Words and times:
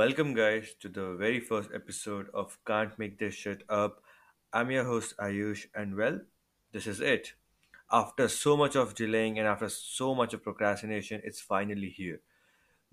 Welcome, 0.00 0.32
guys, 0.32 0.74
to 0.80 0.88
the 0.88 1.14
very 1.14 1.40
first 1.40 1.68
episode 1.74 2.28
of 2.32 2.56
Can't 2.66 2.98
Make 2.98 3.18
This 3.18 3.34
Shit 3.34 3.64
Up. 3.68 4.02
I'm 4.50 4.70
your 4.70 4.84
host, 4.84 5.14
Ayush, 5.18 5.66
and 5.74 5.94
well, 5.94 6.20
this 6.72 6.86
is 6.86 7.02
it. 7.02 7.34
After 7.92 8.26
so 8.28 8.56
much 8.56 8.76
of 8.76 8.94
delaying 8.94 9.38
and 9.38 9.46
after 9.46 9.68
so 9.68 10.14
much 10.14 10.32
of 10.32 10.42
procrastination, 10.42 11.20
it's 11.22 11.42
finally 11.42 11.90
here. 11.90 12.22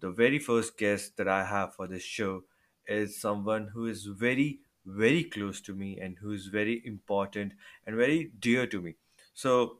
The 0.01 0.11
very 0.11 0.37
first 0.37 0.77
guest 0.77 1.15
that 1.15 1.29
I 1.29 1.45
have 1.45 1.75
for 1.75 1.87
this 1.87 2.03
show 2.03 2.43
is 2.85 3.21
someone 3.21 3.69
who 3.73 3.85
is 3.85 4.03
very, 4.03 4.59
very 4.85 5.23
close 5.23 5.61
to 5.61 5.73
me 5.73 5.97
and 6.01 6.17
who 6.17 6.33
is 6.33 6.47
very 6.47 6.81
important 6.83 7.53
and 7.85 7.95
very 7.95 8.31
dear 8.37 8.67
to 8.67 8.81
me. 8.81 8.95
So, 9.33 9.77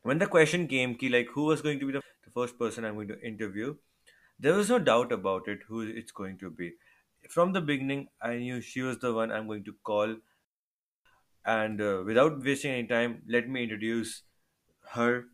when 0.00 0.18
the 0.18 0.26
question 0.26 0.66
came, 0.66 0.94
ki, 0.94 1.10
like, 1.10 1.28
who 1.28 1.44
was 1.44 1.60
going 1.60 1.78
to 1.80 1.86
be 1.86 1.92
the, 1.92 2.00
the 2.24 2.30
first 2.30 2.58
person 2.58 2.86
I'm 2.86 2.94
going 2.94 3.08
to 3.08 3.20
interview, 3.20 3.74
there 4.38 4.54
was 4.54 4.70
no 4.70 4.78
doubt 4.78 5.12
about 5.12 5.48
it 5.48 5.62
who 5.68 5.80
it's 5.82 6.12
going 6.12 6.38
to 6.38 6.50
be. 6.50 6.74
From 7.30 7.52
the 7.52 7.60
beginning, 7.60 8.08
I 8.20 8.36
knew 8.38 8.60
she 8.60 8.82
was 8.82 8.98
the 8.98 9.12
one 9.14 9.32
I'm 9.32 9.46
going 9.46 9.64
to 9.64 9.72
call. 9.82 10.16
And 11.44 11.80
uh, 11.80 12.02
without 12.06 12.42
wasting 12.42 12.72
any 12.72 12.86
time, 12.86 13.22
let 13.26 13.48
me 13.48 13.62
introduce 13.64 14.22
her. 14.92 15.26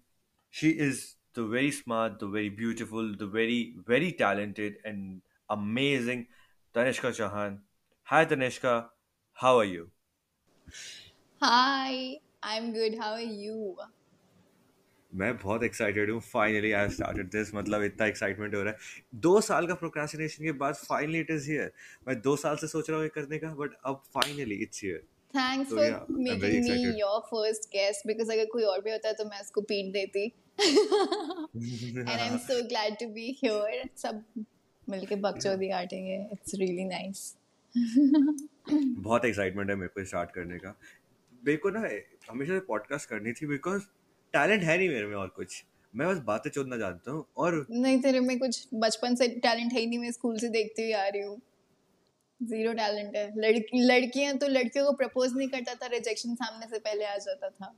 She 0.51 0.71
is 0.79 1.17
the 1.35 1.47
very 1.47 1.71
smart, 1.71 2.19
the 2.19 2.29
very 2.29 2.49
beautiful, 2.49 3.17
the 3.17 3.27
very, 3.27 3.77
very 3.79 4.13
talented 4.13 4.79
and 4.85 5.23
amazing 5.49 6.29
Tanishka 6.75 7.11
Chauhan. 7.13 7.63
Hi, 8.05 8.25
Tanishka. 8.25 8.91
How 9.35 9.59
are 9.59 9.65
you? 9.65 9.93
Hi, 11.43 12.21
I'm 12.43 12.73
good. 12.73 12.97
How 12.99 13.13
are 13.13 13.21
you? 13.21 13.77
मैं 15.15 15.37
बहुत 15.37 15.63
excited 15.63 16.11
हूँ 16.11 16.21
finally 16.21 16.73
I 16.73 16.89
started 16.89 17.27
this 17.27 17.55
मतलब 17.55 17.83
इतना 17.83 18.07
excitement 18.07 18.55
हो 18.55 18.63
रहा 18.63 18.73
है। 18.73 18.79
दो 19.15 19.41
साल 19.41 19.67
का 19.67 19.75
प्रोक्रास्टिनेशन 19.75 20.45
के 20.45 20.53
बाद 20.53 20.75
फाइनली 20.75 21.21
इट 21.21 21.31
इज़ 21.31 21.51
हियर 21.51 21.73
मैं 22.09 22.21
दो 22.21 22.37
साल 22.37 22.57
से 22.57 22.67
सोच 22.67 22.91
रहा 22.91 22.99
हूँ 22.99 23.07
ये 23.07 23.11
करने 23.15 23.39
का 23.39 23.49
बट 23.55 23.71
अब 23.85 24.03
finally 24.15 24.55
it's 24.55 24.85
here 24.85 25.03
Thanks 25.37 25.71
for 25.73 25.79
yeah 25.79 25.95
I 25.95 25.95
am 25.95 26.15
very 26.15 26.37
making 26.37 26.53
me 26.53 26.57
excited 26.57 26.95
your 26.95 27.19
first 27.35 27.67
guest 27.75 28.07
because 28.09 28.33
अगर 28.33 28.45
कोई 28.45 28.63
और 28.63 28.81
भी 28.81 28.91
होता 28.91 29.13
तो 29.13 29.25
मैं 29.25 29.41
उसको 29.41 29.61
पीट 29.61 29.93
देती। 29.93 30.33
And 32.01 32.21
I'm 32.21 32.39
so 32.39 32.57
glad 32.69 32.99
to 33.03 33.09
be 33.15 33.27
here. 33.45 33.89
सब 33.97 34.25
मिलके 34.89 35.17
बकचोदी 35.17 35.69
काटेंगे. 35.69 36.29
It's 36.33 36.55
really 36.55 36.87
nice. 36.91 37.37
बहुत 39.01 39.25
एक्साइटमेंट 39.25 39.71
है 39.71 39.77
मेरे 39.77 39.89
को 39.89 40.05
स्टार्ट 40.05 40.31
करने 40.31 40.59
का। 40.59 40.79
मेरे 41.47 41.57
को 41.57 41.71
ना 41.71 41.81
हमेशा 42.31 42.53
से 42.53 42.61
पॉडकास्ट 42.61 43.09
करनी 43.09 43.33
थी 43.33 43.47
बिकॉज़ 43.47 43.83
टैलेंट 44.35 44.63
है 44.63 44.77
नहीं 44.77 44.89
मेरे 44.89 45.07
में 45.07 45.17
और 45.17 45.29
कुछ। 45.37 45.63
मैं 45.95 46.09
बस 46.09 46.19
बातें 46.25 46.51
चोदना 46.51 46.77
जानता 46.77 47.11
हूँ 47.11 47.25
और 47.37 47.67
नहीं 47.71 48.01
तेरे 48.01 48.21
में 48.21 48.39
कुछ 48.39 48.67
बचपन 48.75 49.15
से 49.15 49.29
टैलेंट 49.29 49.73
है 49.73 49.81
ही 49.81 49.87
नहीं 49.87 49.99
मैं 49.99 50.11
स्कूल 50.13 50.39
से 50.39 50.49
देखती 50.51 50.83
हुई 50.83 50.93
आ 50.93 51.07
रही 51.07 51.23
हूँ। 51.23 51.41
ज़ीरो 52.41 52.73
टैलेंट 52.73 53.17
है। 53.17 53.27
लड़की 53.41 53.81
लड़कियाँ 53.85 54.37
तो 54.39 54.49
लड़कियों 54.49 54.85
को 54.87 54.93
प्रपोज 54.97 55.37
नहीं 55.37 55.49
करता 55.49 55.75
था 55.75 55.87
रिजेक्शन 55.93 56.35
सामने 56.35 56.67
से 56.67 56.79
पहले 56.79 57.05
आ 57.05 57.17
जाता 57.19 57.49
था। 57.51 57.75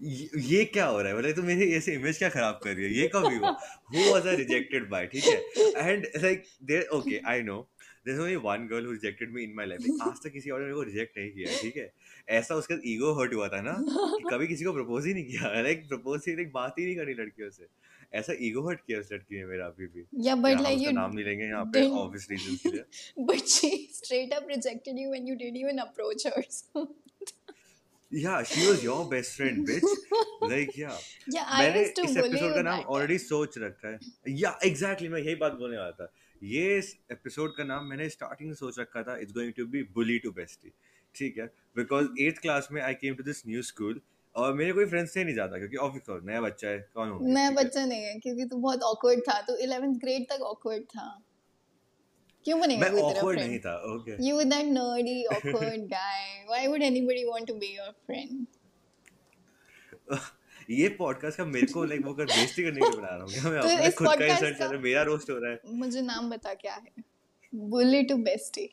ये 0.00 0.40
ये 0.46 0.64
क्या 0.64 0.86
हो 0.86 1.00
रहा 1.00 1.12
है? 1.12 1.18
मतलब 1.18 1.36
तो 1.36 1.42
मेरी 1.42 1.70
ऐसे 1.74 1.94
इमेज 1.94 2.18
क्या 2.18 2.28
खराब 2.28 2.58
कर 2.64 2.74
रही 2.74 2.84
है? 2.84 2.90
ये 2.92 3.08
कब 3.14 3.24
हुआ 3.24 3.50
who? 3.50 4.12
Was 4.12 4.26
I 4.26 4.36
rejected 4.36 4.88
by 4.90 5.06
ठीक 5.06 5.24
है। 5.24 5.88
And 5.88 6.06
like 6.16 6.44
there 6.62 6.88
okay 6.94 7.20
I 7.28 7.42
know 7.42 7.56
there 8.06 8.20
only 8.20 8.36
one 8.36 8.66
girl 8.66 8.86
who 8.86 8.92
rejected 8.92 9.32
me 9.32 9.42
in 9.42 9.52
my 9.56 9.66
life 9.66 10.02
आज 10.02 10.22
तक 10.24 10.32
किसी 10.32 10.50
और 10.50 10.58
ने 10.60 10.64
मेरे 10.64 10.74
को 10.74 10.82
रिजेक्ट 10.82 11.18
नहीं 11.18 11.30
किया 11.30 11.60
ठीक 11.62 11.76
है? 11.76 11.92
ऐसा 12.28 12.54
उसका 12.54 12.78
ईगो 12.86 13.12
हर्ट 13.20 13.34
हुआ 13.34 13.48
था 13.48 13.60
ना 13.60 13.76
कि 13.88 14.28
कभी 14.32 14.46
किसी 14.46 14.64
को 14.64 14.72
प्रपोज 14.72 15.06
ही 15.06 15.14
नहीं 15.14 15.24
किया। 15.24 15.62
लाइक 15.62 15.88
प्रपोज 15.88 16.24
की 16.24 16.34
लाइक 16.36 16.52
बात 16.52 16.78
ही 16.78 16.84
नहीं 16.84 16.96
करी 16.96 17.14
लड़कियों 17.14 17.50
से। 17.50 17.66
ऐसा 18.14 18.32
ईगो 18.40 18.68
हर्ट 18.68 18.80
किया 18.80 19.00
उस 19.00 19.12
लड़की 19.12 19.36
ने 19.36 19.44
मेरा 19.44 19.66
अभी 19.66 19.86
भी। 19.86 20.04
यहाँ 20.26 20.42
like 20.42 20.60
उसका 20.60 20.70
you 20.70 20.92
नाम 20.92 21.14
नहीं 21.14 21.24
लेंगे 21.24 21.44
यहाँ 21.44 21.64
पे 21.64 21.88
ऑब्वियस 21.88 22.28
रीजंस 22.30 22.62
के 22.62 22.68
लिए। 22.68 22.84
But 23.26 23.48
she 23.48 23.70
straight 23.98 24.36
up 24.38 24.46
rejected 24.54 25.02
you 25.02 25.10
when 25.10 25.26
you 25.26 25.36
didn't 25.42 25.60
even 25.64 25.78
approach 25.78 26.24
her. 26.24 26.44
So, 26.50 26.88
Yeah, 28.12 28.42
she 28.44 28.68
was 28.68 28.82
your 28.84 29.10
best 29.10 29.32
friend, 29.36 29.66
bitch. 29.68 29.82
Like, 30.40 30.76
yeah. 30.76 30.98
yeah, 31.28 31.46
I 31.48 31.58
मैंने 31.60 31.82
इस 31.82 32.16
एपिसोड 32.16 32.54
का 32.54 32.62
नाम 32.62 32.80
ऑलरेडी 32.80 33.18
सोच 33.18 33.58
रखा 33.58 33.88
है। 33.88 33.98
या 34.28 34.58
एग्जैक्टली 34.64 35.08
मैं 35.08 35.20
यही 35.20 35.34
बात 35.34 35.52
बोलने 35.52 35.76
वाला 35.76 35.90
था। 35.90 36.12
ये 36.42 36.78
इस 36.78 36.98
एपिसोड 37.12 37.56
का 37.56 37.64
नाम 37.64 37.84
मैंने 37.84 38.08
स्टार्टिंग 38.08 38.48
में 38.48 38.56
सोच 38.56 38.78
रखा 38.78 39.02
था 39.02 39.18
it's 39.18 39.32
going 39.32 39.52
to 39.52 39.66
be 39.66 39.82
bully 39.82 40.18
to 40.18 40.30
besty 40.30 40.72
ठीक 41.14 41.38
है? 41.38 41.46
बिकॉज़ 41.76 42.08
एट्थ 42.20 42.42
क्लास 42.42 42.68
में 42.72 42.82
I 42.82 42.94
came 42.94 43.14
to 43.14 43.22
this 43.22 43.46
new 43.46 43.62
school 43.62 44.00
और 44.36 44.54
मेरे 44.54 44.72
कोई 44.72 44.86
फ्रेंड्स 44.86 45.16
थे 45.16 45.24
नहीं 45.24 45.34
ज़्यादा 45.34 45.58
क्योंकि 45.58 45.76
ऑब्वियस 45.76 46.22
नया 46.24 46.40
बच्चा 46.40 46.68
है 46.68 46.90
कौन 46.94 47.36
है। 47.36 47.54
बच्चा 47.54 47.86
नहीं 47.86 48.02
है 48.02 48.18
क्योंकि 48.18 48.44
तू 48.44 48.56
बहुत 48.56 48.80
awkward 48.80 49.20
था 49.28 49.42
तू 49.42 49.66
11th 49.66 50.00
ग्रेड 50.00 50.22
तक 50.22 50.42
ऑकवर्ड 50.42 50.82
था। 50.82 51.22
क्यों 52.44 52.60
बनेगा 52.60 52.80
मैं 52.80 52.90
कोई 52.90 53.00
तेरा 53.00 53.20
ऑकवर्ड 53.20 53.40
नहीं 53.40 53.58
था 53.58 53.76
okay 53.94 54.16
you 54.16 54.36
were 54.38 54.50
that 54.52 54.66
nerdy 54.76 55.36
awkward 55.36 55.88
guy. 55.94 56.22
Why 56.50 56.60
would 56.68 56.84
anybody 56.90 57.24
want 57.32 57.46
to 57.46 57.58
be 57.62 57.72
your 57.78 57.92
friend? 58.06 58.46
ये 60.70 60.88
पॉडकास्ट 60.88 61.38
का 61.38 61.44
मेरे 61.44 61.66
को 61.66 61.84
लाइक 61.84 62.06
वो 62.06 62.14
कर 62.14 62.24
बेइज्जती 62.24 62.62
करने 62.62 62.80
के 62.80 62.90
लिए 62.90 62.98
बना 62.98 63.08
रहा 63.08 63.18
हूँ 63.18 63.28
क्या 63.28 63.50
मैं 63.50 63.60
तो 63.62 63.68
अपने 63.68 63.90
खुद 63.90 64.08
का 64.08 64.24
इंसल्ट 64.24 64.40
चल 64.40 64.58
का 64.58 64.64
रहा 64.64 64.74
है 64.74 64.82
मेरा 64.82 65.02
रोस्ट 65.02 65.30
हो 65.30 65.36
रहा 65.38 65.52
है। 65.52 65.60
मुझे 65.66 66.00
नाम 66.00 66.30
बता 66.30 66.54
क्या 66.54 66.74
है? 66.74 67.04
Bully 67.52 68.00
to 68.08 68.16
bestie. 68.24 68.70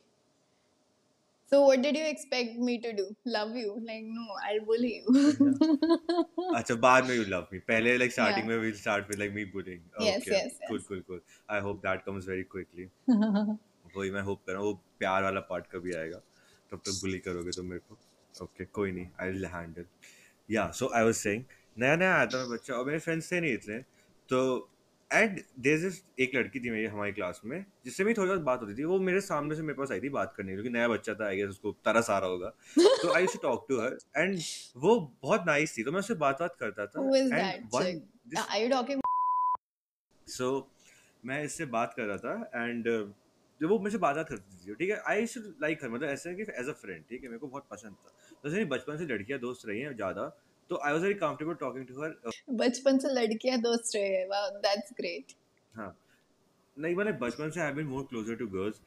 So 1.52 1.58
what 1.62 1.82
did 1.84 1.98
you 1.98 2.06
expect 2.12 2.56
me 2.68 2.76
to 2.80 2.92
do? 3.00 3.04
Love 3.26 3.56
you? 3.56 3.74
Like 3.90 4.06
no 4.14 4.38
I'll 4.46 4.62
bully 4.66 4.94
you. 4.96 5.14
अच्छा 6.56 6.76
बाद 6.76 7.06
में 7.06 7.16
यू 7.16 7.24
लव 7.24 7.48
मी 7.54 7.60
पहले 7.60 7.98
लाइक 7.98 8.12
स्टार्टिंग 8.12 8.46
yeah. 8.46 8.50
में 8.50 8.58
will 8.58 8.74
start 8.74 9.10
with 9.10 9.20
like 9.20 9.32
me 9.32 9.46
bullying 9.46 10.08
yes 10.08 10.18
okay 10.18 10.44
yes 10.44 10.54
cool 10.70 10.80
cool 10.80 11.00
cool 11.00 11.22
I 11.50 11.60
hope 11.60 11.78
that 11.78 12.04
comes 12.04 12.28
very 12.28 12.44
quickly 12.44 12.86
वही 13.98 14.12
मैं 14.12 14.22
hope 14.22 14.42
कर 14.48 14.54
रहा 14.54 14.62
हूँ 14.62 14.72
वो 14.72 14.80
प्यार 15.00 15.24
वाला 15.24 15.40
पार्ट 15.40 15.68
कभी 15.68 15.94
आएगा 15.94 16.18
तब 16.72 16.78
तक 16.78 17.00
बुली 17.02 17.20
करोगे 17.20 17.52
तो 17.52 17.64
मेरे 17.64 17.80
को। 17.80 17.98
ओके 18.44 18.66
कोई 18.66 18.92
नहीं 18.92 19.08
आई 19.22 19.32
विल 19.32 19.46
हैंडल 19.46 19.86
या 20.52 20.72
सो 20.72 20.92
आई 20.96 21.04
वाज 21.04 21.14
सेइंग 21.14 21.44
नया 21.78 21.96
नया 21.96 22.16
आया 22.16 22.26
था 22.28 22.46
बच्चा 22.48 22.74
और 22.76 22.86
मेरे 22.86 23.00
फ्रेंड्स 23.00 23.32
थे 23.32 23.40
नहीं 23.42 23.54
इतने। 23.54 23.78
तो 24.30 24.70
एंड 25.12 25.40
देयर 25.60 25.86
इज़ 25.86 26.00
एक 26.22 26.36
लड़की 26.36 26.60
थी 26.60 26.70
मेरी 26.70 26.86
हमारी 26.86 27.12
क्लास 27.12 27.42
में 27.46 27.66
जिससे 27.86 28.04
भी 28.04 28.14
थोड़ी 28.14 28.30
बहुत 28.30 28.42
बात 28.42 28.62
होती 28.62 28.76
थी। 28.76 28.84
वो 28.84 29.00
मेरे 29.00 29.22
सामने 29.22 29.56
से 29.56 29.62
मेरे 29.62 29.78
पास 29.78 29.92
आई 29.92 30.00
थी 30.02 30.10
बात 30.10 30.34
करने 30.38 30.54
क्योंकि 30.54 30.70
नया 30.70 30.88
बच्चा 30.88 31.14
था 31.14 31.26
आई 31.28 31.36
गेस 31.38 31.50
उसको 31.50 31.72
तरस 31.86 32.10
आ 32.10 32.18
रहा 32.20 32.30
होगा। 32.30 32.50
तो 32.78 33.14
I 33.14 33.26
to 33.26 33.40
talk 33.42 33.66
to 33.70 33.80
her 33.82 33.98
and 34.18 34.40
वो 34.78 35.00
बहुत 35.24 35.44
नाइस 35.48 35.78
थी। 35.78 35.84
तो 35.84 35.92
मैं 35.92 36.00
उससे 36.00 36.14
बात 36.16 36.42
बात 36.42 36.56
करता 36.60 36.86
था 36.86 37.02
सो 40.28 40.70
मैं 41.24 41.44
इससे 41.44 41.66
बात 41.68 41.94
कर 41.98 42.04
रहा 42.04 42.18
था 42.18 42.64
एंड 42.64 42.88
जब 43.62 43.70
वो 43.70 43.78
मुझे 43.80 43.98
बात 43.98 44.16
करती 44.30 44.68
थी 44.68 44.74
ठीक 44.76 44.90
है? 44.90 44.98
आई 45.08 45.28
शुड 45.28 45.44
लाइक 45.62 45.84
हर 45.84 45.90
मतलब 45.90 46.10
ऐसा 46.10 46.34
कि 46.34 46.42
एज 46.42 46.70
अ 46.70 46.74
फ्रेंड 46.74 47.04
ठीक 47.10 47.24
है? 47.24 47.30
मेरे 47.30 47.40
को 47.40 47.48
बहुत 47.48 47.68
पसंद 47.72 47.96
था। 47.96 48.14
तो 48.44 48.50
जैसे 48.50 48.66
बचपन 48.66 48.98
से 48.98 49.06
लड़कियाँ 49.06 49.40
दोस्त 49.40 49.68
रही 49.68 49.80
हैं 49.80 49.96
ज़्यादा 49.96 50.26
तो 50.70 50.80
I 50.86 50.94
was 50.94 51.04
very 51.04 51.14
comfortable 51.14 51.54
talking 51.66 51.86
to 51.88 52.02
her 52.02 52.32
बचपन 52.64 52.98
से 53.06 53.14
लड़कियाँ 53.14 53.60
दोस्त 53.62 53.96
रहे 53.96 54.08
हैं 54.16 54.28
वाओ 54.30 54.50
दैट्स 54.68 54.94
ग्रेट 55.00 55.34
हाँ 55.78 55.96
नहीं 56.78 56.96
मैंने 56.96 57.12
बचपन 57.26 57.50
से 57.56 57.62
I 57.62 57.72
been 57.74 57.86
more 57.88 58.04
closer 58.10 58.36
to 58.36 58.48
girls 58.58 58.82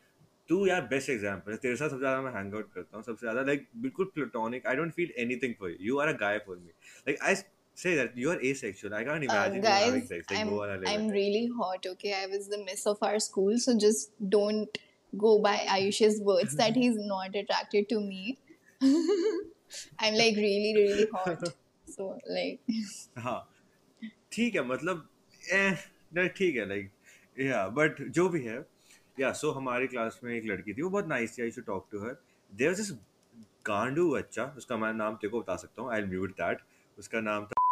तू 0.48 0.64
यार 0.66 0.80
बेस्ट 0.90 1.10
एग्ज़ाम्पल 1.10 1.52
है 1.52 1.58
तेरे 1.58 1.76
साथ 1.76 1.88
सबसे 1.88 1.98
ज़्यादा 1.98 2.22
मैं 2.22 2.32
हैंग 2.32 2.54
आउट 2.54 2.72
करता 2.74 2.96
हूँ 2.96 3.04
सबसे 3.04 3.26
ज़्यादा 3.26 3.42
लाइक 3.46 3.66
बिल्कुल 3.82 4.10
platonic 4.14 4.66
I 4.66 4.76
don't 4.76 4.92
feel 4.94 5.12
anything 5.26 5.54
for 5.60 5.70
you 5.70 5.76
you 5.86 5.98
are 6.00 6.08
a 6.08 6.16
guy 6.20 6.38
for 6.46 6.56
me 6.56 6.70
like 7.08 7.22
I 7.22 7.34
say 7.76 7.90
that 7.96 8.14
you 8.16 8.30
are 8.30 8.38
asexual. 8.40 8.94
I 8.94 9.04
can't 9.04 9.24
imagine 9.24 9.56
Uh, 9.56 9.58
imagine 9.58 9.64
you 9.64 9.70
having 9.70 10.00
guys, 10.00 10.08
sex. 10.08 10.30
Like 10.30 10.38
I'm. 10.42 10.86
I'm 10.92 11.08
really 11.08 11.50
hot. 11.56 11.88
Okay, 11.90 12.12
I 12.18 12.26
was 12.26 12.48
the 12.48 12.60
miss 12.60 12.86
of 12.86 13.02
our 13.02 13.18
school, 13.24 13.58
so 13.64 13.74
just 13.78 14.14
don't 14.36 14.78
go 15.12 15.32
by 15.46 15.52
Ayush's 15.74 16.16
words 16.30 16.56
that 16.56 16.74
he's 16.74 16.96
not 17.10 17.36
attracted 17.42 17.90
to 17.90 18.00
me. 18.00 18.38
I'm 18.82 20.14
like 20.14 20.36
really 20.36 20.72
really 20.78 21.06
hot. 21.12 21.46
So 21.98 22.06
like 22.28 22.72
हाँ 23.18 23.40
ठीक 24.32 24.54
है 24.54 24.64
मतलब 24.68 25.08
eh, 25.42 25.74
नहीं 26.14 26.28
ठीक 26.36 26.56
है 26.56 26.68
like 26.68 26.90
या 27.36 27.66
but 27.76 28.02
जो 28.10 28.28
भी 28.28 28.42
है 28.42 28.64
या 29.18 29.32
सो 29.32 29.50
हमारी 29.52 29.86
क्लास 29.86 30.20
में 30.24 30.32
एक 30.34 30.44
लड़की 30.46 30.74
थी 30.74 30.82
वो 30.82 30.90
बहुत 30.90 31.08
नाइस 31.08 31.38
थी 31.38 31.42
I 31.42 31.50
should 31.50 31.64
talk 31.64 31.88
to 31.92 32.00
her 32.00 32.16
there 32.52 32.70
was 32.70 32.80
this 32.80 32.92
गांडू 33.66 34.10
बच्चा 34.10 34.44
उसका 34.56 34.76
मैं 34.76 34.92
नाम 34.94 35.14
तेरे 35.14 35.30
को 35.30 35.40
बता 35.40 35.56
सकता 35.56 35.82
हूँ 35.82 35.92
आई 35.92 36.00
विल 36.00 36.10
म्यूट 36.10 36.30
दैट 36.32 36.58
उसका 36.98 37.20
नाम 37.20 37.46
था 37.46 37.64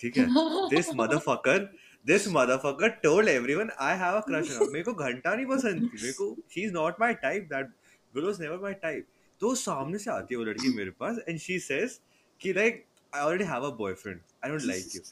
ठीक 0.00 0.18
है 0.18 0.26
this 0.70 0.90
motherfucker 0.96 1.68
this 2.06 2.28
motherfucker 2.28 2.88
told 3.02 3.28
everyone 3.28 3.70
I 3.80 3.96
have 3.98 4.14
a 4.14 4.20
crush 4.28 4.56
on 4.56 4.72
मेरे 4.72 4.84
को 4.84 4.94
घंटा 4.94 5.34
नहीं 5.34 5.46
पसंद 5.46 5.82
थी 5.82 6.02
मेरे 6.02 6.12
को 6.12 6.34
she 6.54 6.62
is 6.62 6.72
not 6.72 7.00
my 7.00 7.14
type 7.22 7.48
that 7.52 7.66
girl 8.14 8.26
was 8.26 8.40
never 8.40 8.58
my 8.62 8.74
type 8.82 9.06
तो 9.40 9.54
सामने 9.58 9.98
से 9.98 10.10
आती 10.10 10.34
है 10.34 10.38
वो 10.38 10.44
लड़की 10.44 10.76
मेरे 10.76 10.90
पास 11.00 11.18
एंड 11.28 11.38
शी 11.40 11.58
सेज 11.58 12.00
कि 12.42 12.52
like 12.52 12.84
I 13.14 13.20
already 13.20 13.44
have 13.44 13.64
a 13.64 13.70
boyfriend 13.76 14.20
I 14.44 14.50
don't 14.50 14.62
like 14.62 14.94
you 14.96 15.02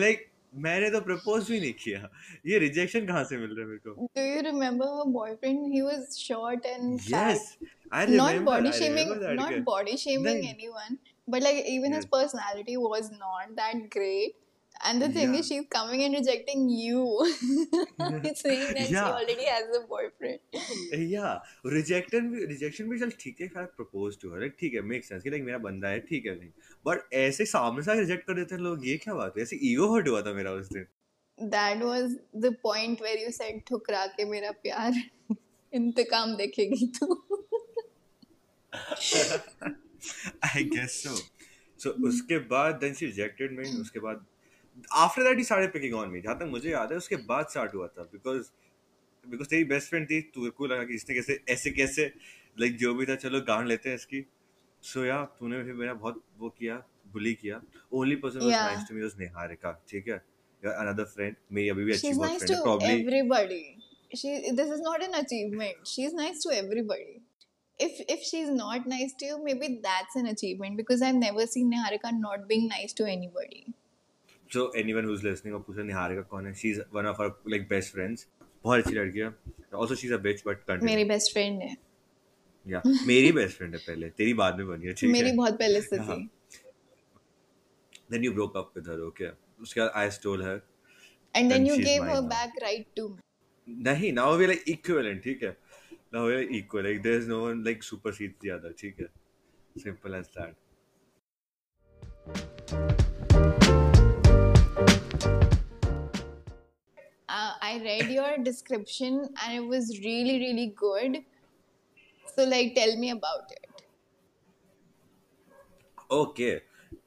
like 0.00 0.26
मैंने 0.64 0.90
तो 0.90 1.00
प्रपोज 1.00 1.50
भी 1.50 1.60
नहीं 1.60 1.72
किया 1.84 2.08
ये 2.46 2.58
रिजेक्शन 2.58 3.06
कहाँ 3.06 3.24
से 3.30 3.36
मिल 3.36 3.50
रहा 3.50 3.60
है 3.60 3.66
मेरे 3.66 3.78
को 3.86 4.08
do 4.18 4.26
you 4.26 4.42
remember 4.48 4.86
her 4.98 5.06
boyfriend? 5.16 5.72
He 5.74 5.82
was 5.86 6.18
short 6.18 6.68
and 6.74 7.00
fat. 7.00 7.32
Yes 7.32 7.56
I 7.92 8.06
Not 8.06 8.30
remember 8.30 8.50
body 8.50 8.72
I 8.72 8.78
shaming, 8.78 9.10
remember 9.10 9.26
that 9.26 9.40
not 9.40 9.58
body 9.72 9.96
shaming 10.04 10.38
नहीं 10.40 10.52
anyone, 10.54 10.98
but 11.28 11.46
like 11.48 11.58
even 11.74 11.96
his 11.98 12.06
yes 12.06 12.10
And 14.80 15.00
the 15.02 15.08
thing 15.08 15.32
Yeah. 15.34 15.40
is, 15.40 15.48
she's 15.48 15.66
coming 15.74 16.02
and 16.04 16.14
rejecting 16.14 16.68
you, 16.68 17.02
saying 18.40 18.72
that 18.74 18.86
she 18.86 18.94
Yeah. 18.94 19.12
already 19.18 19.44
has 19.46 19.76
a 19.78 19.80
boyfriend. 19.92 20.40
या 21.12 21.28
rejection 21.74 22.28
भी 22.30 22.44
rejection 22.46 22.88
भी 22.88 22.98
चल 23.00 23.10
ठीक 23.20 23.40
है 23.40 23.48
फायर 23.54 23.66
propose 23.76 24.18
to 24.22 24.32
her 24.32 24.40
like 24.40 24.56
ठीक 24.60 24.74
है 24.74 24.80
मेक 24.92 25.04
सेंस 25.04 25.22
कि 25.22 25.30
लाइक 25.30 25.42
मेरा 25.44 25.58
बंदा 25.68 25.88
है 25.88 26.00
ठीक 26.10 26.26
है 26.26 26.34
नहीं 26.38 26.50
बट 26.86 27.14
ऐसे 27.22 27.44
सामने 27.52 27.82
से 27.82 27.94
रिजेक्ट 28.00 28.26
कर 28.26 28.34
देते 28.34 28.54
हैं 28.54 28.62
लोग 28.62 28.86
ये 28.88 28.96
क्या 29.04 29.14
बात 29.14 29.34
है? 29.36 29.42
ऐसे 29.42 29.58
ईगो 29.70 29.94
हर्ट 29.94 30.08
हुआ 30.08 30.22
था 30.22 30.32
मेरा 30.40 30.50
उस 30.60 30.68
दिन। 30.72 30.86
That 31.38 31.80
was 31.92 32.12
the 32.44 32.52
point 32.66 33.00
where 33.06 33.16
you 33.24 33.32
said 33.38 33.62
ठुकरा 33.68 34.06
के 34.18 34.24
मेरा 34.34 34.50
प्यार 34.66 35.00
इंतकाम 35.72 36.34
देखेगी 36.36 36.86
तू. 36.98 37.22
आई 40.46 40.64
गेस 40.76 41.02
सो 41.02 41.16
सो 41.82 41.90
उसके 42.08 42.38
बाद 42.54 42.74
देन 42.84 42.94
शी 42.94 43.06
रिजेक्टेड 43.06 43.58
मी 43.58 43.68
उसके 43.80 44.00
बाद 44.00 44.24
after 44.92 45.22
that 45.22 45.38
he 45.38 45.44
started 45.44 45.72
picking 45.72 45.94
on 45.94 46.08
me 46.10 46.20
जहाँ 46.20 46.38
तक 46.38 46.46
मुझे 46.50 46.70
याद 46.70 46.92
है 46.92 46.98
उसके 46.98 47.16
बाद 47.32 47.46
स्टार्ट 47.50 47.74
हुआ 47.74 47.86
था 47.98 48.02
बिकॉज़ 48.12 48.50
बिकॉज़ 49.24 49.48
तेरी 49.48 49.64
बेस्ट 49.64 49.88
फ्रेंड 49.90 50.08
थी 50.10 50.20
तू 50.34 50.50
को 50.58 50.66
लगा 50.66 50.84
कि 50.84 50.94
इसने 50.94 51.14
कैसे 51.14 51.40
ऐसे 51.50 51.70
कैसे 51.70 52.12
लाइक 52.56 52.76
जो 52.78 52.94
भी 52.94 53.06
था 53.06 53.14
चलो 53.24 53.40
गांड 53.48 53.68
लेते 53.68 53.88
हैं 53.88 53.96
इसकी 53.96 54.24
सो 54.82 55.04
या 55.04 55.24
तूने 55.38 55.62
फिर 55.64 55.74
मेरा 55.74 55.94
बहुत 55.94 56.22
वो 56.38 56.48
किया 56.58 56.82
बुली 57.12 57.34
किया 57.34 57.60
only 57.92 58.16
person 58.24 58.38
was 58.38 58.52
Yeah. 58.52 58.66
Nice 58.66 58.88
to 58.88 58.94
me 58.94 59.02
was 59.02 59.14
Niharika 59.18 59.72
ठीक 59.88 60.08
है 60.08 60.22
अनदर 60.62 61.04
फ्रेंड 61.14 61.36
मेरी 61.52 61.68
अभी 61.68 61.84
भी 61.84 61.92
अच्छी 61.92 62.08
she's 62.08 62.18
बहुत 62.18 62.30
nice 62.30 62.38
फ्रेंड 62.38 62.50
है 62.50 62.56
to 62.56 62.62
probably 62.62 63.04
everybody 63.04 63.62
she 64.20 64.32
this 64.58 64.68
is 64.74 64.82
not 64.86 65.04
an 65.04 65.14
achievement 65.20 65.88
she's 65.92 66.12
nice 66.18 66.42
to 66.42 66.52
everybody 66.56 67.14
if 67.78 68.02
if 68.14 68.26
she's 68.26 68.50
not 68.58 68.84
nice 68.90 69.14
to 69.22 69.30
you 69.30 69.38
maybe 69.46 69.70
that's 69.86 70.18
an 70.20 70.28
achievement 70.32 70.76
because 70.82 71.02
i've 71.06 71.18
never 71.22 71.46
seen 71.54 71.72
niharika 71.74 72.12
not 72.18 72.44
being 72.52 72.68
nice 72.74 72.94
to 73.00 73.08
anybody 73.14 73.64
so 74.50 74.72
anyone 74.76 75.04
who 75.04 75.12
is 75.14 75.26
listening 75.26 75.54
और 75.56 75.62
पूछा 75.62 75.82
निहारिका 75.82 76.22
कौन 76.30 76.46
है? 76.46 76.54
She 76.54 76.70
is 76.70 76.80
one 76.94 77.06
of 77.06 77.22
our 77.22 77.50
like 77.50 77.68
best 77.68 77.92
friends 77.92 78.26
बहुत 78.64 78.78
अच्छी 78.78 78.94
लड़की 78.94 79.18
है। 79.18 79.26
Also 79.26 79.94
she 79.94 80.06
is 80.06 80.14
a 80.14 80.18
bitch 80.26 80.42
but 80.46 80.82
मेरी 80.82 81.04
best 81.04 81.32
friend 81.32 81.62
है। 81.62 81.76
या 82.66 82.82
मेरी 83.06 83.32
बेस्ट 83.32 83.56
फ्रेंड 83.56 83.74
है 83.74 83.80
पहले। 83.86 84.08
तेरी 84.10 84.34
बाद 84.34 84.58
में 84.58 84.66
बनी 84.68 84.86
है 84.86 84.92
ठीक 84.92 85.10
मेरी 85.12 85.32
बहुत 85.32 85.58
पहले 85.58 85.80
से 85.80 85.96
हाँ। 85.96 86.16
थी। 86.18 86.28
Then 88.10 88.24
you 88.24 88.32
broke 88.32 88.56
up 88.56 88.72
with 88.76 88.88
her 88.88 89.00
okay 89.08 89.28
उसके 89.62 89.80
बाद 89.80 89.90
I 89.96 90.10
stole 90.10 90.42
her 90.44 90.60
and 91.34 91.50
then 91.50 91.58
And 91.58 91.68
you 91.68 91.76
she's 91.76 91.86
gave 91.86 92.02
mine 92.02 92.10
her 92.10 92.22
now. 92.22 92.28
back 92.30 92.50
right 92.62 92.84
to 92.98 93.04
me. 93.08 93.20
नहीं 93.68 94.12
नाउ 94.12 94.36
वी 94.38 94.46
लाइक 94.46 94.64
इक्विवेलेंट 94.68 95.22
ठीक 95.22 95.42
है? 95.42 95.56
Now 96.14 96.26
we 96.26 96.34
are 96.34 96.42
equal 96.58 96.82
like 96.84 97.00
there 97.02 97.16
is 97.20 97.28
no 97.28 97.38
one 97.46 97.64
like 97.64 97.82
supersedes 97.82 98.36
the 98.44 98.50
other 98.58 98.74
ठीक 98.78 99.00
है? 99.00 99.06
Simple 99.76 100.14
as 100.14 100.26
that 100.38 100.54
I 107.74 107.78
read 107.80 108.10
your 108.10 108.38
description 108.38 109.14
and 109.44 109.54
it 109.54 109.66
was 109.66 109.88
really, 109.98 110.38
really 110.38 110.66
good. 110.76 111.18
So, 112.26 112.44
like, 112.44 112.74
tell 112.74 112.96
me 112.96 113.10
about 113.10 113.50
it. 113.50 113.70
Okay 116.12 116.48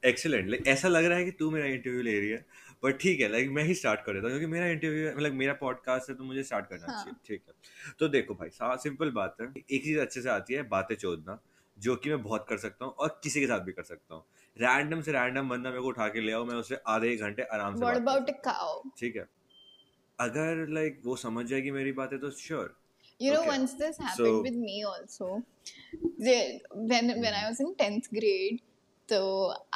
excellent 0.08 0.48
like 0.50 0.66
ऐसा 0.68 0.88
लग 0.88 1.04
रहा 1.04 1.18
है 1.18 1.24
कि 1.24 1.30
तू 1.38 1.50
मेरा 1.50 1.66
interview 1.66 2.02
ले 2.02 2.18
रही 2.20 2.30
है 2.30 2.44
बट 2.84 2.98
ठीक 3.00 3.20
है 3.20 3.28
लाइक 3.28 3.50
मैं 3.50 3.62
ही 3.64 3.74
स्टार्ट 3.74 4.00
कर 4.06 4.12
देता 4.12 4.22
हूँ 4.22 4.30
क्योंकि 4.30 4.46
मेरा 4.52 4.66
इंटरव्यू 4.66 5.10
मतलब 5.16 5.32
मेरा 5.32 5.52
पॉडकास्ट 5.60 6.10
है 6.10 6.16
तो 6.16 6.24
मुझे 6.24 6.42
स्टार्ट 6.42 6.66
करना 6.66 6.92
हाँ। 6.92 7.02
चाहिए 7.04 7.16
ठीक 7.26 7.42
है 7.48 7.94
तो 8.00 8.08
देखो 8.08 8.34
भाई 8.34 8.50
सिंपल 8.78 9.10
बात 9.10 9.36
है 9.40 9.46
एक 9.58 9.84
चीज़ 9.84 9.98
अच्छे 9.98 10.22
से 10.22 10.28
आती 10.30 10.54
है 10.54 10.62
बातें 10.68 10.94
चोदना 10.94 11.38
जो 11.76 11.96
कि 11.96 12.10
मैं 12.10 12.22
बहुत 12.22 12.46
कर 12.48 12.58
सकता 12.58 12.84
हूँ 12.84 12.92
और 12.94 13.20
किसी 13.22 13.40
के 13.40 13.46
साथ 13.46 13.60
भी 13.60 13.72
कर 13.72 13.82
सकता 13.82 14.14
हूँ 14.14 14.24
रैंडम 14.56 15.00
से 15.00 15.12
रैंडम 15.12 15.48
बंदा 15.48 15.70
मेरे 15.70 15.82
को 15.82 15.88
उठा 15.88 16.08
के 16.08 16.20
ले 16.20 16.32
आओ 16.32 16.44
मैं 16.44 16.54
उससे 16.54 16.78
आधे 16.96 17.16
घंटे 17.16 17.42
आराम 17.42 17.74
से? 17.74 17.80
ठीक 18.98 19.16
है 19.16 19.28
अगर 20.19 20.65
लाइक 20.77 21.01
वो 21.05 21.15
समझ 21.25 21.45
जाएगी 21.49 21.71
मेरी 21.71 21.91
बातें 22.01 22.19
तो 22.19 22.31
sure 22.45 22.75
You 23.23 23.31
know, 23.33 23.39
Okay. 23.41 23.49
once 23.49 23.73
this 23.79 23.97
happened 24.03 24.27
So- 24.27 24.41
with 24.45 24.55
me 24.67 24.75
also. 24.91 25.25
The, 26.27 26.35
when 26.91 27.09
when 27.23 27.35
I 27.39 27.43
was 27.49 27.59
in 27.65 27.69
tenth 27.81 28.07
grade, 28.15 28.57
so 29.11 29.19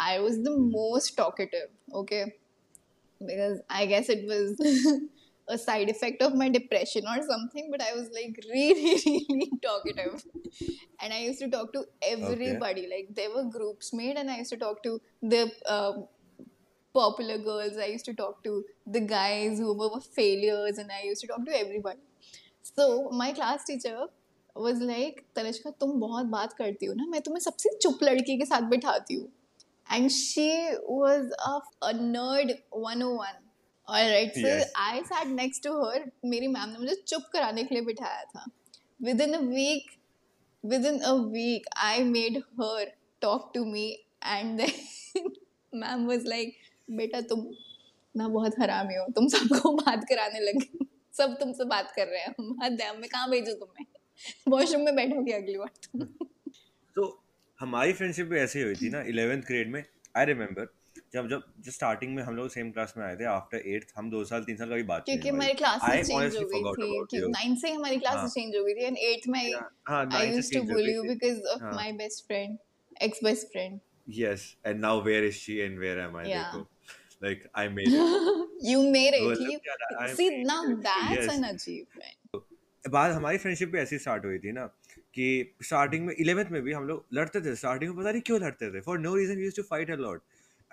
I 0.06 0.14
was 0.24 0.40
the 0.48 0.54
most 0.64 1.12
talkative. 1.20 1.70
Okay, 2.02 2.22
because 3.32 3.62
I 3.82 3.86
guess 3.92 4.10
it 4.16 4.26
was 4.32 4.66
a 5.56 5.58
side 5.66 5.94
effect 5.96 6.26
of 6.28 6.36
my 6.42 6.50
depression 6.58 7.08
or 7.14 7.18
something. 7.30 7.70
But 7.76 7.86
I 7.90 7.94
was 8.00 8.10
like 8.18 8.42
really, 8.50 8.96
really 9.06 9.50
talkative, 9.68 10.26
and 11.00 11.14
I 11.14 11.24
used 11.28 11.46
to 11.46 11.50
talk 11.58 11.72
to 11.80 11.86
everybody. 12.12 12.88
Like 12.98 13.14
there 13.22 13.34
were 13.38 13.46
groups 13.58 13.94
made, 14.04 14.18
and 14.24 14.36
I 14.38 14.40
used 14.44 14.56
to 14.58 14.62
talk 14.68 14.84
to 14.92 15.00
the. 15.36 15.44
Uh, 15.78 15.94
popular 16.95 17.39
girls. 17.39 17.77
I 17.77 17.87
used 17.87 18.05
to 18.07 18.15
talk 18.15 18.43
to 18.45 18.65
the 18.87 19.01
guys 19.01 19.59
who 19.59 19.77
were 19.79 20.01
failures, 20.01 20.79
and 20.79 20.91
I 20.93 21.05
used 21.07 21.21
to 21.23 21.27
talk 21.27 21.45
to 21.47 21.59
everybody. 21.59 22.01
So 22.63 23.11
my 23.11 23.33
class 23.33 23.65
teacher 23.65 23.99
was 24.57 24.81
like, 24.81 25.25
Tanishka 25.37 25.71
तुम 25.81 25.99
बहुत 26.01 26.27
बात 26.33 26.53
करती 26.53 26.87
हो 26.87 26.95
ना 26.95 27.07
मैं 27.11 27.21
तुम्हें 27.29 27.41
सबसे 27.41 27.77
चुप 27.83 28.03
लड़की 28.03 28.37
के 28.39 28.45
साथ 28.45 28.69
बिठाती 28.71 29.15
हूँ 29.15 29.29
and 29.95 30.11
she 30.11 30.71
was 30.89 31.33
a, 31.47 31.61
a 31.83 31.95
nerd 31.95 32.53
101 32.71 33.27
alright 33.89 34.35
so 34.35 34.41
Yes. 34.41 34.71
I 34.77 35.03
sat 35.03 35.29
next 35.29 35.61
to 35.61 35.73
her 35.81 36.05
मेरी 36.25 36.49
मैम 36.49 36.69
ने 36.71 36.79
मुझे 36.79 36.95
चुप 37.09 37.31
कराने 37.33 37.65
के 37.65 37.75
लिए 37.75 37.85
बिठाया 37.85 38.23
था 38.35 38.45
within 39.09 39.35
a 39.35 39.43
week 39.43 39.99
within 40.73 41.03
a 41.03 41.15
week 41.37 41.65
I 41.77 42.05
made 42.05 42.43
her 42.61 42.87
talk 43.21 43.53
to 43.55 43.65
me 43.75 43.87
and 44.23 44.59
then 44.61 45.33
ma'am 45.83 46.07
was 46.07 46.25
like 46.35 46.62
बेटा 46.91 47.21
तुम 47.21 47.47
ना 48.17 48.29
बहुत 48.29 48.55
हरामी 48.59 48.95
हो 48.95 49.07
तुम 49.15 49.29
सबको 49.29 49.73
बात 49.83 50.05
कराने 50.09 50.41
लगे 50.41 50.85
सब 51.17 51.37
तुमसे 51.41 51.65
बात 51.65 51.93
कर 51.97 52.07
रहे 52.07 52.21
हैं। 52.21 52.35
मत 52.41 52.73
दे 52.73 52.91
मैं 52.93 53.09
कहाँ 53.09 53.31
भेजू 53.31 53.53
तुम्हें? 53.53 53.87
वॉशरूम 54.49 54.85
में 54.85 54.97
बैठोगे 54.97 55.33
अगली 55.33 55.59
बार 55.59 55.71
तुम? 55.85 56.05
तो 56.97 57.25
हमारी 57.61 57.93
फ्रेंडशिप 57.93 58.27
भी 58.27 58.39
ऐसे 58.39 58.59
ही 58.59 58.65
हुई 58.65 58.75
थी 58.75 58.91
ना 58.91 59.03
इलेवेंथ 59.03 59.43
ग्रेड 59.43 59.71
में। 59.71 59.85
आई 60.17 60.25
रिमेम्बर 60.25 60.69
जब 61.13 61.29
जब 61.29 61.43
जब 61.61 61.73
स्टार्टिंग 61.73 62.15
में 62.15 62.23
हम 62.23 62.37
लोग 62.37 62.49
सेम 62.49 62.71
क्लास 62.71 62.95
में 62.97 63.05
आए 63.07 63.17
थे 63.17 63.25
आफ्टर 63.25 63.63
एट्थ 63.67 63.93
हम 63.97 64.11
दो 64.11 64.25
साल 64.25 64.45
तीन 64.45 64.57
साल 64.57 64.71
कभी 64.71 64.83
बात 64.83 65.05
क्योंकि 65.05 65.29
हमारी 65.29 65.55
क्लासेस 65.55 66.07
चेंज 66.07 66.37
हो 66.37 66.43
गई 66.43 67.05
थी 67.05 67.31
नाइन्थ 67.31 67.61
से 67.61 67.71
हमारी 67.71 67.97
क्लासेस 67.97 68.21
हाँ। 68.21 68.29
चेंज 68.29 68.57
हो 68.57 68.65
गई 68.65 68.75
थी 68.75 68.85
एंड 68.85 68.99
एट्थ 68.99 69.29
में 69.29 69.55
हाँ 69.89 70.09
I 70.13 70.31
used 70.31 70.55
to 70.55 70.63
bull 70.63 70.91
you 70.91 71.03
because 71.03 71.43
of 71.47 71.63
हाँ। 71.63 71.73
My 71.73 71.93
best 71.93 72.27
friend 72.27 72.59
ex 73.03 73.25
best 73.25 73.47
friend 73.47 73.81
and 74.65 74.81
now 74.81 75.01
where 75.03 75.25
is 75.25 75.37
she 75.37 75.55
and 75.65 75.79
where 75.79 75.99
am 76.01 76.17
I? 76.17 76.23
Yeah. 76.23 76.47
देखो। 76.47 76.72
Like 77.23 77.43
I 77.55 77.69
made 77.69 77.89
it. 77.89 78.39
You 78.71 78.81
made 78.95 79.15
it. 79.19 79.23
मतलब 79.23 79.49
you 79.53 79.59
I 80.01 80.09
see 80.19 80.27
made 80.31 80.47
now 80.49 80.59
it. 80.73 80.83
that's 80.83 81.15
Yes. 81.15 81.31
an 81.37 81.45
achievement. 81.53 82.19
बात 82.85 83.13
हमारी 83.15 83.39
friendship 83.39 83.69
भी 83.69 83.79
ऐसी 83.79 83.99
start 83.99 84.25
हुई 84.25 84.39
थी 84.45 84.53
ना 84.53 84.65
कि 85.15 85.27
स्टार्टिंग 85.63 86.05
में 86.07 86.15
इलेवेंथ 86.15 86.51
में 86.51 86.61
भी 86.63 86.73
हम 86.73 86.87
लोग 86.89 87.05
लड़ते 87.15 87.41
थे. 87.41 87.55
स्टार्टिंग 87.57 87.91
में 87.91 87.99
पता 87.99 88.11
नहीं 88.11 88.23
क्यों 88.27 88.41
लड़ते 88.41 88.71
थे. 88.75 88.81
For 88.81 88.99
no 88.99 89.15
reason 89.17 89.39
use 89.41 89.57
to 89.57 89.63
fight 89.71 89.91
a 89.91 89.97
lot 89.97 90.23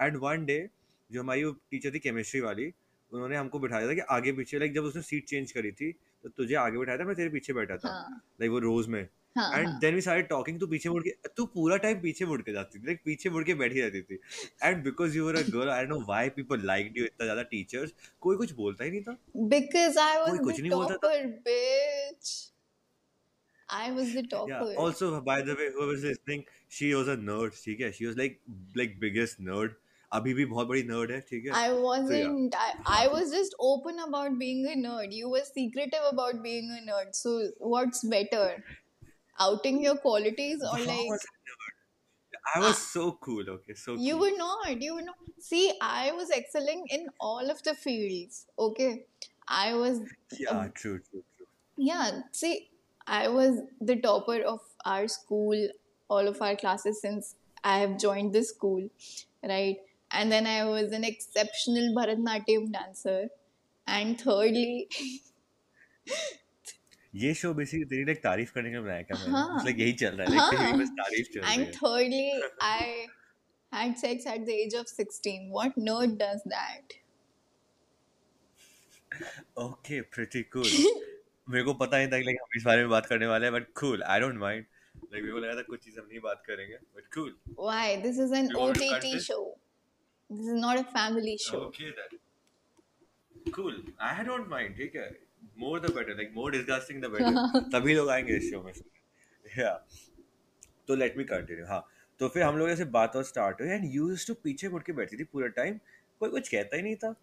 and 0.01 0.17
one 0.23 0.45
day 0.45 0.59
जो 1.09 1.21
हमारी 1.21 1.43
वो 1.43 1.51
टीचर 1.71 1.93
थी 1.93 1.99
केमिस्ट्री 1.99 2.41
वाली 2.41 2.65
उन्होंने 3.11 3.35
हमको 3.35 3.59
बिठाया 3.59 3.87
था 3.89 3.93
कि 3.93 4.01
आगे 4.17 4.31
पीछे 4.39 4.59
लाइक 4.59 4.73
जब 4.73 4.83
उसने 4.83 5.01
सीट 5.01 5.25
चेंज 5.29 5.51
करी 5.51 5.71
थी 5.81 5.91
तो 6.23 6.29
तुझे 6.29 6.55
आगे 6.55 6.77
बिठाया 6.77 6.97
था 6.97 7.03
मैं 7.05 7.15
तेरे 7.15 7.29
पीछे 7.29 7.53
बैठा 7.53 7.77
था. 7.77 7.89
हाँ. 7.89 8.21
लाइक 8.41 8.51
वो 8.51 8.59
रोज 8.59 8.87
में. 8.87 9.01
हाँ 9.01 9.18
एंड 9.37 9.67
हाँ 9.67 9.79
देन 9.79 9.95
वी 9.95 10.01
स्टार्टेड 10.01 10.27
टॉकिंग 10.29 10.59
तू 10.59 10.67
पीछे 10.67 10.89
मुड़ 10.89 11.03
के 11.03 11.11
तू 11.37 11.45
पूरा 11.55 11.77
टाइम 11.85 11.99
पीछे 12.01 12.25
मुड़ 12.25 12.41
के 12.41 12.53
जाती 12.53 12.79
थी 12.79 12.85
लाइक 12.85 13.01
पीछे 13.05 13.29
मुड़ 13.29 13.43
के 13.43 13.53
बैठी 13.61 13.81
रहती 13.81 14.01
थी 14.01 14.19
and 14.63 14.83
because 14.83 15.17
you 15.17 15.25
were 15.25 15.35
a 15.35 15.41
girl 15.55 15.69
I 15.69 15.85
don't 15.85 15.99
know 15.99 16.05
why 16.05 16.29
people 16.37 16.65
liked 16.65 16.97
you 16.97 17.05
इतना 17.05 17.25
ज़्यादा 17.25 17.43
टीचर्स 17.55 17.93
कोई 18.21 18.37
कुछ 18.37 18.53
बोलता 18.61 18.83
ही 18.83 18.91
नहीं 18.91 19.01
था 19.01 19.17
because 19.55 19.99
I 20.05 20.13
was 20.21 20.29
कोई 20.29 20.39
कुछ 20.39 20.55
the 20.55 20.61
नहीं 20.61 20.71
बोलता 20.71 20.95
था 20.95 21.13
bitch 21.49 22.37
I 23.69 23.91
was 23.91 24.13
the 24.13 24.21
Yeah. 24.21 24.29
topper 24.29 24.69
Also, 24.83 25.07
by 25.25 25.33
the 25.47 25.55
way, 25.57 25.65
whoever's 25.73 26.03
listening, 26.03 26.39
she 26.77 26.87
was 26.99 27.09
a 27.13 27.15
nerd. 27.25 27.57
ठीक 27.65 27.81
है? 27.81 27.91
She 27.97 28.07
was 28.07 28.15
like 28.21 28.39
like 28.81 28.95
biggest 29.03 29.43
nerd. 29.49 29.75
अभी 30.11 30.33
भी 30.33 30.45
बहुत 30.53 30.67
बड़ी 30.67 30.83
nerd 30.83 31.11
है. 31.11 31.19
ठीक 31.27 31.45
है? 31.45 31.51
I 31.57 31.75
wasn't. 31.83 32.55
I, 32.61 32.69
I 32.93 33.01
was 33.11 33.35
just 33.35 33.57
open 33.67 33.99
about 34.05 34.39
being 34.39 34.65
a 34.71 34.75
nerd. 34.79 35.13
You 35.17 35.29
were 35.35 35.43
secretive 35.49 36.07
about 36.13 36.41
being 36.47 36.71
a 36.77 36.81
nerd. 36.87 37.13
So 37.19 37.35
what's 37.75 38.03
better, 38.15 38.47
outing 39.39 39.81
your 39.83 39.97
qualities 39.97 40.61
or 40.61 40.79
like 40.79 41.09
was 41.09 41.25
I 42.55 42.59
was 42.59 42.75
ah. 42.75 42.89
so 42.93 43.11
cool. 43.21 43.49
Okay, 43.49 43.73
so 43.73 43.95
you 43.95 44.13
cool. 44.13 44.21
were 44.21 44.37
not? 44.37 44.81
You 44.81 44.95
were 44.95 45.01
not. 45.01 45.15
See, 45.39 45.73
I 45.81 46.11
was 46.11 46.31
excelling 46.31 46.85
in 46.89 47.07
all 47.19 47.49
of 47.49 47.61
the 47.63 47.75
fields. 47.75 48.45
Okay, 48.57 49.05
I 49.47 49.73
was. 49.73 49.99
Yeah, 50.37 50.67
true, 50.73 50.99
true, 50.99 51.23
true. 51.37 51.47
Yeah. 51.77 52.21
See, 52.31 52.69
I 53.05 53.27
was 53.27 53.59
the 53.81 53.95
topper 53.95 54.41
of 54.41 54.61
our 54.85 55.07
school, 55.07 55.69
all 56.07 56.27
of 56.27 56.41
our 56.41 56.55
classes 56.55 57.01
since 57.01 57.35
I 57.63 57.79
have 57.79 57.99
joined 57.99 58.33
this 58.33 58.49
school, 58.49 58.87
right? 59.43 59.77
And 60.11 60.31
then 60.31 60.47
I 60.47 60.65
was 60.65 60.91
an 60.91 61.03
exceptional 61.03 61.95
Bharatnatyam 61.95 62.71
dancer. 62.71 63.29
And 63.87 64.19
thirdly, 64.19 64.87
ये 67.19 67.33
show 67.33 67.53
basically 67.53 67.85
तेरी 67.91 68.03
like 68.05 68.19
तारीफ़ 68.23 68.51
करने 68.53 68.69
के 68.69 68.75
लिए 68.75 68.83
बनाया 68.85 69.01
क्या 69.01 69.17
मैंने? 69.19 69.31
हाँ। 69.31 69.63
लाइक 69.65 69.79
यही 69.79 69.93
चल 70.01 70.15
रहा 70.19 70.27
है. 70.27 70.35
लाइक 70.35 70.51
तेरी 70.51 70.63
हाँ. 70.63 70.77
बस 70.81 70.89
तारीफ़ 70.99 71.27
चल 71.33 71.39
रही 71.41 71.57
है. 71.57 71.71
thirdly, 71.71 72.25
I 72.71 73.07
had 73.71 73.97
sex 74.03 74.25
at 74.33 74.45
the 74.49 74.55
age 74.63 74.75
of 74.81 74.87
16. 74.93 75.49
What 75.57 75.79
nerd 75.89 76.17
does 76.23 76.43
that? 76.55 76.97
Okay 79.57 79.99
pretty 80.15 80.41
cool 80.55 80.67
मेरे 81.47 81.63
को 81.63 81.73
पता 81.73 81.97
नहीं 81.97 82.07
था 82.07 82.17
कि 82.19 82.25
like, 82.25 82.39
हम 82.41 82.57
इस 82.57 82.63
बारे 82.65 82.81
में 82.81 82.89
बात 82.89 83.05
करने 83.05 83.27
वाले 83.27 83.45
हैं 83.45 83.53
but 83.53 83.65
cool 83.79 84.03
I 84.03 84.19
don't 84.19 84.35
mind 84.39 84.65
like 85.13 85.23
मेरे 85.23 85.31
को 85.33 85.39
लगा 85.39 85.55
था 85.55 85.61
कुछ 85.69 85.83
चीज़ 85.85 85.99
हम 85.99 86.07
नहीं 86.09 86.19
बात 86.25 86.43
करेंगे 86.47 86.75
but 86.95 87.07
cool 87.15 87.33
Why? 87.69 87.87
This 88.05 88.19
is 88.25 88.35
an 88.39 88.49
You 88.53 88.59
want 88.59 88.79
to 88.81 88.89
cut 88.89 88.97
OTT 88.99 89.13
this? 89.15 89.25
show. 89.29 89.41
This 90.29 90.51
is 90.55 90.59
not 90.65 90.81
a 90.81 90.85
family 90.97 91.35
show. 91.47 91.61
Okay 91.67 91.89
then 91.99 93.51
cool 93.55 93.83
I 94.09 94.23
don't 94.25 94.47
mind 94.49 94.75
ठीक 94.77 94.95
है 94.95 95.09
more 95.59 95.79
the 95.79 95.91
better 95.95 96.15
like 96.15 96.31
more 96.35 96.51
disgusting 96.51 97.01
the 97.03 97.11
better 97.11 97.69
तभी 97.73 97.95
लोग 97.95 98.09
आएँगे 98.09 98.35
इस 98.37 98.51
show 98.51 98.61
में। 98.63 98.73
या 99.45 99.73
तो 100.87 100.95
let 100.95 101.17
me 101.17 101.23
continue 101.25 101.65
हाँ। 101.65 101.85
तो 102.19 102.27
फिर 102.27 102.43
हम 102.43 102.57
लोग 102.57 102.69
ऐसे 102.69 102.85
बात 102.93 103.15
और 103.15 103.23
स्टार्ट 103.23 103.61
हुई 103.61 103.69
एंड 103.69 103.83
यूज़ 103.93 104.27
टू 104.27 104.33
पीछे 104.43 104.69
मुड़ 104.69 104.81
के 104.83 104.93
बैठती 104.93 105.17
थी 105.17 105.23
पूरा 105.23 105.47
टाइम 105.57 105.79
कोई 106.21 106.29
कुछ 106.29 106.49
कहता 106.49 106.75
ही 106.75 106.81
नहीं 106.83 106.95
था। 106.95 107.13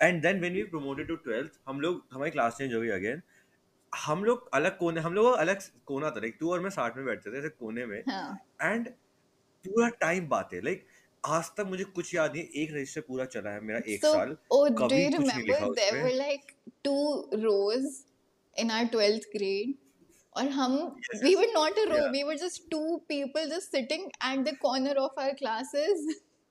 And 0.00 0.22
then 0.22 0.40
when 0.40 0.52
we 0.52 0.62
promoted 0.64 1.08
to 1.08 1.16
twelfth 1.18 1.60
हम 1.68 1.80
लोग 1.80 2.06
हमारी 2.12 2.30
क्लास 2.30 2.56
चेंज 2.58 2.74
हो 2.74 2.80
गई 2.80 2.88
अगेन 2.90 3.22
हम 3.92 4.24
लोग 4.24 4.48
अलग 4.54 4.76
कोने 4.78 5.00
हम 5.00 5.14
लोग 5.14 5.34
अलग 5.34 5.60
कोना 5.86 6.10
था 6.10 6.20
लाइक 6.20 6.38
तू 6.40 6.52
और 6.52 6.60
मैं 6.60 6.70
साथ 6.70 6.96
में 6.96 7.04
बैठते 7.06 7.32
थे 7.32 7.38
ऐसे 7.38 7.48
कोने 7.48 7.86
में। 7.86 8.02
हाँ. 8.08 8.38
एंड 8.62 8.88
पूरा 9.64 9.88
टाइम 10.00 10.28
बातें 10.28 10.60
लाइक 10.62 10.86
आज 11.26 11.44
तक 11.44 11.66
मुझे 11.66 11.84
कुछ 11.84 12.14
याद 12.14 12.32
नहीं 12.36 12.62
एक 12.62 12.72
रजिस्टर 12.72 13.00
पूरा 13.00 13.24
चला 13.24 13.50
है 13.50 13.60
मेरा 13.60 13.80
एक 13.88 14.04
so, 14.06 14.12
साल। 14.12 14.36
oh, 14.54 14.78
कभी 14.78 15.10
कुछ 15.10 15.26
नहीं 15.26 15.42
लिखा 15.42 15.66
उसमें। 15.66 15.84
there 15.84 16.04
were 16.04 16.16
like 16.18 16.54
two 16.84 17.42
rows 17.44 18.04
in 18.62 18.70
our 18.70 18.88
12th 18.94 19.28
grade 19.36 19.74
और 20.36 20.48
हम 20.48 20.96
we 21.24 21.34
were 21.36 21.52
not 21.54 21.78
a 21.78 21.86
row 21.88 22.02
yeah. 22.02 22.12
we 22.12 22.24
were 22.24 22.36
just 22.44 22.70
two 22.70 23.00
people 23.08 23.48
just 23.48 23.70
sitting 23.70 24.10
at 24.20 24.44
the 24.44 24.56
corner 24.56 24.94
of 25.04 25.22
our 25.24 25.34
classes 25.34 26.06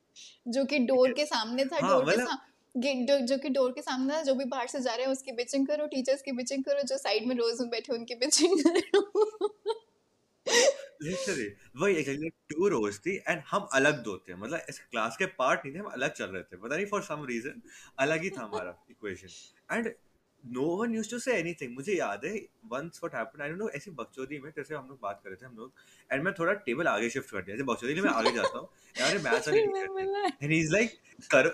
जो 0.48 0.66
कि 0.66 0.80
डोर 0.80 1.12
के 1.12 1.25
सामने 1.25 1.66
था 1.66 1.78
हाँ, 1.82 1.92
डोर 1.92 2.06
के 2.06 2.12
मतलब 2.12 2.28
सामने 2.28 3.06
जो, 3.06 3.20
जो 3.20 3.38
कि 3.38 3.50
डोर 3.50 3.72
के 3.72 3.82
सामने 3.82 4.24
जो 4.24 4.36
भी 4.36 4.46
बाहर 4.46 4.68
से 4.68 4.80
जा 4.80 4.96
रहे 4.96 5.06
हैं 5.06 5.12
उसकी 5.12 5.32
बिचिंग 5.32 5.68
करो 5.68 5.86
टीचर्स 5.88 6.22
की 6.22 6.32
बिचिंग 6.32 6.63
करो 6.63 6.82
जो 6.82 6.98
साइड 6.98 7.28
में 7.28 7.36
रोज 7.36 7.62
में 7.62 7.70
बैठे 7.70 7.94
उनकी 7.94 8.16
बिचिंग 8.16 8.63
करो। 8.63 9.50
लिटरली 11.03 11.48
वही 11.77 11.95
एग्जैक्टली 11.95 12.29
टू 12.50 12.67
रोज 12.69 13.00
थी 13.05 13.15
एंड 13.27 13.41
हम 13.51 13.67
अलग 13.74 14.03
दो 14.03 14.17
थे। 14.27 14.36
मतलब 14.36 14.65
इस 14.69 14.79
क्लास 14.81 15.17
के 15.17 15.25
पार्ट 15.39 15.65
नहीं 15.65 15.74
थे 15.75 15.79
हम 15.79 15.86
अलग 15.88 16.13
चल 16.13 16.25
रहे 16.25 16.43
थे। 16.43 16.57
पता 16.57 16.75
नहीं 16.75 16.86
फॉर 16.86 17.01
सम 17.03 17.25
रीजन 17.29 17.62
अलग 18.00 18.24
ही 18.24 18.29
था 18.29 18.43
हमारा 18.43 18.77
equation 18.91 19.75
and 19.75 19.93
no 20.43 20.63
one 20.77 20.93
use 20.95 21.10
to 21.10 21.17
say 21.19 21.33
anything 21.38 21.74
मुझे 21.75 21.93
याद 21.93 22.25
है 22.25 22.33
once 22.71 23.00
what 23.03 23.15
happened 23.15 23.41
I 23.41 23.50
don't 23.50 23.60
know 23.60 23.69
ऐसी 23.77 23.91
बकचोदी 23.98 24.39
में 24.39 24.50
जैसे 24.55 24.75
हम 24.75 24.88
लोग 24.89 25.00
बात 25.01 25.19
कर 25.24 25.29
रहे 25.29 25.41
थे 25.41 25.45
हम 25.45 25.57
लोग 25.57 25.74
एंड 26.12 26.24
मैं 26.24 26.33
थोड़ा 26.39 26.53
टेबल 26.67 26.88
आगे 26.88 27.10
शिफ्ट 27.10 27.31
कर 27.31 27.41
दिया। 27.41 27.55
जैसे 27.55 27.65
बकचोदी 27.65 27.93
में 27.93 28.01
मैं 28.01 28.10
आगे 28.12 28.31
जाता 28.36 28.57
हूँ 28.57 28.67
यार 29.00 29.17
मैथ्स 29.25 29.48
वाली 29.48 29.60
एंड 29.60 30.51
ही 30.51 30.60
इज़ 30.60 30.71
लाइक 30.74 30.98
करो 31.31 31.50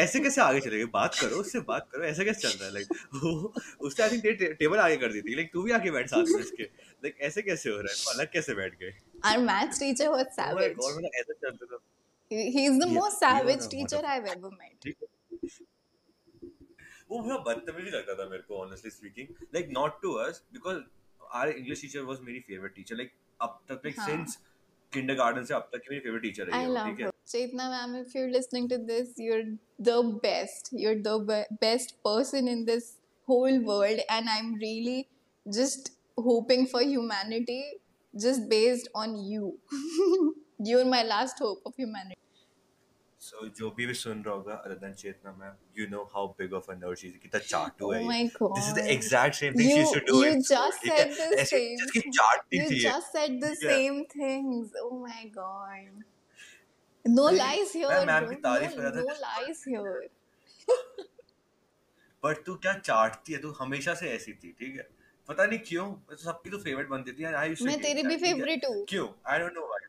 ऐसे 0.00 0.20
कैसे 0.20 0.40
आगे 0.40 0.60
चलेंगे 0.60 0.84
बात 0.94 1.14
करो 1.20 1.36
उससे 1.36 1.60
बात 1.68 1.88
करो 1.92 2.04
ऐसे 2.04 2.24
कैसे 2.24 2.48
चल 2.48 2.58
रहा 2.58 2.66
है? 2.66 2.72
लाइक 2.72 3.80
उसने 3.80 4.04
आई 4.04 4.10
थिंक 4.10 4.56
टेबल 4.58 4.78
आगे 4.78 4.96
कर 4.96 5.12
दी 5.12 5.22
थी। 5.22 5.34
लाइक 5.34 5.52
तू 5.52 5.62
भी 5.62 5.72
आगे 5.72 5.90
बैठ 5.90 6.10
साथ 6.10 6.24
में 6.28 6.40
इसके। 6.40 6.64
लाइक 7.04 7.18
ऐसे 7.28 7.42
कैसे 7.42 7.70
हो 7.70 7.76
रहा 7.76 7.92
है 7.92 8.04
तो 8.04 8.10
अलग 8.12 8.32
कैसे 8.32 8.54
बैठ 8.62 8.78
गए 8.82 8.92
Our 9.30 9.40
maths 9.48 9.78
teacher 9.80 10.06
was 10.12 10.22
Oh 10.22 10.28
my 10.28 10.36
savage. 10.38 10.76
God, 10.78 10.96
मतलब 10.96 11.18
ऐसा 11.20 11.32
चलता 11.42 11.66
था 11.72 11.78
He, 12.30 12.44
he's 12.56 12.78
the 12.82 12.88
ये 12.88 12.94
most 12.98 13.22
ये 13.22 13.28
savage 13.28 13.66
वाला 13.66 13.70
teacher 13.76 13.98
मतलब 13.98 14.10
I've 14.14 14.30
ever 14.36 14.50
met. 14.60 14.76
ठीक 14.82 14.96
है 15.02 15.70
वो 17.10 17.18
बड़ा 17.22 17.36
बदतमीजी 17.46 17.90
लगता 17.90 18.14
था 18.18 18.28
मेरे 18.28 18.42
को 18.48 18.58
honestly 18.64 18.90
speaking 18.90 19.28
like 19.54 19.68
not 19.72 20.00
to 20.02 20.12
us 20.26 20.42
because 20.52 20.78
our 21.34 21.48
English 21.50 21.80
teacher 21.82 22.02
was 22.10 22.20
मेरी 22.28 22.40
फेवरेट 22.46 22.74
टीचर 22.74 22.96
लाइक 22.96 23.10
अब 23.40 23.58
तक 23.68 23.82
लाइक 23.84 23.98
हाँ. 23.98 24.06
सिंस 24.08 24.38
किंडरगार्टन 24.92 25.44
से 25.44 25.54
अब 25.54 25.68
तक 25.72 25.82
की 25.84 25.90
मेरी 25.90 26.00
फेवरेट 26.04 26.22
टीचर 26.22 26.46
रही 26.46 26.60
है 26.74 26.84
ठीक 26.86 27.00
है 27.00 27.06
her. 27.06 27.12
Chaitna 27.32 27.66
ma'am, 27.72 27.92
if 27.98 28.14
you're 28.16 28.30
listening 28.30 28.64
to 28.70 28.76
this, 28.86 29.10
you're 29.24 29.44
the 29.88 29.98
best. 30.24 30.70
You're 30.84 30.96
the 31.04 31.12
be- 31.28 31.56
best 31.64 31.92
person 32.08 32.48
in 32.54 32.64
this 32.70 32.88
whole 33.28 33.58
world, 33.68 34.02
and 34.16 34.32
I'm 34.32 34.48
really 34.62 34.96
just 35.46 35.90
hoping 36.16 36.66
for 36.66 36.82
humanity 36.82 37.62
just 38.14 38.48
based 38.48 38.88
on 38.94 39.16
you. 39.16 39.58
you're 40.58 40.84
my 40.84 41.02
last 41.02 41.38
hope 41.38 41.62
of 41.66 41.74
humanity. 41.76 42.16
सो 43.22 43.46
जो 43.56 43.70
भी 43.70 43.84
भी 43.86 43.94
सुन 43.94 44.22
रहा 44.26 44.34
होगा 44.34 44.54
other 44.66 44.74
than 44.78 44.92
Chetna 45.00 45.32
ma'am 45.40 45.56
you 45.78 45.86
know 45.88 46.02
how 46.14 46.28
big 46.38 46.52
of 46.60 46.70
a 46.70 46.74
nerd 46.74 46.98
she 46.98 47.08
is 47.08 47.18
कितना 47.22 47.40
चाटू 47.40 47.90
Oh 47.94 48.00
my 48.06 48.16
ये 48.20 48.48
this 48.56 48.68
is 48.68 48.74
the 48.74 48.78
god. 48.78 48.88
Exact 48.94 49.34
same 49.36 49.54
thing 49.58 49.68
she 49.68 49.74
You 49.74 49.78
used 49.78 50.06
to 50.06 50.12
do 50.12 50.22
you 50.22 50.32
in 50.32 50.42
just 50.48 50.80
ठीक 50.82 50.92
said 50.92 51.12
the 51.34 51.44
same 51.50 51.84
thing. 51.92 52.10
चाटती 52.16 52.58
You 52.60 52.70
थी 52.70 52.78
ये 52.78 52.88
just 52.88 53.14
said 53.18 53.36
the 53.44 53.50
ठीक 53.50 53.68
same 53.68 54.00
things. 54.14 54.74
Oh 54.86 54.90
my 55.04 55.22
god. 55.36 56.02
No 57.04 57.28
lies 57.36 57.76
here, 57.80 57.92
ma'am. 58.10 58.28
की 58.30 58.40
तारीफ़ 58.48 58.74
No 58.74 58.82
कर 58.82 58.92
रहा 58.96 59.06
no 59.06 59.16
lies 59.26 59.62
here. 59.68 59.94
But 62.22 62.44
तू 62.46 62.54
क्या 62.66 62.72
चाटती 62.78 63.32
है 63.32 63.38
तू 63.42 63.50
हमेशा 63.60 63.94
से 64.02 64.10
ऐसी 64.16 64.32
थी 64.42 64.52
ठीक 64.58 64.76
है 64.76 64.88
पता 65.32 65.46
नहीं 65.46 65.58
क्यों 65.58 65.92
तो 65.92 66.16
सबकी 66.16 66.50
तो 66.50 66.58
फेवरेट 66.58 66.88
बनती 66.88 67.12
थी 67.12 67.24
आई 67.24 67.54
मैं 67.62 67.80
तेरी 67.80 68.02
भी 68.02 68.16
दैट 68.16 68.20
फेवरेट 68.20 68.64
हूँ। 68.64 68.86
क्यों? 68.88 69.08
आई 69.26 69.38
डोंट 69.38 69.52
नो 69.54 69.60
व्हाई 69.60 69.88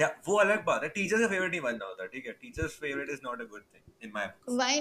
या 0.00 0.20
वो 0.28 0.36
अलग 0.36 0.64
बात 0.64 0.82
है 0.82 0.88
टीचर 0.88 1.18
का 1.18 1.28
फेवरेट 1.28 1.50
नहीं 1.50 1.60
बनना 1.60 1.84
होता 1.84 2.06
ठीक 2.06 2.26
है? 2.26 2.32
Teachers 2.32 2.72
favourite 2.72 3.10
is 3.10 3.20
not 3.24 3.40
a 3.40 3.44
good 3.44 3.62
thing 3.62 3.82
in 4.02 4.12
my 4.14 4.32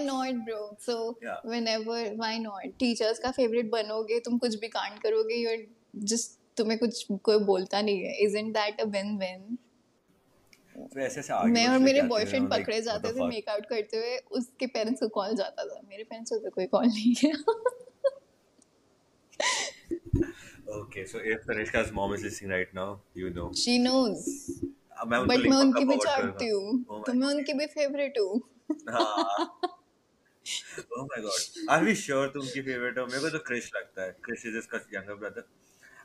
not, 0.06 0.34
bro? 0.48 0.62
So 0.90 0.96
या 1.24 1.42
whenever, 1.46 2.00
why 2.22 2.34
not? 2.44 2.66
Teachers 2.84 3.20
का 3.20 3.34
favorite 3.34 3.70
बनोगे, 3.70 4.20
तुम 4.20 4.38
कुछ 4.38 4.56
भी 4.56 4.68
कांड 4.68 5.00
करोगे, 5.00 5.36
you're 5.46 5.64
just 6.12 6.58
तुम्हें 6.58 6.80
कुछ 6.80 7.08
कोई 7.24 7.38
बोलता 7.38 7.82
नहीं 7.82 8.04
है. 8.04 8.28
Isn't 8.28 8.54
that 8.54 8.86
a 8.86 8.90
win-win? 8.92 9.56
तो 10.94 11.00
ऐसे 11.00 11.20
ऐसे 11.20 11.34
मैं 11.48 11.68
और 11.68 11.80
मेरे 11.80 12.02
बॉयफ्रेंड 12.02 12.52
पकड़े 12.52 12.82
जाते 12.82 13.14
थे 13.14 13.28
मेकआउट 13.28 13.66
करते 13.66 13.98
हुए 13.98 14.18
उसके 14.18 14.68
पेरेंट्स 14.68 15.00
को 15.00 15.08
कॉल 15.08 15.36
जाता 15.36 15.66
था। 15.66 15.82
मेरे 15.90 16.04
पेरेंट्स 16.04 16.32
को 16.32 16.38
तो 16.38 16.50
कोई 16.50 16.66
कॉल 16.66 16.86
नहीं 16.86 17.16
किया। 17.16 17.54
Okay 20.76 21.06
so 21.08 21.20
if 21.20 21.42
Tanishka's 21.52 21.92
mom 21.98 22.14
is 22.16 22.24
listening 22.28 22.52
right 22.56 22.74
now 22.80 22.90
you 23.22 23.30
know. 23.30 23.48
She 23.54 23.78
knows 23.80 24.26
अब 25.00 25.12
मैं 25.12 25.20
बट 25.28 25.48
मैं 25.50 25.58
उनकी 25.58 25.86
भी 25.86 25.96
चाटती 25.96 26.48
हूँ। 26.50 26.86
ओ 26.90 27.04
तो 27.04 27.14
मैं 27.14 27.28
उनकी 27.28 27.54
भी 27.54 27.66
फेवरेट 27.66 28.20
हूँ। 28.20 28.42
हाँ। 28.90 29.12
ओह 30.80 31.04
my 31.04 31.22
god 31.22 31.70
are 31.70 31.84
we 31.84 31.96
sure 31.96 32.28
तुम 32.28 32.48
की 32.48 32.62
फेवरेट 32.62 32.98
हो? 32.98 33.06
मेरे 33.06 33.20
को 33.20 33.30
तो 33.30 33.40
क्रिश 33.40 33.72
लगता 33.76 34.04
है। 34.04 34.12
क्रिश 34.26 34.46
इज़ 34.46 34.58
इसका 34.58 34.78
यंगर 34.94 35.16
ब्रदर 35.16 35.44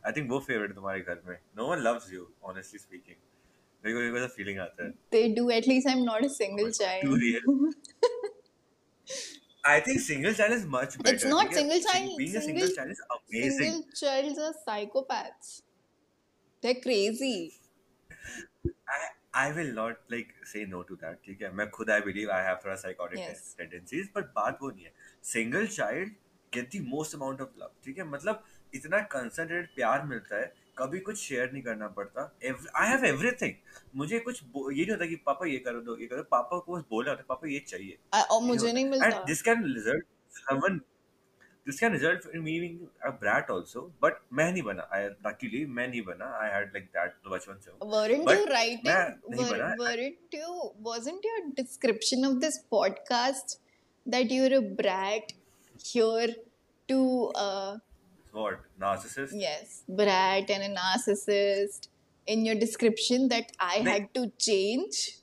आई 0.06 0.12
थिंक 0.12 0.30
वो 0.30 0.38
फेवरेट 0.38 0.74
तुम्हारे 0.74 1.00
घर 1.00 1.22
में। 1.28 1.36
No 1.58 1.66
one 1.66 1.78
loves 1.78 2.12
you 2.12 2.28
honestly 2.44 2.78
speaking 2.78 3.16
मेरे 3.84 3.96
को 3.96 4.12
मेरे 4.12 4.26
को 4.26 4.32
फीलिंग 4.36 4.58
आता 4.58 4.84
है। 4.84 4.90
They 5.14 5.26
do. 5.36 5.44
At 5.58 5.66
least 5.72 5.86
I'm 5.92 6.04
not 6.04 6.24
a 6.24 6.28
Oh 6.28 6.34
single 6.38 6.72
I 9.64 9.80
think 9.80 10.00
single 10.00 10.32
child 10.32 10.52
is 10.52 10.64
much 10.64 10.98
better. 10.98 11.14
it's 11.14 11.24
not 11.24 11.52
single 11.52 11.80
child 11.80 12.16
being 12.18 12.30
single, 12.30 12.42
a 12.42 12.44
single 12.44 12.66
single 12.66 12.76
child 12.76 12.90
is 12.90 13.02
amazing. 13.16 13.58
single 13.58 13.82
childs 13.94 14.38
are 14.38 14.54
psychopaths 14.66 15.62
they're 16.62 16.80
crazy 16.86 17.52
I 18.88 19.00
I 19.32 19.52
will 19.52 19.72
not 19.72 19.98
like 20.08 20.34
say 20.44 20.64
no 20.64 20.82
to 20.82 20.96
that. 21.02 21.18
ठीक 21.24 21.42
है? 21.42 21.52
मैं 21.56 21.68
खुद 21.70 21.90
I 21.90 22.00
believe 22.06 22.30
I 22.36 22.40
have 22.46 22.56
थोड़ा 22.64 22.76
psychotic 22.82 23.18
yes 23.18 23.42
tendencies, 23.60 24.08
but 24.16 24.32
बात 24.38 24.58
वो 24.62 24.70
नहीं 24.70 24.84
है. 24.84 24.92
Single 25.32 25.68
child 25.76 26.16
get 26.56 26.70
the 26.70 26.80
most 26.94 27.14
amount 27.18 27.44
of 27.44 27.60
love. 27.62 27.72
ठीक 27.84 27.98
है? 27.98 28.04
मतलब 28.10 28.42
इतना 28.74 29.08
concentrated 29.14 29.74
प्यार 29.76 30.04
मिलता 30.06 30.36
है 30.36 30.52
कभी 30.80 31.00
कुछ 31.00 31.18
शेयर 31.18 31.52
नहीं 31.52 31.62
करना 31.62 31.88
पड़ता 31.88 32.30
आई 32.76 32.88
हैव 32.88 33.04
एवरीथिंग 33.04 33.54
मुझे 33.96 34.18
कुछ 34.18 34.42
ये 34.56 34.84
नहीं 34.84 34.90
होता 34.90 35.06
कि 35.06 35.16
पापा 35.26 35.46
ये 35.46 35.58
करो 35.66 35.80
दो 35.80 35.96
ये 36.00 36.06
करो 36.06 36.22
पापा 36.30 36.58
को 36.58 36.76
बस 36.76 36.84
बोला 36.90 37.10
होता 37.10 37.20
है 37.22 37.26
पापा 37.28 37.48
ये 37.48 37.58
चाहिए 37.68 37.98
और 38.20 38.42
ये 38.42 38.46
मुझे 38.46 38.72
नहीं 38.72 38.84
है 38.84 38.90
मिलता 38.90 39.06
and 39.06 39.26
this 39.26 39.42
can 39.42 39.64
result 39.74 40.06
someone 40.30 40.80
this 41.66 41.78
can 41.78 41.92
result 41.92 42.26
in 42.32 42.42
me 42.42 42.58
being 42.60 42.88
a 43.04 43.12
brat 43.12 43.50
also 43.50 43.92
but 44.00 44.14
मैं 44.32 44.52
नहीं 44.52 44.62
बना 44.62 44.88
I 44.92 45.00
luckily 45.26 45.66
मैं 45.68 45.88
नहीं 45.88 46.02
बना 46.02 46.28
I 46.40 46.46
had 46.54 46.72
like 46.76 46.88
that 46.96 47.16
तो 47.24 47.30
बचपन 47.30 47.58
से 47.64 47.70
हूँ 47.70 47.90
weren't 47.92 48.24
but 48.24 48.38
you 48.38 48.46
writing 48.52 48.86
मैं 48.86 49.08
नहीं 49.30 49.44
were, 49.44 49.52
बना 49.52 49.74
weren't 49.82 50.38
you 50.40 50.50
wasn't 50.88 51.28
your 51.30 51.40
description 51.60 52.24
of 52.24 52.40
this 52.40 52.58
podcast 52.72 53.58
that 54.06 54.32
uh 58.34 58.40
what 58.40 58.58
narcissist 58.80 59.32
yes 59.32 59.82
brat 59.88 60.50
and 60.50 60.62
a 60.62 60.74
narcissist 60.74 61.88
in 62.26 62.44
your 62.44 62.54
description 62.54 63.28
that 63.28 63.52
I 63.58 63.78
like 63.78 63.88
had 63.88 64.14
to 64.14 64.30
change 64.38 65.16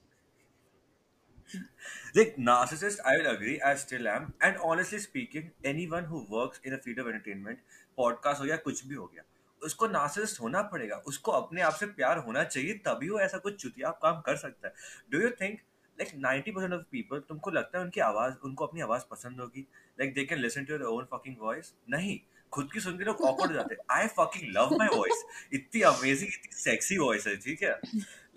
like 2.15 2.35
narcissist 2.37 2.99
I 3.05 3.17
will 3.17 3.31
agree 3.31 3.61
I 3.61 3.75
still 3.75 4.07
am 4.07 4.33
and 4.41 4.57
honestly 4.63 4.99
speaking 4.99 5.51
anyone 5.63 6.05
who 6.05 6.25
works 6.29 6.59
in 6.63 6.73
a 6.73 6.77
field 6.77 6.99
of 6.99 7.07
entertainment 7.07 7.59
podcast 7.99 8.39
हो 8.39 8.45
गया 8.45 8.55
कुछ 8.63 8.85
भी 8.87 8.95
हो 8.95 9.05
गया 9.13 9.23
उसको 9.61 9.87
narcissist 9.87 10.39
होना 10.41 10.61
पड़ेगा 10.73 10.95
उसको 11.07 11.31
अपने 11.31 11.61
आप 11.61 11.73
से 11.73 11.85
प्यार 11.85 12.17
होना 12.25 12.43
चाहिए 12.43 12.73
तभी 12.87 13.09
वो 13.09 13.19
ऐसा 13.19 13.37
कुछ 13.37 13.55
चुतिया 13.61 13.89
काम 14.01 14.21
कर 14.25 14.35
सकता 14.37 14.67
है 14.67 14.73
do 15.11 15.21
you 15.21 15.29
think 15.41 15.59
like 15.99 16.11
90% 16.25 16.73
of 16.73 16.81
people 16.91 17.19
तुमको 17.29 17.51
लगता 17.51 17.77
है 17.77 17.83
उनकी 17.83 17.99
आवाज़ 18.01 18.33
उनको 18.45 18.65
अपनी 18.65 18.81
आवाज़ 18.81 19.03
पसंद 19.11 19.39
होगी 19.39 19.65
like 19.99 20.13
they 20.15 20.25
can 20.25 20.39
listen 20.39 20.65
to 20.65 20.77
their 20.77 20.89
own 20.89 21.05
fucking 21.13 21.35
voice 21.41 21.73
नहीं 21.89 22.19
खुद 22.51 22.69
की 22.73 22.79
सुन 22.79 22.97
के 22.97 23.03
लोग 23.03 23.53
जाते 23.53 23.75
I 23.91 24.07
fucking 24.07 24.57
love 24.57 24.73
my 24.73 24.87
voice 24.87 25.25
इतनी 25.53 25.81
अमेजिंग 25.81 26.29
इतनी 26.33 26.57
सेक्सी 26.57 26.97
वॉइस 26.97 27.27
है 27.27 27.35
ठीक 27.35 27.63
है? 27.63 27.79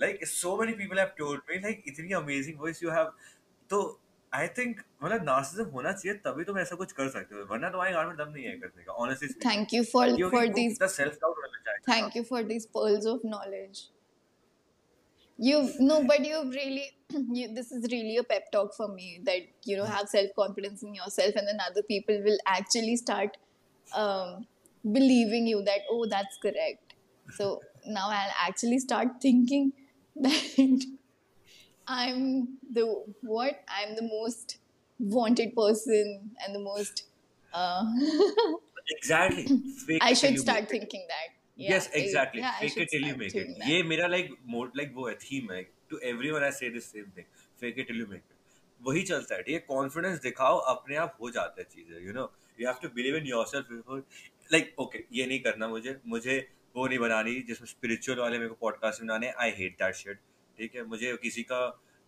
लाइक 0.01 0.27
सो 0.27 0.57
मेनी 0.57 0.73
पीपल 0.73 0.99
इतनी 1.87 2.13
अमेजिंग 2.13 2.61
वॉइस 2.61 2.83
यू 2.83 2.91
हैव 2.91 3.13
तो 3.71 4.01
आई 4.35 4.49
थिंक 4.49 4.83
मतलब 5.05 5.25
नार्सिसिज्म 5.25 5.71
होना 5.71 5.93
चाहिए 5.93 6.19
तभी 6.19 6.45
तुम 6.45 6.59
ऐसा 6.59 6.77
कुछ 6.77 6.93
कर 6.93 7.09
सकते 7.09 7.35
हो। 7.35 7.45
वरना 7.51 7.69
तुम्हारी 7.69 7.95
गाड़ 7.95 8.07
में 8.07 8.17
दम 8.17 8.33
नहीं 8.33 8.45
है 8.45 8.53
करने 8.53 8.85
का 8.85 8.93
honestly 8.93 9.29
thank 9.29 9.75
you 9.75 9.85
for 9.85 10.31
for 10.31 10.49
this 10.49 10.83
the 10.83 10.87
self 10.87 11.13
doubt 11.13 11.37
होना 11.37 11.59
चाहिए। 11.59 11.95
Thank 11.95 12.17
you 12.17 12.23
for 12.23 12.43
this 12.43 12.67
pearls 12.67 13.07
of 13.07 13.21
knowledge 13.25 13.89
You've 15.39 15.77
no, 15.81 15.95
but 16.09 16.25
you've 16.29 16.49
really. 16.55 16.83
You, 17.37 17.45
this 17.59 17.69
is 17.77 17.85
really 17.91 18.17
a 18.19 18.25
pep 18.31 18.49
talk 18.55 18.75
for 18.79 18.89
me 18.89 19.07
that 19.29 19.69
you 19.69 19.77
know 19.77 19.87
have 19.93 20.09
self 20.09 20.35
confidence 20.41 20.83
in 20.89 20.99
yourself, 20.99 21.39
and 21.43 21.51
then 21.51 21.63
other 21.67 21.85
people 21.93 22.19
will 22.27 22.43
actually 22.55 22.97
start 23.03 23.39
um, 24.04 24.46
believing 24.98 25.48
you 25.48 25.64
that 25.64 25.82
oh 25.92 26.06
that's 26.06 26.38
correct. 26.38 26.94
So 27.38 27.62
now 27.88 28.10
I'll 28.10 28.36
actually 28.48 28.80
start 28.80 29.16
thinking 29.22 29.72
that 30.16 30.86
I'm 31.88 32.58
the 32.72 32.86
what 33.22 33.62
I'm 33.80 33.96
the 33.96 34.04
most 34.04 34.58
wanted 35.00 35.56
person 35.56 36.32
and 36.46 36.56
the 36.56 36.64
most. 36.70 37.04
Uh, 37.54 37.84
exactly 38.94 39.44
fake 39.86 40.04
I 40.08 40.14
should 40.14 40.40
start 40.40 40.70
thinking 40.72 41.06
that. 41.12 41.30
Yeah, 41.58 41.72
yes 41.74 41.86
I- 41.90 42.00
exactly 42.00 42.42
yeah, 42.42 42.56
I 42.58 42.62
fake 42.62 42.74
should 42.74 42.82
it 42.84 42.90
till 42.94 43.02
you 43.02 43.14
start 43.14 43.20
make 43.20 43.34
doing 43.36 43.52
it 43.52 43.60
that. 43.60 43.70
ये 43.70 43.84
मेरा 43.92 44.10
like 44.14 44.32
mode 44.56 44.80
like 44.80 44.92
वो 44.96 45.08
है 45.08 45.14
theme 45.22 45.52
है 45.52 45.62
to 45.94 46.00
everyone 46.12 46.46
I 46.48 46.50
say 46.58 46.70
the 46.78 46.82
same 46.88 47.08
thing 47.18 47.28
fake 47.64 47.80
it 47.84 47.88
till 47.92 48.02
you 48.04 48.08
make 48.14 48.26
it 48.26 48.34
वही 48.88 49.02
चलता 49.10 49.36
है 49.36 49.42
ठीक 49.44 49.54
है 49.54 49.60
कॉन्फिडेंस 49.68 50.20
दिखाओ 50.22 50.58
अपने 50.74 50.96
आप 51.04 51.18
हो 51.22 51.30
जाता 51.38 51.62
है 51.62 51.68
चीजें 51.76 52.06
you 52.08 52.14
no 52.14 52.26
you 52.61 52.67
have 52.69 52.79
to 52.83 52.89
believe 52.95 53.17
in 53.17 53.27
yourself 53.27 53.67
before 53.73 54.05
like 54.51 54.75
okay 54.81 55.05
ये 55.13 55.27
नहीं 55.27 55.41
करना 55.41 55.69
मुझे 55.69 55.99
मुझे 56.07 56.39
वो 56.77 56.87
नहीं 56.87 56.99
बनानी 56.99 57.35
जिसमें 57.43 57.69
स्पिरिचुअल 57.69 58.19
वाले 58.19 58.39
मेरे 58.39 58.49
को 58.49 58.57
पॉडकास्ट 58.61 59.03
बनाने 59.03 59.31
आई 59.39 59.51
हेट 59.59 59.77
दैट 59.83 59.95
शिट 59.95 60.19
ठीक 60.59 60.75
है? 60.75 60.85
मुझे 60.85 61.17
किसी 61.23 61.43
का 61.43 61.61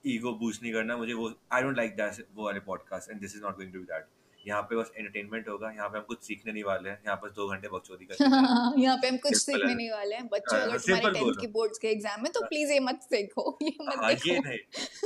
ईगो 0.04 0.32
बूस्ट 0.34 0.62
नहीं 0.62 0.72
करना 0.72 0.96
मुझे 0.96 1.12
वो 1.12 1.32
आई 1.52 1.62
डोंट 1.62 1.76
लाइक 1.76 1.94
दैट 1.96 2.26
वो 2.34 2.44
वाले 2.44 2.60
podcast 2.66 3.10
and 3.10 3.20
this 3.20 3.36
is 3.36 3.42
not 3.42 3.56
going 3.56 3.72
to 3.72 3.78
be 3.78 3.84
that 3.84 4.06
यहाँ 4.46 4.62
पे 4.62 4.76
बस 4.76 4.90
एंटरटेनमेंट 4.96 5.48
होगा 5.48 5.70
यहाँ 5.70 5.88
पे 5.88 5.98
हम 5.98 6.04
कुछ 6.04 6.22
सीखने 6.22 6.52
नहीं 6.52 6.62
वाले 6.64 6.90
हैं 6.90 6.98
यहाँ 7.06 7.16
पर 7.16 7.30
दो 7.30 7.46
घंटे 7.48 7.68
बकचोदी 7.68 8.04
करेंगे 8.04 8.82
यहाँ 8.82 8.96
पे 8.96 9.08
हम 9.08 9.16
कुछ 9.16 9.36
सीखने 9.36 9.74
नहीं 9.74 9.90
वाले 9.90 10.14
हैं। 10.14 10.26
बच्चों 10.28 10.58
हाँ, 10.58 10.68
अगर 10.68 10.78
तुम्हारे 10.78 11.10
टेंथ 11.10 11.40
की 11.40 11.46
बोर्ड्स 11.46 11.78
के 11.78 11.88
एग्ज़ाम 11.88 12.24
है 12.26 12.30
तो 12.32 12.40
प्लीज़ 12.46 12.72
ये 12.72 12.80
मत 12.80 13.00
सीखो 13.02 13.58
ये 13.62 13.76
मत 13.80 13.96
हाँ 13.96 14.10
ये 14.10 14.16
देखो। 14.16 14.48
नहीं 14.48 14.58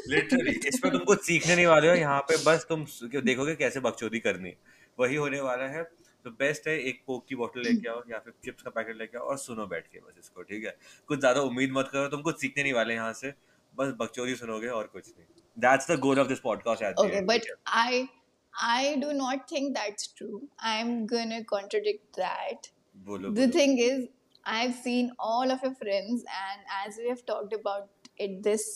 लिटरली 0.09 0.55
इसमें 0.69 0.93
तुम 0.93 1.05
कुछ 1.05 1.25
सीखने 1.25 1.57
नहीं 1.57 1.67
वाले 1.67 1.89
हो 1.89 1.95
यहाँ 1.95 2.21
पे 2.21 2.37
बस 2.47 2.67
तुम 2.69 2.87
देखोगे 3.23 3.55
कैसे 3.55 3.81
बकचोदी 3.81 4.21
करनी 4.21 4.49
है। 4.49 4.76
वही 4.99 5.17
होने 5.17 5.41
वाला 5.41 5.67
है 5.77 5.83
तो 6.25 6.31
बेस्ट 6.39 6.67
है 6.69 6.79
एक 6.89 7.03
कोक 7.07 7.25
की 7.29 7.35
बोतल 7.41 7.61
लेके 7.63 7.89
आओ 7.89 8.03
या 8.11 8.19
फिर 8.19 8.33
चिप्स 8.45 8.63
का 8.63 8.71
पैकेट 8.77 8.97
लेके 8.97 9.19
आओ 9.19 9.25
और 9.31 9.39
सुनो 9.39 9.67
बैठ 9.73 9.87
के 9.87 9.99
बस 9.99 10.15
इसको 10.19 10.43
ठीक 10.43 10.65
है 10.65 10.77
कुछ 11.09 11.19
ज़्यादा 11.19 11.41
उम्मीद 11.51 11.73
मत 11.73 11.89
करो 11.93 12.09
तुम 12.15 12.23
कुछ 12.29 12.41
सीखने 12.41 12.63
नहीं 12.63 12.73
वाले 12.73 12.95
यहाँ 12.95 13.13
से 13.21 13.33
बस 13.75 13.93
बकचोदी 14.01 14.35
सुनोगे 14.37 14.69
और 14.79 14.87
कुछ 14.93 15.09
नहीं 15.09 15.43
that's 15.67 15.91
the 15.91 15.99
goal 16.01 16.21
of 16.21 16.29
this 16.29 16.41
podcast 16.41 17.03
okay 17.03 17.21
but 17.29 17.47
i 17.83 18.01
i 18.55 18.81
do 19.03 19.13
not 19.19 19.45
think 19.53 19.77
that's 19.77 20.09
true 20.21 20.41
i'm 20.73 20.91
gonna 21.13 21.41
contradict 21.53 22.21
that 22.23 22.71
बोलो 23.11 23.31
the 23.31 23.35
बोलो 23.37 23.53
thing 23.59 23.77
is 23.85 24.03
i've 24.47 24.75
seen 24.81 25.13
all 25.29 25.55
of 25.57 25.63
your 25.67 25.75
friends 25.83 26.27
and 26.41 26.75
as 26.81 26.99
we 27.03 27.09
have 27.13 27.23
talked 27.31 27.55
about 27.59 28.11
it 28.27 28.37
this 28.43 28.67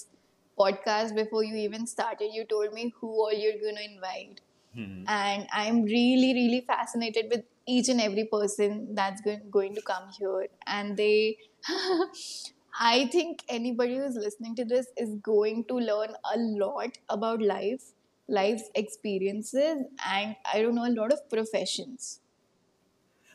podcast 0.58 1.18
before 1.18 1.42
you 1.44 1.58
even 1.64 1.90
started 1.94 2.38
you 2.38 2.46
told 2.54 2.78
me 2.78 2.86
who 3.00 3.12
all 3.24 3.36
you're 3.42 3.58
gonna 3.64 3.86
invite 3.88 4.40
hmm, 4.73 5.05
and 5.07 5.47
i'm 5.57 5.83
really 5.89 6.31
really 6.37 6.61
fascinated 6.71 7.29
with 7.33 7.43
each 7.73 7.89
and 7.89 8.01
every 8.01 8.25
person 8.31 8.73
that's 8.95 9.21
going, 9.21 9.43
going 9.49 9.75
to 9.75 9.81
come 9.81 10.09
here 10.17 10.47
and 10.67 10.97
they 10.97 11.35
i 12.87 13.05
think 13.13 13.43
anybody 13.49 13.97
who's 13.97 14.15
listening 14.15 14.55
to 14.55 14.65
this 14.65 14.87
is 15.05 15.13
going 15.29 15.63
to 15.71 15.79
learn 15.79 16.15
a 16.33 16.37
lot 16.63 16.97
about 17.17 17.41
life 17.41 17.87
life's 18.29 18.69
experiences 18.75 19.83
and 20.13 20.35
i 20.53 20.61
don't 20.61 20.75
know 20.75 20.85
a 20.85 20.95
lot 21.01 21.13
of 21.17 21.27
professions 21.29 22.13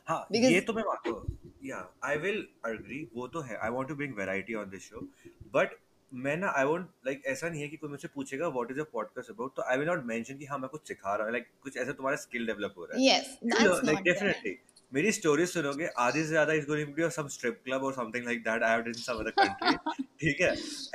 हाँ 0.07 0.25
Because- 0.31 0.51
ये 0.51 0.61
तो 0.67 0.73
मैं 0.73 0.83
मानता 0.83 1.09
हूँ 1.09 1.37
या 1.65 1.77
I 2.05 2.17
will 2.17 2.45
agree 2.65 3.07
वो 3.15 3.27
तो 3.33 3.41
है 3.49 3.57
I 3.63 3.69
want 3.69 3.87
to 3.87 3.95
bring 3.95 4.13
variety 4.17 4.53
on 4.61 4.69
this 4.69 4.89
show 4.89 5.07
but 5.55 5.75
मैं 6.12 6.36
ना 6.36 6.52
आई 6.56 6.64
वांट 6.64 6.86
लाइक 7.06 7.22
ऐसा 7.26 7.48
नहीं 7.48 7.62
है 7.62 7.68
कि 7.68 7.76
कोई 7.76 7.90
मुझसे 7.90 8.08
पूछेगा 8.08 8.48
what 8.48 8.70
is 8.70 8.80
a 8.80 8.84
podcast 8.92 9.30
about 9.30 9.56
तो 9.56 9.62
आई 9.62 9.78
विल 9.78 9.88
नॉट 9.88 10.04
मेंशन 10.04 10.38
कि 10.38 10.44
हाँ 10.44 10.58
मैं 10.58 10.68
कुछ 10.68 10.88
सिखा 10.88 11.14
रहा 11.14 11.24
हूँ 11.24 11.32
लाइक 11.32 11.44
like, 11.44 11.62
कुछ 11.62 11.76
ऐसा 11.76 11.92
तुम्हारा 11.92 12.16
स्किल 12.16 12.46
डेवलप 12.46 12.74
हो 12.78 12.84
रहा 12.84 12.98
है। 12.98 13.04
Yes 13.06 13.28
that's 13.52 13.84
लाइक 13.84 13.98
डेफिनेटली 13.98 14.56
मेरी 14.92 15.12
स्टोरी 15.12 15.46
सुनोगे 15.46 15.86
आधी 15.98 16.22
से 16.22 16.28
ज़्यादा 16.28 16.52
is 16.52 16.66
going 16.66 16.86
to 16.86 17.02
be 17.02 17.10
some 17.10 17.28
strip 17.28 17.60
club 17.64 17.84
और 17.84 17.92
something 17.92 18.24
like 18.24 18.42
that 18.42 18.62
I 18.62 18.70
have 18.70 18.86
in 18.86 18.92
some 18.92 19.14
other 19.14 19.30
country 19.30 20.04
ठीक 20.20 20.40
है? 20.40 20.52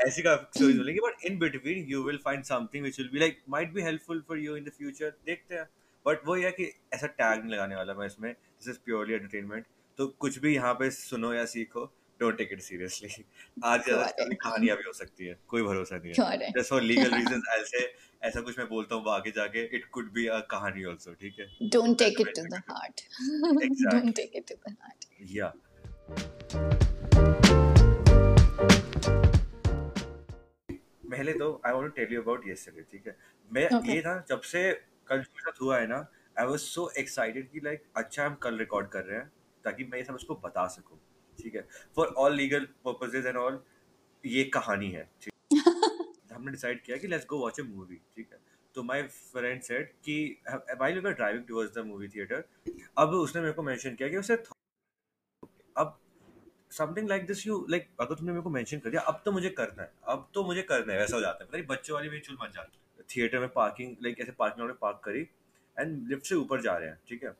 ऐसी 0.08 0.22
का 0.22 0.36
स्टोरीज 0.56 0.78
मिलेंगी 0.78 1.00
but 1.00 1.26
in 1.26 1.38
between 1.40 1.86
you 1.90 2.04
will 2.04 2.18
find 2.26 2.44
something 2.44 2.84
which 2.84 3.00
will 3.00 3.10
be 3.10 3.20
like 3.20 3.42
might 3.50 3.74
be 3.74 3.82
helpful 3.82 4.24
for 4.28 4.38
you 4.38 4.56
in 4.56 4.64
the 4.64 4.72
future 4.78 5.14
देखते 5.26 5.56
हैं। 5.56 5.68
But 6.06 6.26
वो 6.26 6.36
ये 6.36 6.46
है 6.46 6.52
कि 6.52 6.72
ऐसा 6.94 7.08
टैग 7.08 7.40
नहीं 7.40 7.54
लगाने 7.54 7.76
वाला 7.76 7.94
मैं 7.94 8.06
इसमें 8.06 8.32
दिस 8.34 8.70
इज़ 8.70 8.78
प्योरली 8.86 9.14
एंटरटेनमेंट 9.14 9.66
तो 9.98 10.08
कुछ 10.20 10.40
भी 10.40 10.54
यहाँ 10.56 10.74
पे 10.74 10.90
सुनो 10.92 11.34
या 11.34 11.46
सीखो 11.46 11.86
डोंट 12.22 12.38
टेक 12.38 12.50
इट 12.54 12.62
सीरियसली 12.62 13.10
आज 13.66 13.84
ज़्यादा. 13.86 14.06
कभी 14.22 14.36
कहानियाँ 14.46 14.78
भी 14.78 14.84
हो 14.88 14.94
सकती 14.94 15.26
है। 15.28 15.38
कोई 15.48 15.62
भरोसा 15.64 15.98
नहीं 15.98 16.14
है। 16.42 16.52
Just 16.58 16.70
for 16.70 16.82
legal 16.82 17.16
reasons 17.16 17.50
I 17.54 17.64
say 17.74 17.84
ऐसा 18.30 18.42
कुछ 18.48 18.60
मैं 18.60 18.68
बोलता 18.70 18.96
हूँ 18.96 19.12
आगे 19.12 19.32
जाके 19.38 19.64
इट 19.76 19.86
कुड 19.94 20.12
बी 20.14 20.26
अ 20.28 20.40
कहानी 20.52 20.84
आल्सो 20.92 21.14
ठीक 21.22 21.40
है? 21.40 21.48
Don't 21.78 22.00
take 22.04 22.24
it 22.26 22.34
to 22.40 22.48
the 22.56 22.62
heart. 22.70 23.06
Exactly. 23.70 24.00
don't 24.00 24.16
take 24.22 24.40
it 24.42 24.48
to 24.54 24.60
the 24.66 24.76
heart. 24.78 25.10
या 25.36 25.54
पहले 31.12 31.34
तो 31.34 31.50
I 31.66 31.74
want 31.74 31.86
to 31.86 31.96
tell 31.96 32.14
you 32.14 32.22
about 32.22 32.48
yesterday 32.48 32.82
ठीक 32.92 33.08
है? 33.08 33.16
मैं 33.50 33.68
Okay. 33.70 33.90
ये 33.96 34.02
था 34.02 34.14
जब 34.30 34.42
से 34.52 34.62
कल 35.08 35.18
जो 35.18 35.40
साथ 35.40 35.62
हुआ 35.62 35.78
है 35.80 35.88
ना 35.88 35.98
आई 36.40 36.46
वाज 36.48 36.60
सो 36.60 36.90
एक्साइटेड 37.00 37.50
कि 37.52 37.60
लाइक 37.64 37.84
अच्छा 37.98 38.26
हम 38.26 38.36
कल 38.44 38.58
रिकॉर्ड 38.60 38.88
कर 38.90 39.04
रहे 39.06 39.18
हैं 39.18 39.32
ताकि 39.66 39.84
मैं 39.92 39.98
ये 39.98 40.04
सब 40.06 40.16
उसको 40.16 40.36
बता 40.46 40.68
सकूँ। 40.76 41.00
ठीक 41.42 41.56
है। 41.56 41.68
For 41.96 42.08
all 42.18 42.36
legal 42.36 42.66
purposes 42.86 43.26
and 43.26 43.38
all 43.38 43.62
ये 44.24 44.44
कहानी 44.54 44.90
है 44.92 45.10
ठीक 45.22 45.30
हमने 46.34 46.52
डिसाइड 46.52 46.82
किया 46.84 46.98
कि 46.98 47.08
let's 47.08 47.26
go 47.30 47.38
watch 47.38 47.60
a 47.60 47.64
movie 47.64 47.96
ठीक 48.16 48.30
है? 48.34 48.40
तो 48.76 48.84
माय 48.84 49.04
फ्रेंड 49.04 49.62
सेड 49.62 49.92
कि 50.06 50.16
while 50.50 50.96
we 50.96 51.02
were 51.02 51.14
driving 51.14 51.46
towards 51.48 51.74
the 51.76 51.86
movie 51.86 52.08
theatre 52.08 52.44
अब 52.98 53.10
उसने 53.16 53.42
मेरे 53.42 53.54
को 53.54 53.64
मेंशन 53.64 53.96
किया 53.96 54.10
कि 54.10 54.18
उसे 54.18 54.38
अब 55.78 55.98
something 56.72 57.10
like 57.10 57.26
this 57.28 57.46
you 57.48 57.66
like 57.70 57.88
अगर 58.00 58.16
तुमने 58.16 58.32
मेरे 58.32 58.44
को 58.44 58.50
मेंशन 58.50 58.80
कर 58.80 58.90
दिया 58.90 59.02
अब 59.02 59.22
तो 59.26 59.32
मुझे 59.32 59.50
करना 59.50 59.84
है 59.84 59.92
अब 60.08 60.30
तो 60.34 60.44
मुझे 60.44 60.62
करना 60.62 60.94
है 60.94 61.00
वैसा 61.00 61.16
हो 61.16 61.22
जाता 61.22 61.44
है। 61.44 61.50
मतलब 61.50 61.66
बच्चों 61.68 61.96
वाली 61.96 62.10
मेरी 62.10 62.22
चुल 62.22 62.38
मच 62.44 62.54
जाती 62.54 62.78
है 62.78 63.04
थिएटर 63.16 63.40
में 63.40 63.50
पार्किंग 63.50 63.96
लाइक 64.04 64.20
ऐसे 64.20 64.32
पार्किंग 64.32 64.68
में 64.68 64.76
पार्क 64.82 65.02
करी 65.04 65.22
एंड 65.78 66.08
लिफ्ट 66.10 66.26
से 66.26 66.36
ऊपर 66.36 66.62
जा 66.62 66.78
रहे 66.78 66.90
हैं 66.90 67.00
ठीक 67.08 67.24
है? 67.24 67.32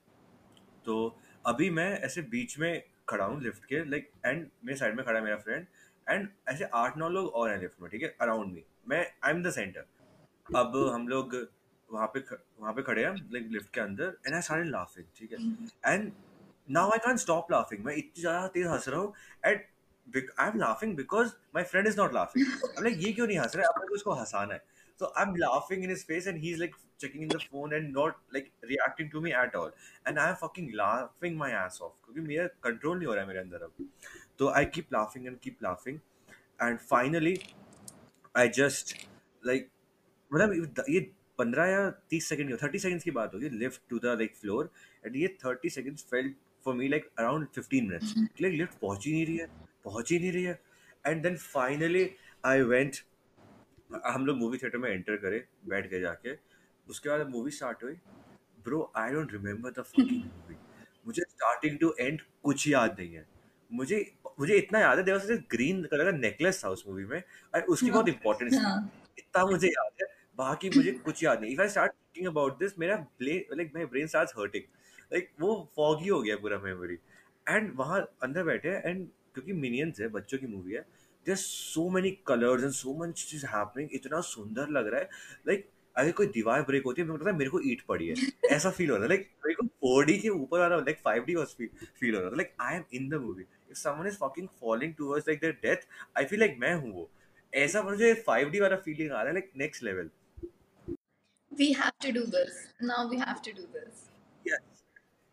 तो 0.86 1.18
अभी 1.46 1.70
मैं 1.70 1.90
ऐसे 2.00 2.22
बीच 2.32 2.58
में 2.60 2.72
खड़ा 3.12 3.26
हूँ 3.26 3.42
लिफ्ट 3.44 3.66
के 3.66 3.84
लाइक 3.90 4.12
एंड 4.26 4.46
मेरे 4.66 4.78
साइड 4.80 4.96
में 4.96 5.06
खड़ा 5.06 5.18
है 5.20 5.24
मेरा 5.26 5.38
फ्रेंड 5.38 5.66
एंड 6.08 6.28
ऐसे 6.50 6.70
आठ 6.76 6.98
नौ 6.98 7.10
लोग 7.10 7.34
और 7.42 7.50
हैं 7.52 7.58
लिफ्ट 7.60 7.82
में 7.82 7.90
ठीक 7.92 8.04
है 8.04 8.16
अराउंड 8.22 8.54
मी 8.54 8.64
मैं 8.90 9.06
आई 9.24 9.32
एम 9.32 9.44
द 9.44 9.52
सेंटर 9.52 10.58
अब 10.58 10.76
हम 10.94 11.08
लोग 11.08 11.36
वहाँ 11.90 12.08
पे 12.14 12.20
वहाँ 12.30 12.74
पे 12.74 12.82
खड़े 12.84 13.04
हैं 13.06 13.14
लाइक 13.34 13.48
लिफ्ट 13.52 13.74
के 13.74 13.82
अंदर 13.82 14.18
एंड 14.28 14.36
आई 14.36 14.42
स्टार्टेड 14.42 14.68
लाफिंग 14.72 15.06
ठीक 15.18 15.32
है. 15.32 15.94
And 15.94 16.12
now 16.70 16.92
I 16.92 16.98
can 17.06 17.18
stop 17.18 17.52
laughing 17.52 17.86
मैं 17.86 17.96
इतनी 17.96 18.22
ज़्यादा 18.22 18.48
तेज 18.54 18.68
हंस 18.68 18.88
रहा 18.90 19.00
हूँ 19.00 19.14
and 19.46 19.60
I 20.40 20.48
am 20.48 20.58
laughing 20.60 20.96
because 20.98 21.32
my 21.56 21.64
friend 21.72 21.88
is 21.88 21.98
not 22.00 22.14
laughing 22.14 22.46
अब 22.78 22.84
लाइक 22.84 22.98
ये 23.00 23.12
क्यों 23.14 23.28
नहीं 23.28 23.38
हंस 23.40 23.56
रहा 23.56 23.66
है? 23.66 23.74
अब 23.74 23.80
मेरे 23.80 23.90
को 23.90 23.96
इसको 23.96 24.14
हंसाना 24.14 24.54
है. 24.54 24.64
So 25.02 25.12
i'm 25.20 25.36
laughing 25.48 25.90
in 25.90 25.94
his 25.96 26.08
face 26.14 26.32
and 26.32 26.42
he's 26.46 26.64
like 26.64 26.80
checking 27.04 27.22
in 27.26 27.30
the 27.30 27.40
phone 27.52 27.72
and 27.76 27.94
not 27.94 28.18
like 28.34 28.50
reacting 28.72 29.08
to 29.12 29.22
me 29.22 29.32
at 29.34 29.56
all. 29.60 29.72
And 30.06 30.20
i'm 30.24 30.36
fucking 30.42 30.68
laughing 30.80 31.38
my 31.38 31.48
ass 31.60 31.80
off. 31.86 31.94
क्योंकि 32.06 32.22
मेरा 32.28 32.46
कंट्रोल 32.64 32.98
नहीं 32.98 33.08
हो 33.08 33.14
रहा 33.14 33.22
है 33.24 33.28
मेरे 33.28 33.40
अंदर 33.40 33.64
अब। 33.64 33.88
तो 34.40 34.50
I 34.50 34.66
keep 34.76 34.94
laughing 34.94 35.26
and 35.28 35.40
keep 35.44 35.64
laughing 35.64 35.98
and 36.62 36.78
finally 36.92 37.34
I 38.38 38.50
just 38.60 38.96
like 39.44 39.70
मतलब 40.32 40.86
ये 40.90 41.00
पंद्रह 41.38 41.70
या 41.70 41.90
तीस 42.10 42.30
सेकंड 42.30 42.58
थर्टी 42.64 42.80
सेकंड्स 42.80 43.04
की 43.04 43.12
बात 43.12 43.34
होगी। 43.34 43.50
Lift 43.60 43.82
to 43.90 44.00
the 44.00 44.18
like 44.20 44.36
floor 44.42 44.72
and 45.06 45.16
ये 45.16 45.28
thirty 45.46 45.70
seconds 45.78 46.06
felt 46.12 46.36
for 46.66 46.76
me 46.76 46.88
like 46.88 47.10
around 47.20 47.48
fifteen 47.56 47.88
minutes 47.90 48.14
like 48.42 48.54
lift 48.56 48.80
पहुँच 48.82 49.06
ही 49.06 49.14
नहीं 49.14 49.26
रही 49.26 49.38
है 49.38 49.48
पहुँच 49.86 50.12
ही 50.12 50.20
नहीं 50.20 50.32
रही 50.32 50.44
है। 50.44 50.60
And 51.06 51.24
then 51.24 51.38
finally 51.38 52.10
I 52.46 52.62
went 52.74 53.02
हम 54.06 54.26
लोग 54.26 54.38
मूवी 54.38 54.58
थिएटर 54.58 54.78
में 54.78 54.90
एंटर 54.90 55.16
करे 55.18 55.44
बैठ 55.70 55.90
के 55.90 56.00
जाके। 56.00 56.36
उसके 56.88 57.10
बाद 57.10 57.30
मूवी 57.30 57.52
स्टार्ट 57.52 57.84
हुई। 57.84 57.94
Bro 58.64 58.92
I 58.96 59.12
don't 59.12 59.32
remember 59.34 59.72
the 59.72 59.84
fucking 59.84 60.12
movie 60.12 60.56
मुझे 61.08 61.22
स्टार्टिंग 61.22 61.78
टू 61.80 61.94
एंड 62.00 62.22
कुछ 62.44 62.68
याद 62.68 62.96
नहीं 63.00 63.14
है। 63.14 63.26
मुझे 63.72 64.00
मुझे 64.40 64.56
इतना 64.56 64.80
याद 64.80 64.98
है 64.98 65.04
देवर 65.04 65.36
ग्रीन 65.52 65.84
कलर 65.84 66.12
का 66.12 66.18
नेकलेस 66.18 66.64
था 66.66 66.70
उस 66.70 66.84
मूवी 66.88 67.06
में 67.06 67.22
और 67.56 67.62
उसकी 67.62 67.92
बहुत 67.92 68.10
इंपॉर्टेंस 68.10 68.54
थी। 68.54 68.90
इतना 69.18 69.46
मुझे 69.46 69.68
याद 69.68 70.02
है। 70.02 70.08
बाकी 70.38 70.70
मुझे 70.70 70.92
कुछ 70.92 71.24
याद 71.24 71.42
नहीं। 71.42 71.52
If 71.54 71.62
I 71.62 71.70
start 71.70 71.92
thinking 71.92 72.28
about 72.28 72.60
this 72.60 72.78
मेरा 72.80 72.96
like 73.22 73.72
my 73.76 73.86
brain 73.86 74.08
starts 74.08 74.34
hurting 74.38 74.64
like 75.14 75.30
वो 75.40 75.72
फॉगी 75.76 76.10
हो 76.10 76.22
गया 76.22 76.36
पूरा 76.38 76.60
मेमोरी 76.60 76.98
एंड 77.48 77.72
वहाँ 77.76 78.00
अंदर 78.24 78.44
बैठे 78.44 78.70
एंड 78.70 79.08
क्योंकि 79.34 79.54
मिनियंस 79.54 80.00
है 80.00 80.08
बच्चों 80.08 80.38
की 80.38 80.48
मूवी 80.48 80.74
है 80.74 80.86
there 81.26 81.38
so 81.38 81.90
many 81.90 82.12
colours 82.28 82.64
and 82.64 82.72
so 82.74 82.94
much 83.00 83.24
cheese 83.30 83.46
happening 83.46 83.90
इतना 83.94 84.22
सुंदर 84.32 84.70
लग 84.78 84.88
रहा 84.88 85.00
है। 85.00 85.10
लाइक 85.48 85.70
अगर 85.96 86.12
कोई 86.12 86.28
दीवार 86.28 86.62
ब्रेक 86.62 86.84
होती 86.86 87.02
है 87.02 87.08
मेरे 87.08 87.18
को 87.18 87.24
लगता 87.24 87.32
है 87.32 87.38
मेरे 87.40 87.50
को 87.50 87.60
ईट 87.72 87.82
पड़ी 87.88 88.08
है। 88.08 88.16
ऐसा 88.52 88.70
फील 88.72 88.90
हो 88.90 88.96
रहा 88.96 89.04
है। 89.04 89.10
लाइक 89.10 89.30
मेरे 89.46 89.56
को 89.56 89.66
फोर 89.68 90.06
डी 90.06 90.18
के 90.20 90.30
ऊपर 90.30 90.60
वाला 90.60 90.76
लाइक 90.76 91.00
फाइव 91.04 91.26
डी 91.26 91.36
फील 91.66 92.16
हो 92.16 92.22
रहा 92.22 92.30
था 92.32 92.36
like 92.36 92.54
I 92.62 92.76
am 92.76 92.84
in 92.94 93.10
the 93.10 93.22
movie 93.22 93.44
if 93.44 93.78
someone 93.78 94.08
is 94.08 94.16
fucking 94.24 94.48
falling 94.62 94.94
towards 94.94 95.28
like 95.28 95.40
their 95.42 95.54
death 95.64 95.88
I 96.18 96.26
feel 96.26 96.40
like 96.40 96.58
मैं 96.60 96.74
हूँ 96.76 96.94
वो। 96.94 97.10
ऐसा 97.54 97.82
मुझे 97.84 98.14
फाइव 98.28 98.50
डी 98.50 98.60
वाला 98.60 98.76
फीलिंग 98.86 99.12
आ 99.12 99.14
रहा 99.14 99.28
है 99.28 99.34
like 99.34 99.52
next 99.58 99.84
level 99.84 100.10
We 101.52 101.66
have 101.78 101.96
to 102.04 102.12
do 102.16 102.22
this. 102.34 102.54
Now 102.90 103.00
we 103.08 103.18
have 103.22 103.40
to 103.46 103.52
do 103.56 103.64
this. 103.72 103.98
yes. 104.46 104.62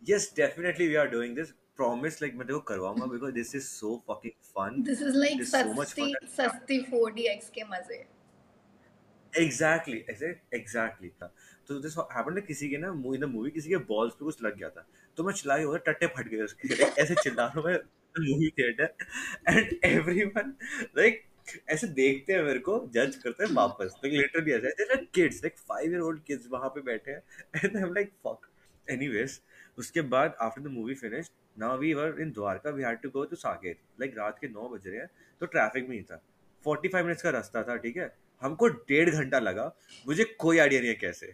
Yes 0.03 0.25
definitely 0.39 0.89
we 0.93 0.97
are 1.03 1.11
doing 1.13 1.37
this. 1.37 1.53
Promise 1.79 2.21
like 2.23 2.35
मैं 2.35 2.61
करवाऊँगा 2.69 3.33
this 3.35 3.55
is 3.55 3.67
so 3.73 3.91
fucking 4.07 4.37
fun. 4.53 4.79
This 4.85 5.03
is 5.09 5.19
like 5.25 5.41
it 5.41 5.49
is 5.49 5.53
so 5.53 5.75
much 5.75 5.89
सस्ती 5.89 6.15
सस्ती 6.37 6.79
4DX 6.93 7.51
के 7.55 7.65
मज़े. 7.73 8.05
Exactly 9.33 9.99
exactly 10.55 11.09
तो 11.69 11.79
this 11.81 11.97
happened 11.99 12.35
ना 12.35 12.41
किसी 12.47 12.69
के 12.69 12.77
ना 12.79 12.89
इन 13.15 13.21
द 13.21 13.25
मूवी 13.31 13.51
किसी 13.51 13.69
के 13.69 13.77
बॉल्स 13.89 14.15
पे 14.15 14.25
कुछ 14.25 14.43
लग 14.43 14.57
गया 14.59 14.69
था। 14.69 14.87
तो 15.17 15.25
मैं 15.25 15.33
चिल्ला 15.33 15.57
के 15.59 15.79
टट्टे 15.87 16.07
फट 16.17 16.29
गए 16.29 16.41
उसके। 16.43 16.69
Like, 16.69 16.99
ऐसे 16.99 17.15
चिल्ला 17.23 17.47
रहा 17.47 17.63
मैं 17.67 17.79
movie 18.19 18.49
theatre 18.59 18.95
and 19.49 19.73
everyone 19.85 20.55
like 20.97 21.23
ऐसे 21.71 21.87
देखते 21.99 22.33
हैं 22.33 22.43
मेरे 22.45 22.59
को 22.61 22.79
जज 22.95 23.17
करते 23.25 23.45
हैं 23.45 23.51
वापस। 23.55 23.95
लाइक 24.05 24.15
लिटरली 24.15 24.53
ऐसे। 24.53 24.69
There 24.69 24.93
are 24.99 25.05
kids 25.15 25.43
like 25.45 25.59
5 25.71 25.91
year 25.91 26.01
old 26.09 26.23
kids 26.27 26.49
वहाँ 26.53 26.69
पे 26.75 26.81
बैठे 26.91 27.11
हैं। 27.11 27.23
And 27.57 27.77
I 27.77 27.83
am 27.83 27.95
like 27.95 28.13
fuck 28.27 28.49
anyways 28.87 29.41
उसके 29.79 30.01
बाद 30.15 30.37
after 30.41 30.63
the 30.63 30.67
movie 30.73 30.95
finished 30.95 31.33
now 31.59 31.79
we 31.79 31.93
were 31.95 32.21
in 32.23 32.31
Dwarka 32.33 32.71
we 32.71 32.83
had 32.83 32.99
to 33.03 33.11
go 33.11 33.25
to 33.25 33.37
Saket 33.37 33.79
like 34.01 34.15
रात 34.19 34.39
के 34.41 34.49
9 34.49 34.69
बज 34.73 34.87
रहे 34.87 34.99
हैं 34.99 35.11
तो 35.41 35.47
ट्रैफ़िक 35.47 35.89
भी 35.89 35.95
नहीं 35.95 36.05
था। 36.05 36.23
45 36.65 37.05
मिनट्स 37.05 37.23
का 37.23 37.31
रास्ता 37.31 37.63
था 37.63 37.77
ठीक 37.77 37.97
है? 37.97 38.13
हमको 38.43 38.69
डेढ़ 38.69 39.11
घंटा 39.11 39.39
लगा। 39.39 39.65
मुझे 40.07 40.25
कोई 40.39 40.59
आइडिया 40.59 40.81
नहीं 40.81 40.91
है 40.91 40.97
कैसे। 40.97 41.27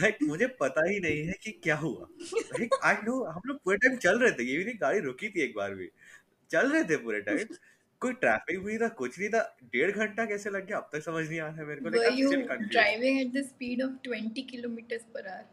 लाइक 0.00 0.18
मुझे 0.22 0.46
पता 0.60 0.88
ही 0.88 0.98
नहीं 1.00 1.24
है 1.26 1.34
कि 1.42 1.50
क्या 1.62 1.76
हुआ। 1.76 2.08
लाइक 2.32 2.74
आई 2.84 2.94
नो 3.04 3.22
हम 3.24 3.40
लोग 3.46 3.62
पूरे 3.64 3.76
टाइम 3.84 3.96
चल 3.98 4.18
रहे 4.18 4.30
थे। 4.32 4.44
ये 4.44 4.58
भी 4.58 4.64
नहीं 4.64 4.74
गाड़ी 4.80 5.00
रुकी 5.06 5.28
थी 5.28 5.42
एक 5.44 5.54
बार 5.56 5.74
भी। 5.74 5.88
चल 6.50 6.70
रहे 6.72 6.82
थे 6.84 6.96
पूरे 7.04 7.20
टाइम 7.22 7.56
कोई 8.02 8.12
ट्रैफ़िक 8.22 8.58
भी 8.64 8.78
था 8.78 8.88
कुछ 9.00 9.18
नहीं 9.18 9.28
था। 9.30 9.40
डेढ़ 9.72 9.90
घंटा 9.90 10.24
कैसे 10.26 10.50
लग 10.50 10.66
गया? 10.66 10.78
अब 10.78 10.88
तक 10.92 11.02
समझ 11.02 11.28
नहीं 11.28 11.40
आ 11.40 11.46
रहा 11.46 11.56
है 11.56 11.66
मेरे 11.66 11.80
को। 11.80 11.88
Driving 12.76 13.20
at 13.24 13.34
the 13.36 13.44
speed 13.50 13.84
of 13.86 13.92
20 14.06 14.46
kilometers 14.52 15.04
per 15.16 15.24
hour? 15.32 15.44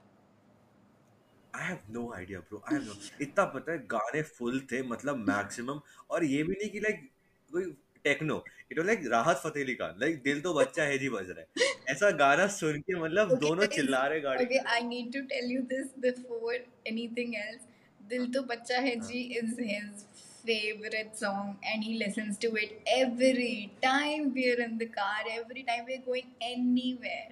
I 1.56 1.68
have 1.68 1.80
no 1.94 2.12
idea 2.16 2.40
bro 2.50 2.62
I 2.68 2.76
have 2.76 2.84
no 2.88 2.94
इतना 3.22 3.46
पता 3.56 3.72
है 3.72 3.78
गाने 3.94 4.22
फुल 4.38 4.60
थे 4.72 4.82
मतलब 4.94 5.18
मैक्सिमम 5.30 5.82
और 6.12 6.24
ये 6.26 6.44
भी 6.44 6.54
नहीं 6.62 6.70
कि 6.70 6.80
लाइक 6.88 7.10
कोई 7.50 7.66
टेक्नो 8.06 8.44
इट 8.72 8.78
वाज 8.80 8.88
लाइक 8.88 9.08
राहत 9.12 9.42
फतेह 9.44 9.64
अली 9.64 9.74
खान 9.82 9.98
लाइक 10.02 10.22
दिल 10.24 10.42
तो 10.42 10.54
बच्चा 10.54 10.84
है 10.92 10.98
जी 10.98 11.10
बज 11.18 11.30
रहा 11.30 11.62
है 11.64 11.70
ऐसा 11.94 12.12
गाना 12.22 12.48
सुन 12.60 12.80
के 12.88 13.00
मतलब 13.00 13.32
Okay, 13.32 13.40
दोनों. 13.42 13.66
चिल्ला 13.76 14.06
रहे 14.14 14.20
गाड़ी 14.22 14.60
I 14.78 14.80
need 14.92 15.12
to 15.18 15.24
tell 15.34 15.52
you 15.56 15.66
this 15.74 15.90
before 16.08 16.56
anything 16.94 17.36
else. 17.42 17.68
Dil 18.02 18.32
To 18.36 18.42
Bacha 18.48 18.80
Hai 18.86 18.96
हाँ 18.96 19.08
Ji 19.10 19.20
is 19.42 19.52
his 19.58 20.06
favorite 20.46 21.18
song 21.18 21.52
and 21.74 21.84
he 21.84 21.98
listens 22.00 22.40
to 22.46 22.50
it 22.62 22.72
every 22.96 23.72
time 23.84 24.32
we're 24.38 24.62
in 24.64 24.78
the 24.80 24.88
car, 24.98 25.20
every 25.34 25.64
time 25.64 25.86
we're 25.88 26.06
going 26.08 26.32
anywhere. 26.42 27.30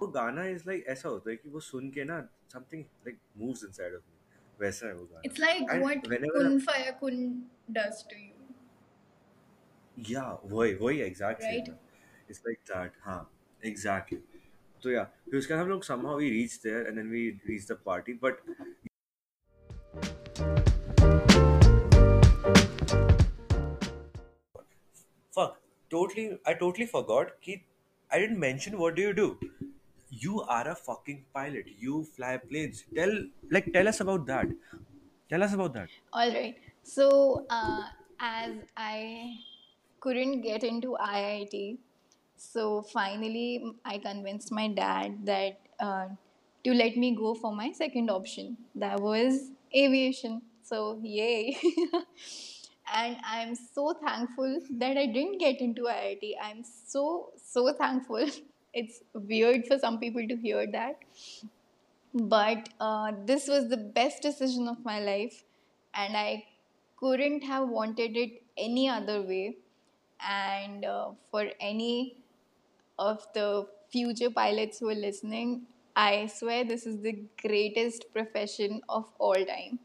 वो 0.00 0.06
गाना 0.10 0.44
is 0.46 0.62
like 0.66 0.84
ऐसा 0.88 1.08
होता 1.08 1.30
है 1.30 1.36
कि 1.36 1.48
वो 1.48 1.60
सुन 1.62 1.90
के 1.90 2.04
ना 2.04 2.20
something 2.52 2.84
like 3.06 3.18
moves 3.36 3.64
inside 3.64 3.94
of 3.94 4.02
me 4.02 4.12
वैसा 4.58 4.86
है 4.86 4.94
वो 4.94 5.04
गाना. 5.04 5.20
It's 5.24 5.40
like 5.40 5.62
what 5.72 6.06
Kun 6.06 6.58
Faya 6.60 6.90
Kun 7.00 7.16
does 7.70 8.04
to 8.10 8.16
you 8.18 8.32
या 9.96 10.22
वही 10.44 10.74
वही 10.74 11.00
एग्जैक्टली 11.00 11.56
इट्स 11.58 12.42
लाइक 12.46 12.58
दैट 12.70 12.92
हाँ 13.02 13.20
एग्जैक्टली 13.62 14.18
तो 14.82 14.90
या 14.90 15.04
फिर 15.24 15.38
उसके 15.38 15.54
हम 15.54 15.68
लोग 15.68 15.84
somehow 15.84 16.18
we 16.18 16.30
reach 16.30 16.60
there 16.62 16.86
and 16.86 16.96
then 16.96 17.10
we 17.10 17.28
reach 17.46 17.70
the 17.70 17.78
party 17.86 18.12
but 18.22 18.40
fuck 25.32 25.60
totally 25.90 26.26
I 26.48 26.54
totally 26.54 26.86
forgot 26.86 27.30
कि 27.42 27.56
I 28.10 28.18
didn't 28.18 28.38
mention 28.38 28.78
what 28.78 28.94
do 28.96 29.02
you 29.02 29.12
do 29.12 29.38
you 30.10 30.42
are 30.42 30.68
a 30.68 30.74
fucking 30.74 31.24
pilot 31.34 31.66
you 31.78 32.04
fly 32.16 32.36
planes 32.36 32.84
tell 32.94 33.12
like 33.50 33.72
tell 33.72 33.88
us 33.88 34.00
about 34.00 34.26
that 34.26 34.46
tell 35.28 35.42
us 35.42 35.52
about 35.52 35.72
that 35.74 35.88
All 36.12 36.30
right. 36.30 36.56
So, 36.82 37.46
uh, 37.50 37.84
as 38.20 38.52
I 38.76 39.36
couldn't 40.00 40.42
get 40.42 40.62
into 40.62 40.96
IIT, 41.00 41.78
so 42.36 42.82
finally 42.82 43.74
I 43.84 43.98
convinced 43.98 44.52
my 44.52 44.68
dad 44.68 45.24
that 45.24 45.60
uh, 45.80 46.08
to 46.64 46.74
let 46.74 46.96
me 46.96 47.16
go 47.16 47.34
for 47.34 47.54
my 47.54 47.72
second 47.72 48.10
option. 48.10 48.56
That 48.74 49.00
was 49.00 49.50
aviation. 49.74 50.42
So, 50.62 51.00
yay. 51.02 51.56
and 52.92 53.16
I'm 53.24 53.54
so 53.54 53.94
thankful 53.94 54.60
that 54.78 54.96
I 54.96 55.06
didn't 55.06 55.38
get 55.38 55.60
into 55.60 55.82
IIT. 55.82 56.34
I'm 56.42 56.62
so, 56.64 57.32
so 57.36 57.72
thankful. 57.72 58.26
It's 58.76 59.02
weird 59.14 59.66
for 59.66 59.78
some 59.78 60.00
people 60.00 60.26
to 60.26 60.36
hear 60.36 60.66
that 60.72 60.96
but 62.14 62.68
uh, 62.80 63.12
this 63.24 63.48
was 63.48 63.68
the 63.68 63.76
best 63.76 64.22
decision 64.22 64.68
of 64.68 64.84
my 64.84 65.00
life 65.00 65.42
and 65.94 66.16
i 66.16 66.44
couldn't 66.96 67.42
have 67.42 67.68
wanted 67.68 68.16
it 68.16 68.42
any 68.56 68.88
other 68.88 69.20
way 69.22 69.56
and 70.20 70.84
uh, 70.84 71.10
for 71.30 71.46
any 71.60 72.16
of 72.98 73.26
the 73.34 73.66
future 73.90 74.30
pilots 74.30 74.78
who 74.78 74.88
are 74.88 74.94
listening 75.06 75.62
i 75.96 76.26
swear 76.26 76.64
this 76.64 76.86
is 76.86 77.00
the 77.02 77.16
greatest 77.42 78.06
profession 78.12 78.80
of 78.88 79.10
all 79.18 79.44
time 79.44 79.78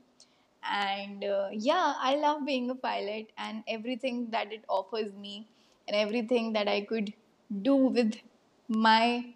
and 0.63 1.23
uh, 1.23 1.49
yeah 1.51 1.93
i 1.99 2.15
love 2.15 2.45
being 2.45 2.69
a 2.69 2.75
pilot 2.75 3.31
and 3.37 3.63
everything 3.67 4.29
that 4.31 4.51
it 4.51 4.63
offers 4.67 5.13
me 5.13 5.49
and 5.87 5.95
everything 5.95 6.53
that 6.53 6.67
i 6.67 6.81
could 6.81 7.13
do 7.61 7.75
with 7.75 8.15
my 8.67 9.33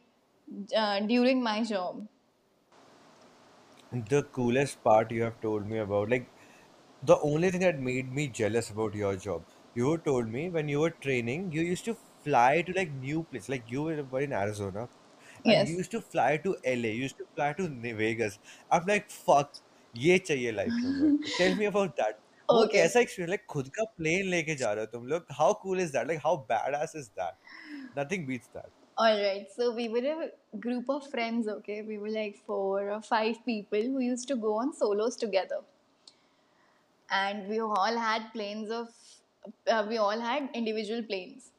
uh, 0.75 0.99
during 1.01 1.41
my 1.43 1.63
job. 1.63 2.07
The 3.91 4.23
coolest 4.23 4.83
part 4.83 5.11
you 5.11 5.21
have 5.23 5.39
told 5.39 5.67
me 5.67 5.77
about 5.77 6.09
like 6.09 6.29
the 7.03 7.19
only 7.21 7.51
thing 7.51 7.61
that 7.61 7.79
made 7.79 8.11
me 8.11 8.27
jealous 8.29 8.69
about 8.71 8.95
your 8.95 9.15
job 9.17 9.45
you 9.75 9.97
told 9.99 10.27
me 10.29 10.49
when 10.49 10.69
you 10.69 10.79
were 10.81 10.91
training 10.91 11.51
you 11.51 11.61
used 11.61 11.85
to 11.85 11.95
fly 11.95 12.61
to 12.63 12.73
like 12.73 12.91
new 12.91 13.23
place 13.23 13.49
like 13.49 13.69
you 13.71 13.83
were 13.83 14.21
in 14.21 14.33
arizona 14.33 14.89
and 15.47 15.67
you 15.67 15.75
yes 15.75 15.79
used 15.79 15.91
to 15.91 16.01
fly 16.01 16.37
to 16.37 16.57
la 16.65 16.91
you 16.97 17.03
used 17.07 17.17
to 17.17 17.27
fly 17.35 17.53
to 17.53 17.69
Ne- 17.69 17.93
vegas. 17.93 18.39
I'm 18.71 18.85
like 18.87 19.09
fuck 19.11 19.55
ये 19.95 20.17
चाहिए 20.17 20.51
life 20.51 20.73
में 20.83 21.11
tell 21.37 21.57
me 21.57 21.65
about 21.65 21.89
that 22.01 22.15
वो 22.51 22.63
Okay. 22.63 22.71
कैसा 22.73 22.99
experience 22.99 23.29
like 23.29 23.45
खुद 23.49 23.67
का 23.75 23.83
plane 23.97 24.29
लेके 24.29 24.55
जा 24.55 24.71
रहे 24.73 24.85
हो 24.85 24.91
तुम 24.97 25.07
लोग 25.07 25.25
how 25.39 25.53
cool 25.61 25.81
is 25.81 25.91
that 25.93 26.07
like 26.07 26.19
how 26.23 26.37
bad 26.53 26.75
is 26.95 27.09
that 27.19 27.99
nothing 27.99 28.27
beats 28.27 28.47
that 28.57 28.71
All 29.03 29.19
right. 29.19 29.45
So 29.51 29.67
we 29.75 29.83
were 29.89 30.01
a 30.15 30.57
group 30.63 30.89
of 30.95 31.05
friends, 31.11 31.47
okay? 31.53 31.81
We 31.85 31.97
were 32.01 32.09
like 32.09 32.35
four 32.49 32.89
or 32.95 33.01
five 33.05 33.39
people 33.45 33.81
who 33.93 34.01
used 34.07 34.27
to 34.31 34.35
go 34.35 34.51
on 34.63 34.73
solos 34.81 35.15
together. 35.21 35.61
And 37.09 37.47
we 37.47 37.59
all 37.59 37.97
had 37.97 38.31
planes 38.33 38.69
of, 38.71 38.87
uh, 39.67 39.85
we 39.87 39.97
all 39.97 40.19
had 40.19 40.49
individual 40.53 41.03
planes, 41.03 41.51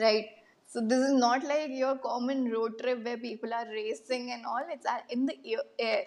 right? 0.00 0.26
So 0.66 0.80
this 0.80 0.98
is 0.98 1.12
not 1.12 1.44
like 1.44 1.70
your 1.70 1.98
common 1.98 2.50
road 2.50 2.78
trip 2.80 3.04
where 3.04 3.18
people 3.18 3.52
are 3.54 3.66
racing 3.68 4.30
and 4.32 4.46
all. 4.46 4.64
It's 4.70 4.86
uh, 4.86 5.00
in 5.10 5.26
the 5.26 5.36
air. 5.78 6.04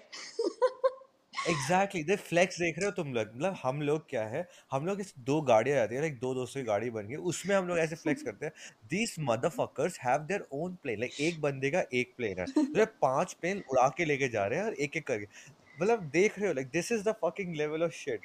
Exactly 1.45 2.02
they 2.04 2.15
flex 2.17 2.60
देख 2.60 2.78
रहे 2.80 2.86
हो 2.86 2.91
तुम 2.93 3.13
लोग। 3.13 3.28
मतलब 3.28 3.56
हम 3.63 3.82
लोग 3.82 4.10
क्या 4.10 4.23
है, 4.28 4.47
हम 4.71 4.86
लोग 4.86 5.00
इस 5.02 5.13
दो 5.21 5.39
गाड़ियाँ 5.43 5.78
रहती 5.78 5.95
है 5.95 6.02
लाइक 6.02 6.17
दो 6.19 6.34
दोस्तों 6.34 6.62
की 6.62 6.65
गाड़ी 6.67 6.89
बन 6.89 7.08
गई 7.08 7.15
उसमें 7.26 7.56
हम 7.56 7.67
लोग 7.67 7.78
ऐसे 7.80 7.95
फ्लेक्स 7.95 8.23
करते 8.23 8.45
हैं। 8.45 8.54
These 8.89 9.15
motherfuckers 9.21 10.00
have 10.02 10.19
their 10.23 10.45
own 10.54 10.78
plane 10.84 11.00
like 11.00 11.19
एक 11.21 11.39
बंदे 11.41 11.71
का 11.71 11.84
एक 11.93 12.13
प्लेन 12.17 12.39
है। 12.39 12.45
तो 12.45 12.86
पाँच 13.02 13.34
प्लेन 13.34 13.63
उड़ा 13.71 13.88
के 13.97 14.06
लेके 14.06 14.30
जा 14.30 14.45
रहे 14.45 14.60
हैं, 14.60 14.65
और 14.65 14.73
एक 14.76 14.97
एक 14.97 15.08
करके 15.08 15.28
मतलब 15.78 16.04
देख 16.13 16.38
रहे 16.39 16.47
हो 16.47 16.54
like 16.54 16.67
this 16.69 16.91
is 16.91 17.04
the 17.04 17.15
fucking 17.23 17.56
level 17.56 17.84
of 17.84 17.91
shit 17.93 18.21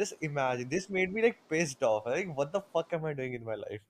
just 0.00 0.24
imagine 0.24 0.68
this 0.68 0.90
made 0.90 1.12
me 1.12 1.22
like 1.22 1.36
pissed 1.50 1.84
off 1.84 2.08
like 2.08 2.28
what 2.28 2.56
the 2.56 2.62
fuck 2.76 2.94
am 2.94 3.06
I 3.06 3.14
doing 3.14 3.34
in 3.34 3.44
my 3.44 3.56
life 3.56 3.80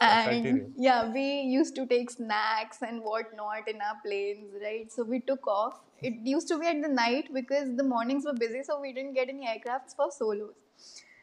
And 0.00 0.72
yeah, 0.76 1.12
we 1.12 1.40
used 1.40 1.74
to 1.76 1.86
take 1.86 2.10
snacks 2.10 2.78
and 2.82 3.02
whatnot 3.02 3.68
in 3.68 3.80
our 3.80 3.96
planes, 4.04 4.52
right? 4.62 4.90
So 4.92 5.02
we 5.04 5.20
took 5.20 5.46
off. 5.46 5.80
It 6.02 6.14
used 6.24 6.48
to 6.48 6.58
be 6.58 6.66
at 6.66 6.80
the 6.82 6.88
night 6.88 7.30
because 7.34 7.76
the 7.76 7.82
mornings 7.84 8.24
were 8.24 8.32
busy, 8.34 8.62
so 8.62 8.80
we 8.80 8.92
didn't 8.92 9.14
get 9.14 9.28
any 9.28 9.46
aircrafts 9.46 9.96
for 9.96 10.10
solos. 10.10 10.54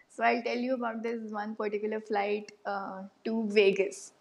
So 0.09 0.23
I'll 0.23 0.41
tell 0.43 0.57
you 0.57 0.75
about 0.75 1.03
this 1.03 1.31
one 1.31 1.55
particular 1.55 2.01
flight 2.01 2.51
uh, 2.65 3.03
to 3.25 3.47
Vegas. 3.51 4.11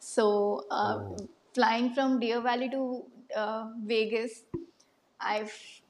So 0.00 0.64
uh, 0.70 0.98
Oh. 0.98 1.16
flying 1.54 1.94
from 1.94 2.20
Deer 2.20 2.40
Valley 2.40 2.68
to 2.70 3.04
uh, 3.36 3.70
Vegas, 3.84 4.44
I 5.20 5.40
f- 5.40 5.82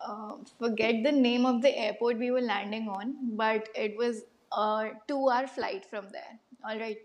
uh, 0.00 0.36
forget 0.58 1.02
the 1.04 1.12
name 1.12 1.46
of 1.46 1.62
the 1.62 1.76
airport 1.76 2.18
we 2.18 2.30
were 2.30 2.40
landing 2.40 2.88
on, 2.88 3.16
but 3.36 3.68
it 3.74 3.96
was 3.96 4.22
a 4.52 4.90
two-hour 5.08 5.46
flight 5.46 5.84
from 5.86 6.08
there. 6.10 6.38
All 6.64 6.78
right. 6.78 6.98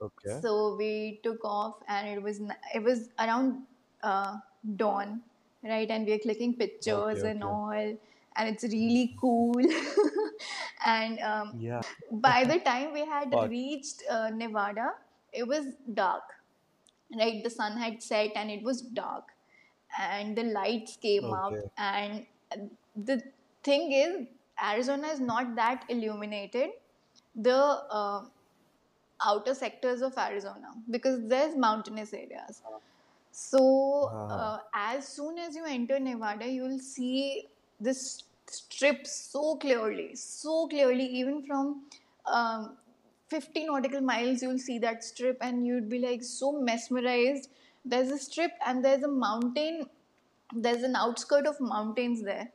Okay. 0.00 0.40
so 0.40 0.76
we 0.76 1.20
took 1.22 1.44
off 1.44 1.76
and 1.88 2.08
it 2.08 2.22
was 2.22 2.40
it 2.74 2.82
was 2.82 3.08
around 3.18 3.62
uh, 4.02 4.36
dawn 4.76 5.22
right 5.62 5.90
and 5.90 6.06
we 6.06 6.12
are 6.12 6.18
clicking 6.18 6.54
Okay. 6.54 6.60
pictures 6.60 7.24
and 7.24 7.42
Okay. 7.42 7.52
all 7.52 7.96
and 8.36 8.48
it's 8.48 8.62
really 8.64 9.16
cool 9.20 9.60
and 10.86 11.18
um, 11.20 11.54
Yeah. 11.58 11.82
by 12.12 12.44
the 12.44 12.58
time 12.70 12.92
we 12.92 13.04
had 13.04 13.30
Fuck. 13.30 13.50
reached 13.50 14.02
uh, 14.10 14.30
nevada 14.30 14.90
it 15.32 15.46
was 15.46 15.66
dark 15.94 16.22
right 17.18 17.42
the 17.42 17.50
sun 17.50 17.76
had 17.76 18.02
set 18.02 18.30
and 18.36 18.50
it 18.50 18.62
was 18.62 18.82
dark 18.82 19.24
and 19.98 20.36
the 20.36 20.44
lights 20.44 20.96
came 20.96 21.32
up 21.32 21.52
Okay. 21.52 21.68
and 21.78 22.26
the 23.10 23.20
thing 23.62 23.92
is 23.92 24.26
arizona 24.72 25.08
is 25.08 25.20
not 25.20 25.54
that 25.56 25.84
illuminated 25.88 26.70
the 27.34 27.56
uh, 28.00 28.22
outer 29.24 29.54
sectors 29.54 30.02
of 30.02 30.16
arizona 30.18 30.70
because 30.90 31.20
there's 31.28 31.56
mountainous 31.56 32.12
areas. 32.12 32.62
So 33.32 33.60
Ah. 34.30 34.56
uh, 34.56 34.58
as 34.74 35.08
soon 35.08 35.38
as 35.38 35.56
you 35.56 35.64
enter 35.64 35.98
nevada 36.00 36.48
you'll 36.48 36.78
see 36.80 37.46
this 37.80 38.24
strip 38.50 39.06
so 39.06 39.56
clearly 39.56 40.14
so 40.16 40.66
clearly 40.68 41.04
even 41.20 41.42
from 41.42 41.82
um, 42.26 42.76
50 43.28 43.64
nautical 43.66 44.00
miles 44.00 44.42
you'll 44.42 44.58
see 44.58 44.78
that 44.80 45.04
strip 45.04 45.38
and 45.40 45.66
you'd 45.66 45.88
be 45.90 45.98
like 45.98 46.22
so 46.24 46.52
mesmerized. 46.52 47.50
There's 47.84 48.10
a 48.10 48.18
strip 48.18 48.52
and 48.66 48.84
there's 48.84 49.02
a 49.02 49.08
mountain 49.08 49.86
there's 50.54 50.82
an 50.82 50.96
outskirt 50.96 51.46
of 51.46 51.60
mountains 51.60 52.22
there. 52.22 52.50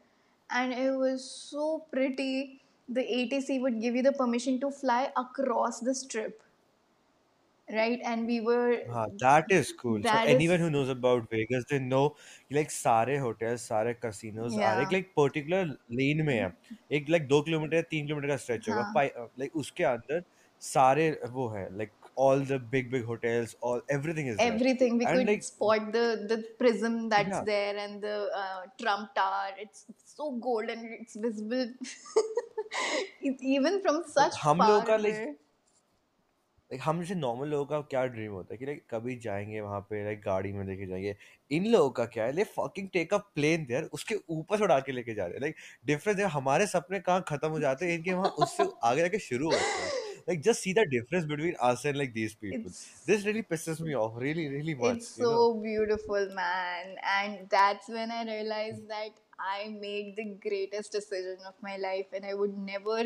And 0.52 0.74
it 0.74 0.92
was 0.92 1.24
so 1.24 1.86
pretty 1.92 2.62
the 2.90 3.02
atc 3.02 3.62
would 3.62 3.82
give 3.82 3.96
you 3.96 4.04
the 4.04 4.12
permission 4.12 4.60
to 4.60 4.70
fly 4.72 5.12
across 5.18 5.80
the 5.80 5.96
strip 5.96 6.43
right 7.71 8.01
and 8.05 8.27
we 8.27 8.41
were 8.41 8.83
हाँ, 8.89 9.07
that 9.21 9.47
is 9.53 9.73
cool. 9.73 10.03
So 10.05 10.19
that 10.19 10.31
anyone 10.33 10.59
is 10.59 10.61
who 10.61 10.71
knows 10.71 10.89
about 10.89 11.29
Vegas, 11.31 11.65
they 11.71 11.79
know 11.79 12.15
like 12.51 12.71
सारे 12.71 13.19
hotels, 13.21 13.63
सारे 13.69 13.95
casinos 14.01 14.57
are 14.59 14.79
एक 14.85 14.89
yeah 14.89 14.97
like 14.97 15.11
particular 15.19 15.65
lane 16.01 16.25
में 16.27 16.35
है. 16.35 16.53
एक 16.99 17.11
like 17.11 17.27
दो 17.29 17.41
kilometre 17.49 17.77
या 17.77 17.83
तीन 17.91 18.07
किलोमीटर 18.07 18.29
का 18.29 18.37
stretch 18.45 18.69
होगा. 18.69 18.83
हाँ 18.83 18.95
पाइ 18.95 19.11
like 19.43 19.55
उसके 19.65 19.85
अंदर 19.85 20.23
सारे 20.73 21.11
वो 21.33 21.49
है 21.57 21.69
like 21.79 21.93
all 22.27 22.45
the 22.53 22.59
big 22.77 22.91
big 22.93 23.05
hotels, 23.13 23.55
all 23.63 23.81
everything 23.99 24.27
is 24.37 24.43
there. 24.43 24.61
everything 24.61 24.99
we 24.99 25.07
And 25.13 25.15
could 25.15 25.31
like 25.33 25.43
spot 25.43 25.93
the 25.93 26.05
the 26.31 26.39
prism 26.59 27.09
that's 27.09 27.41
yeah, 27.41 27.45
there 27.51 27.77
and 27.77 28.03
the 28.03 28.17
uh, 28.43 28.63
trump 28.81 29.15
tower 29.15 29.51
it's, 29.59 29.85
it's 29.89 30.15
so 30.17 30.31
golden 30.39 30.85
it's 31.01 31.17
visible 31.17 31.67
it's 33.21 33.43
even 33.43 33.81
from 33.83 34.05
like 34.19 34.31
such 34.31 34.37
हम 34.43 34.63
लोगों 34.63 34.83
far 34.83 34.87
का 34.91 34.97
like 35.03 35.23
away 35.23 35.35
Like 36.74 36.82
हम 36.86 37.00
जैसे 37.00 37.16
normal 37.16 37.48
लोगों 37.48 37.66
का 37.66 37.80
क्या 37.90 38.06
dream 38.14 38.32
होता 38.32 38.54
है 38.54 38.58
कि 38.58 38.66
लाइक 38.66 38.82
कभी 38.92 39.16
जाएँगे 39.24 39.60
वहाँ 39.62 39.80
पे 39.90 40.04
लाइक 40.04 40.22
गाड़ी 40.26 40.52
में 40.54 40.66
लेके 40.68 40.86
जाएँगे। 40.88 41.16
इन 41.52 41.66
लोगों 41.72 41.90
का 41.98 42.06
क्या 42.14 42.24
है 42.26 42.32
ले 42.36 42.44
fucking 42.58 42.88
take 42.94 43.14
a 43.14 43.18
plane 43.36 43.66
there 43.66 43.84
उसके 43.94 44.16
ऊपर 44.30 44.62
उड़ा 44.64 44.80
के 44.88 44.92
लेके 44.92 45.14
जा 45.14 45.26
रहे 45.26 45.34
हैं। 45.34 45.42
लाइक 45.42 45.56
डिफरेंस 45.86 46.20
है 46.20 46.26
हमारे 46.38 46.68
सपने 46.68 47.00
कहाँ 47.00 47.24
खत्म 47.28 47.50
हो 47.50 47.60
जाते 47.60 47.86
हैं 47.86 47.98
इनके 47.98 48.14
वहाँ 48.14 48.30
उससे 48.46 48.66
आगे 48.84 49.02
जाके 49.02 49.20
शुरू 49.20 49.52
होते 49.52 49.82
हैं। 49.84 49.92
Like 50.30 50.42
just 50.42 50.62
see 50.62 50.74
the 50.74 50.86
difference 50.90 51.26
between 51.26 51.54
us 51.70 51.86
and 51.86 51.96
like 51.96 52.14
these 52.14 52.34
people 52.42 52.70
it's 52.70 53.08
this 53.08 53.26
really 53.26 53.44
pisses 53.54 53.82
me 53.88 53.96
off 54.04 54.18
really 54.24 54.48
really 54.56 54.76
much 54.84 54.98
It's 54.98 55.18
you 55.20 55.26
know? 55.26 55.36
so 55.36 55.54
beautiful, 55.68 56.28
man. 56.40 56.96
And 57.18 57.50
that's 57.56 57.90
when 57.98 58.16
I 58.18 58.24
realized 58.32 58.88
that 58.90 59.22
I 59.40 59.68
made 59.84 60.16
the 60.18 60.26
greatest 60.48 60.98
decision 60.98 61.48
of 61.52 61.56
my 61.68 61.78
life 61.86 62.18
and 62.20 62.26
I 62.26 62.34
would 62.42 62.58
never 62.66 62.98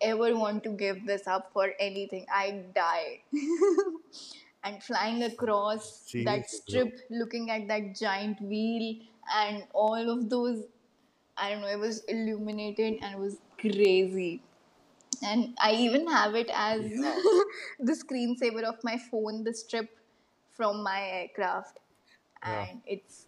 ever 0.00 0.36
want 0.36 0.62
to 0.64 0.70
give 0.70 1.06
this 1.06 1.26
up 1.26 1.50
for 1.52 1.72
anything. 1.80 2.26
I'd 2.34 2.74
die. 2.74 3.20
and 4.64 4.82
flying 4.82 5.22
across 5.22 6.10
that 6.24 6.48
seriously 6.50 6.60
bro 6.68 6.90
strip, 6.90 7.00
looking 7.10 7.50
at 7.50 7.68
that 7.68 7.94
giant 7.96 8.40
wheel 8.40 8.96
and 9.34 9.64
all 9.72 10.10
of 10.10 10.28
those, 10.28 10.64
I 11.36 11.50
don't 11.50 11.62
know, 11.62 11.68
it 11.68 11.78
was 11.78 12.04
illuminated 12.04 12.98
and 13.02 13.14
it 13.14 13.18
was 13.18 13.38
crazy 13.58 14.42
and 15.22 15.56
I 15.60 15.72
even 15.72 16.06
have 16.08 16.34
it 16.34 16.50
as 16.54 16.82
yeah 16.84 17.16
the 17.80 17.92
screensaver 17.92 18.62
of 18.62 18.76
my 18.84 18.98
phone, 18.98 19.44
the 19.44 19.54
strip 19.54 19.90
from 20.52 20.82
my 20.82 21.02
aircraft, 21.02 21.80
yeah 22.42 22.66
and 22.68 22.82
it's 22.86 23.26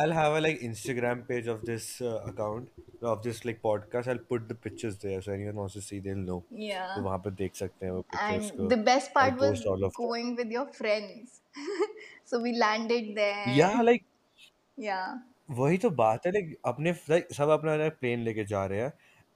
I'll 0.00 0.12
have 0.16 0.34
a 0.38 0.40
like 0.40 0.60
Instagram 0.66 1.22
page 1.28 1.46
of 1.52 1.62
this 1.68 1.86
uh, 2.00 2.10
account 2.32 2.68
of 3.12 3.22
this 3.22 3.44
like 3.44 3.60
podcast. 3.62 4.08
I'll 4.12 4.20
put 4.32 4.48
the 4.50 4.54
pictures 4.66 4.98
there 5.04 5.20
so 5.22 5.32
anyone 5.32 5.56
wants 5.62 5.74
to 5.78 5.82
see, 5.86 5.98
they'll 6.04 6.20
know. 6.28 6.36
yeah. 6.66 6.92
तो 6.96 7.02
वहां 7.06 7.18
पे 7.24 7.30
देख 7.40 7.56
सकते 7.62 7.86
हैं 7.86 7.92
वो 7.92 8.04
pictures 8.12 8.50
And 8.50 8.60
को. 8.60 8.68
the 8.74 8.78
best 8.90 9.10
I'll 9.10 9.16
part 9.30 9.40
was 9.44 9.50
post 9.56 9.66
all 9.72 9.88
of 9.88 9.96
them. 9.96 10.04
going 10.04 10.30
with 10.42 10.54
your 10.58 10.66
friends. 10.78 11.40
so 12.32 12.40
we 12.46 12.52
landed 12.66 13.10
there. 13.22 13.48
Yeah, 13.62 13.80
like 13.90 14.04
Yeah. 14.88 15.18
वही 15.58 15.76
तो 15.82 15.90
बात 15.98 16.26
है 16.26 16.32
लाइक 16.32 16.56
अपने 16.66 16.92
like 17.10 17.32
सब 17.40 17.48
अपना 17.58 17.76
लाइक 17.82 17.98
प्लेन 18.00 18.22
लेके 18.30 18.44
जा 18.54 18.64
रहे 18.72 18.80
हैं 18.80 18.92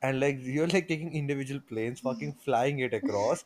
and 0.09 0.19
like 0.23 0.39
you're 0.55 0.67
like 0.75 0.87
taking 0.91 1.13
individual 1.21 1.61
planes 1.71 2.01
fucking 2.07 2.31
flying 2.45 2.79
it 2.87 2.95
across 2.99 3.43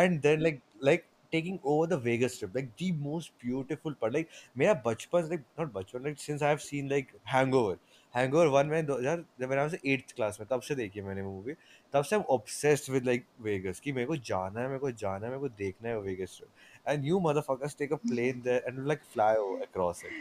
and 0.00 0.22
then 0.26 0.42
like 0.46 0.58
like 0.88 1.06
taking 1.31 1.59
over 1.63 1.87
the 1.87 1.97
Vegas 1.97 2.35
Strip, 2.35 2.55
like 2.55 2.75
the 2.77 2.91
most 2.91 3.31
beautiful 3.39 3.93
part. 3.93 4.13
Like, 4.13 4.29
my 4.55 4.65
bachpan, 4.65 5.29
like 5.29 5.43
not 5.57 5.73
bachpan, 5.73 6.05
like 6.05 6.19
since 6.19 6.41
I 6.41 6.49
have 6.49 6.61
seen 6.61 6.89
like 6.89 7.13
Hangover, 7.23 7.77
Hangover 8.15 8.47
one 8.53 8.67
में 8.67 8.85
दो 8.85 8.97
हज़ार 8.97 9.23
जब 9.39 9.49
मैं 9.49 9.79
eighth 9.93 10.15
class 10.15 10.39
में 10.39 10.47
तब 10.51 10.61
से 10.67 10.75
देखी 10.75 10.99
है 10.99 11.05
मैंने 11.05 11.23
मूवी 11.23 11.53
तब 11.93 12.03
से 12.03 12.15
I'm 12.15 12.25
obsessed 12.35 12.89
with 12.93 13.05
like 13.09 13.25
Vegas 13.47 13.79
कि 13.79 13.91
मेरे 13.91 14.05
को 14.07 14.15
जाना 14.31 14.59
है 14.61 14.67
मेरे 14.67 14.79
को 14.79 14.91
जाना 15.03 15.25
है 15.25 15.31
मेरे 15.31 15.39
को 15.41 15.49
देखना 15.63 15.89
है 15.89 16.01
Vegas 16.07 16.37
strip 16.37 16.49
and 16.91 17.05
you 17.05 17.19
motherfuckers 17.19 17.75
take 17.81 17.91
a 17.91 17.97
plane 17.97 18.41
there 18.43 18.61
and 18.67 18.87
like 18.91 19.03
fly 19.15 19.35
over 19.35 19.63
across 19.63 20.01
it 20.03 20.13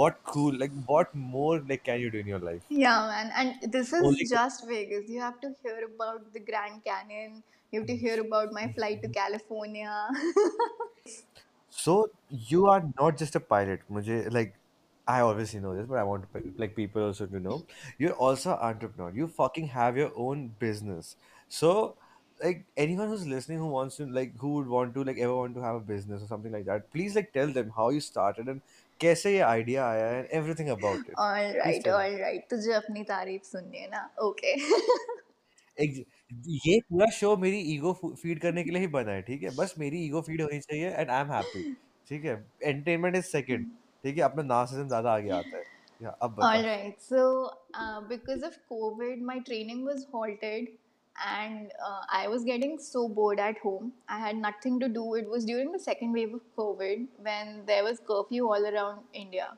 what 0.00 0.18
cool 0.32 0.58
like 0.62 0.78
what 0.86 1.14
more 1.14 1.58
like 1.72 1.84
can 1.84 2.00
you 2.00 2.10
do 2.10 2.18
in 2.18 2.26
your 2.26 2.40
life 2.50 2.62
Yeah, 2.70 3.06
man. 3.08 3.30
And 3.36 3.72
this 3.72 3.92
is 3.92 4.02
only 4.02 4.24
just 4.30 4.66
Vegas. 4.68 5.08
You 5.08 5.20
have 5.20 5.40
to 5.42 5.50
hear 5.62 5.84
about 5.86 6.32
the 6.32 6.40
Grand 6.40 6.82
Canyon. 6.84 7.42
You 7.72 7.80
have 7.80 7.86
to 7.88 7.96
hear 7.96 8.20
about 8.20 8.52
my 8.52 8.64
flight 8.72 9.02
to 9.02 9.08
California. 9.08 9.92
So 11.70 12.10
you 12.30 12.66
are 12.66 12.82
not 13.00 13.18
just 13.18 13.34
a 13.36 13.40
pilot. 13.40 13.80
मुझे 13.92 14.18
like 14.32 14.54
I 15.07 15.21
obviously 15.21 15.59
know 15.59 15.75
this, 15.75 15.87
but 15.87 15.97
I 15.97 16.03
want 16.03 16.25
to, 16.33 16.41
like 16.57 16.75
people 16.75 17.03
also 17.03 17.25
to 17.25 17.39
know. 17.39 17.55
You're 17.97 18.13
also 18.27 18.51
an 18.51 18.59
entrepreneur. 18.67 19.11
You 19.21 19.27
fucking 19.27 19.67
have 19.69 19.97
your 19.97 20.11
own 20.15 20.43
business. 20.59 21.15
So 21.47 21.71
like 22.43 22.59
anyone 22.77 23.07
who's 23.09 23.25
listening 23.27 23.57
who 23.59 23.67
wants 23.67 23.97
to 23.97 24.05
like 24.17 24.35
who 24.37 24.51
would 24.57 24.67
want 24.67 24.93
to 24.97 25.03
like 25.03 25.17
ever 25.17 25.35
want 25.35 25.55
to 25.55 25.63
have 25.63 25.75
a 25.75 25.79
business 25.87 26.21
or 26.23 26.27
something 26.27 26.51
like 26.51 26.65
that, 26.65 26.91
please 26.91 27.15
like 27.15 27.33
tell 27.33 27.47
them 27.57 27.73
how 27.79 27.89
you 27.95 27.99
started 28.09 28.47
and 28.55 28.61
कैसे 29.01 29.31
ये 29.33 29.41
idea 29.47 29.81
आया 29.81 30.07
and 30.19 30.29
everything 30.39 30.69
about 30.75 30.99
it. 31.09 31.13
all 31.17 31.33
Please 31.33 31.57
right, 31.65 31.83
tell. 31.83 31.97
all 31.97 32.15
right. 32.21 32.47
तुझे 32.49 32.71
अपनी 32.73 33.03
तारीफ 33.11 33.43
सुननी 33.51 33.77
है 33.77 33.89
ना? 33.91 34.01
Okay. 34.29 34.55
Ex- 35.83 36.01
ये 36.65 36.79
पूरा 36.89 37.05
शो 37.17 37.35
मेरी 37.43 37.59
ईगो 37.73 37.93
फीड 38.21 38.39
करने 38.41 38.63
के 38.63 38.71
लिए 38.71 38.79
ही 38.81 38.87
बना 38.95 39.11
है 39.11 39.21
ठीक 39.27 39.43
है 39.43 39.49
बस 39.55 39.73
मेरी 39.79 40.05
ईगो 40.05 40.21
फीड 40.21 40.41
होनी 40.41 40.59
चाहिए 40.59 40.89
एंड 40.89 41.09
आई 41.09 41.21
एम 41.21 41.31
हैप्पी 41.31 41.63
ठीक 42.09 42.25
है 42.25 42.33
एंटरटेनमेंट 42.63 43.15
इज 43.15 43.23
सेकंड 43.25 43.69
ठीक 44.03 44.17
है 44.17 44.23
अपना 44.23 44.43
नाम 44.43 44.65
से 44.65 44.87
ज्यादा 44.87 45.13
आगे 45.13 45.29
आता 45.37 45.57
है 45.57 45.63
या 46.03 46.09
अब 46.09 46.35
All 46.39 46.49
बता 46.49 46.65
right. 46.65 47.01
So, 47.01 47.23
uh, 47.73 48.01
because 48.11 48.43
of 48.49 48.59
COVID, 48.73 49.25
my 49.31 49.39
training 49.49 49.83
was 49.85 50.05
halted 50.11 50.69
and 51.25 51.71
uh, 51.85 52.01
I 52.09 52.27
was 52.27 52.43
getting 52.43 52.77
so 52.79 53.07
bored 53.09 53.39
at 53.39 53.57
home. 53.57 53.91
I 54.07 54.19
had 54.19 54.37
nothing 54.37 54.79
to 54.79 54.87
do. 54.87 55.15
It 55.15 55.29
was 55.29 55.45
during 55.45 55.71
the 55.71 55.79
second 55.79 56.13
wave 56.13 56.33
of 56.33 56.41
COVID 56.57 57.07
when 57.17 57.63
there 57.65 57.83
was 57.83 57.99
curfew 57.99 58.47
all 58.47 58.65
around 58.65 59.01
India. 59.13 59.49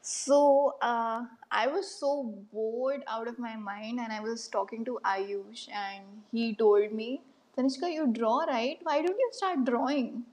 So, 0.00 0.76
uh, 0.80 1.26
I 1.50 1.66
was 1.66 1.90
so 1.90 2.34
bored 2.52 3.02
out 3.06 3.28
of 3.28 3.38
my 3.38 3.56
mind, 3.56 4.00
and 4.00 4.10
I 4.10 4.20
was 4.20 4.48
talking 4.48 4.84
to 4.86 4.98
Ayush, 5.04 5.68
and 5.70 6.22
he 6.32 6.54
told 6.54 6.92
me, 6.92 7.20
Tanishka, 7.56 7.92
you 7.92 8.06
draw, 8.06 8.38
right? 8.44 8.78
Why 8.82 9.02
don't 9.02 9.18
you 9.18 9.30
start 9.32 9.66
drawing? 9.66 10.24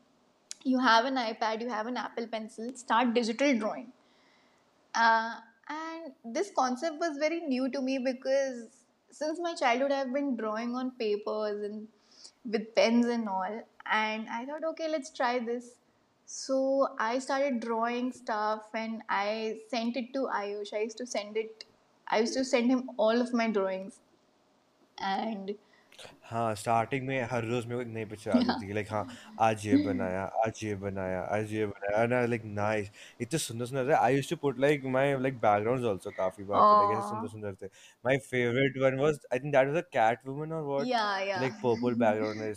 You 0.63 0.79
have 0.79 1.05
an 1.07 1.17
iPad, 1.17 1.63
you 1.63 1.69
have 1.69 1.87
an 1.87 1.97
Apple 1.97 2.27
Pencil, 2.27 2.73
start 2.75 3.15
digital 3.15 3.59
drawing. 3.59 3.93
Uh, 4.95 5.37
and 5.69 6.13
this 6.25 6.51
concept 6.57 6.99
was 6.99 7.17
very 7.19 7.41
new 7.41 7.71
to 7.71 7.81
me 7.81 7.99
because 7.99 8.67
since 9.11 9.39
my 9.41 9.55
childhood 9.55 9.93
I've 9.93 10.13
been 10.13 10.37
drawing 10.37 10.75
on 10.75 10.93
papers 10.93 11.63
and 11.63 11.89
with 12.45 12.75
pens 12.75 13.07
and 13.07 13.29
all. 13.29 13.63
And 13.91 14.29
I 14.29 14.45
thought 14.45 14.65
okay 14.73 14.89
let's 14.89 15.11
try 15.11 15.39
this. 15.39 15.77
So 16.27 16.89
I 16.99 17.19
started 17.19 17.61
drawing 17.61 18.13
stuff 18.13 18.63
and 18.75 19.03
I 19.09 19.59
sent 19.69 19.97
it 19.97 20.13
to 20.15 20.29
Ayush. 20.33 20.73
I 20.75 20.83
used 20.83 20.99
to 20.99 21.07
send 21.07 21.37
it 21.37 21.65
I 22.09 22.21
used 22.21 22.35
to 22.35 22.45
send 22.45 22.71
him 22.71 22.91
all 22.97 23.21
of 23.21 23.33
my 23.33 23.49
drawings. 23.49 24.01
And 24.99 25.55
हाँ 26.31 26.55
starting 26.55 27.07
में 27.07 27.23
हर 27.31 27.45
रोज 27.45 27.65
मेरे 27.67 27.77
को 27.77 27.83
एक 27.83 27.95
नई 27.95 28.05
picture 28.11 28.31
आती 28.31 28.55
थी 28.61 28.73
like 28.75 28.91
हाँ 28.91 29.07
आज 29.47 29.67
ये 29.67 29.77
बनाया 29.87 30.23
आज 30.47 30.61
ये 30.65 30.75
बनाया 30.85 31.21
आज 31.37 31.53
ये 31.53 31.67
बनाया 31.67 32.07
ना 32.07 32.25
लाइक 32.27 32.45
नाइस 32.45 32.91
इतने 33.21 33.39
सुंदर 33.39 33.67
सुंदर 33.67 33.89
थे 33.89 33.97
I 33.99 34.15
used 34.15 34.31
to 34.31 34.37
put 34.43 34.59
like 34.61 34.85
my 34.97 35.17
like 35.21 35.41
backgrounds 35.41 35.87
also 35.87 36.11
काफ़ी 36.19 36.45
बार 36.45 36.63
तो 36.71 36.77
लाइक 36.77 36.91
ऐसे 36.99 37.09
सुंदर 37.09 37.27
oh 37.27 37.31
सुंदर 37.33 37.55
थे 37.63 37.67
my 38.07 38.19
favourite 38.31 38.79
one 38.83 38.99
was 39.01 39.19
I 39.33 39.39
think 39.39 39.53
that 39.55 39.69
was 39.69 39.77
a 39.77 39.87
cat 39.99 40.27
woman 40.27 40.53
और 40.53 40.63
what 40.63 40.87
uh, 40.87 40.91